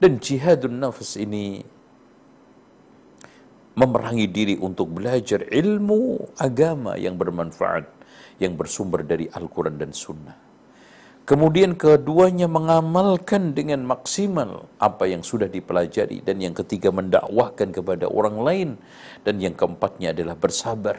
[0.00, 1.60] Dan jihadun nafs ini
[3.76, 7.84] memerangi diri untuk belajar ilmu agama yang bermanfaat,
[8.40, 10.50] yang bersumber dari Al-Quran dan Sunnah.
[11.28, 16.26] Kemudian keduanya mengamalkan dengan maksimal apa yang sudah dipelajari.
[16.26, 18.68] Dan yang ketiga mendakwahkan kepada orang lain.
[19.22, 20.98] Dan yang keempatnya adalah bersabar.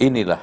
[0.00, 0.40] Inilah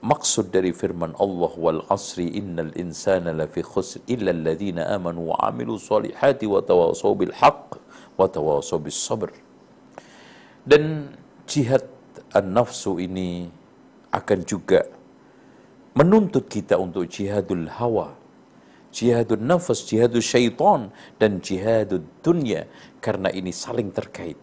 [0.00, 5.76] maksud dari firman Allah wal asri innal insana lafi khusr illa alladhina amanu wa amilu
[5.76, 7.76] salihati wa tawasaw bil haqq
[8.16, 9.28] wa tawasaw bis sabr
[10.64, 11.12] dan
[11.44, 11.84] jihad
[12.32, 13.52] an-nafsu ini
[14.08, 14.88] akan juga
[15.92, 18.16] menuntut kita untuk jihadul hawa
[18.90, 20.90] jihadul nafas, jihadul syaitan
[21.20, 22.66] dan jihadul dunia
[23.04, 24.40] karena ini saling terkait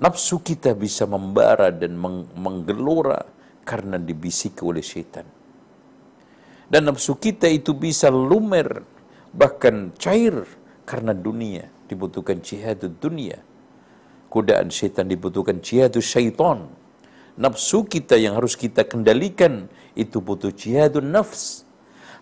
[0.00, 1.92] Nafsu kita bisa membara dan
[2.32, 3.20] menggelora
[3.68, 5.28] karena dibisiki oleh setan.
[6.70, 8.80] Dan nafsu kita itu bisa lumer,
[9.36, 10.48] bahkan cair
[10.88, 11.68] karena dunia.
[11.90, 13.42] Dibutuhkan jihad dunia.
[14.30, 16.70] godaan syaitan dibutuhkan jihadus syaitan.
[17.34, 19.66] Nafsu kita yang harus kita kendalikan
[19.98, 21.66] itu butuh jihadun nafs.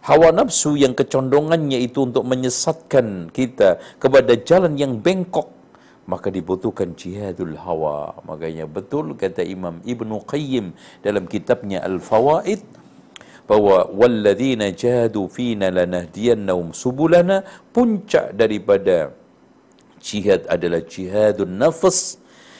[0.00, 5.57] Hawa nafsu yang kecondongannya itu untuk menyesatkan kita kepada jalan yang bengkok
[6.08, 8.16] maka dibutuhkan jihadul hawa.
[8.24, 10.72] Makanya betul kata Imam Ibnu Qayyim
[11.04, 12.64] dalam kitabnya Al-Fawaid
[13.44, 17.44] bahwa walladzina jahadu fina lanahdiyannahum subulana
[17.76, 19.12] puncak daripada
[20.00, 22.16] jihad adalah jihadun nafs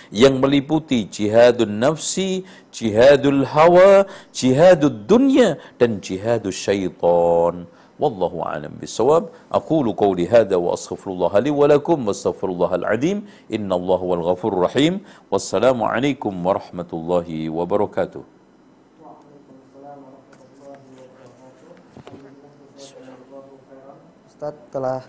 [0.08, 7.68] yang meliputi jihadun nafsi, jihadul hawa, jihadul dunya dan jihadul syaitan.
[7.99, 9.23] والله أعلم بالصواب
[9.53, 13.17] أقول قولي هذا وأستغفر الله لي ولكم واستغفر الله العظيم
[13.53, 14.93] إن الله هو الغفور الرحيم
[15.31, 18.23] والسلام عليكم ورحمة الله وبركاته
[24.43, 24.99] Ustaz telah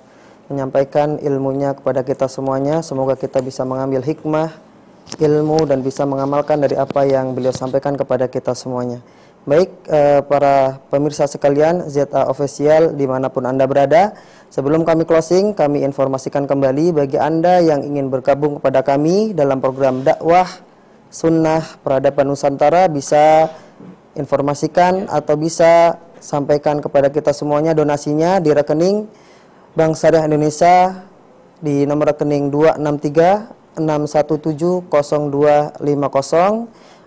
[0.46, 2.86] menyampaikan ilmunya kepada kita semuanya.
[2.86, 4.54] Semoga kita bisa mengambil hikmah,
[5.18, 9.02] ilmu dan bisa mengamalkan dari apa yang beliau sampaikan kepada kita semuanya.
[9.49, 14.13] Baik eh, para pemirsa sekalian ZA Official di mana pun Anda berada.
[14.53, 20.05] Sebelum kami closing kami informasikan kembali bagi Anda yang ingin bergabung kepada kami dalam program
[20.05, 20.45] dakwah
[21.09, 23.49] sunnah peradaban Nusantara bisa
[24.13, 29.09] informasikan atau bisa sampaikan kepada kita semuanya donasinya di rekening
[29.73, 31.09] Bank Syariah Indonesia
[31.57, 35.81] di nomor rekening 263 617 0250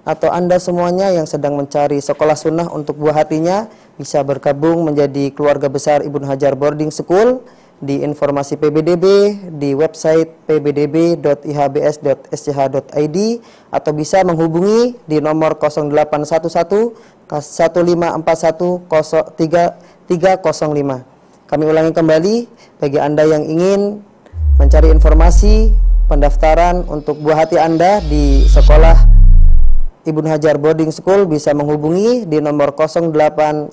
[0.02, 5.70] atau Anda semuanya yang sedang mencari sekolah sunnah untuk buah hatinya bisa bergabung menjadi keluarga
[5.70, 7.46] besar Ibnu Hajar Boarding School
[7.82, 9.04] di informasi PBDB
[9.58, 13.18] di website pbdb.ihbs.sch.id
[13.74, 18.86] atau bisa menghubungi di nomor 0811 1541
[20.06, 21.50] 305.
[21.50, 22.46] Kami ulangi kembali
[22.78, 24.02] bagi Anda yang ingin
[24.62, 25.74] mencari informasi
[26.06, 29.11] pendaftaran untuk buah hati Anda di sekolah
[30.02, 33.70] Ibnu Hajar Boarding School bisa menghubungi di nomor 0811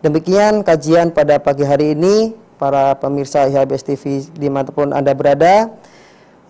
[0.00, 2.32] Demikian kajian pada pagi hari ini.
[2.60, 4.04] Para pemirsa IHBS TV
[4.36, 5.72] di mana pun Anda berada.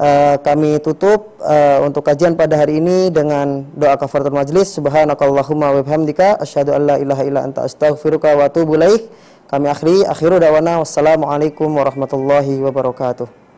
[0.00, 4.74] Uh, kami tutup uh, untuk kajian pada hari ini dengan doa kafaratul majlis.
[4.74, 9.06] Subhanakallahumma wa bihamdika asyhadu an la ilaha illa anta astaghfiruka wa atubu ilaik.
[9.50, 10.82] Kami akhiri akhiru dawana.
[10.82, 13.49] Wassalamualaikum warahmatullahi wabarakatuh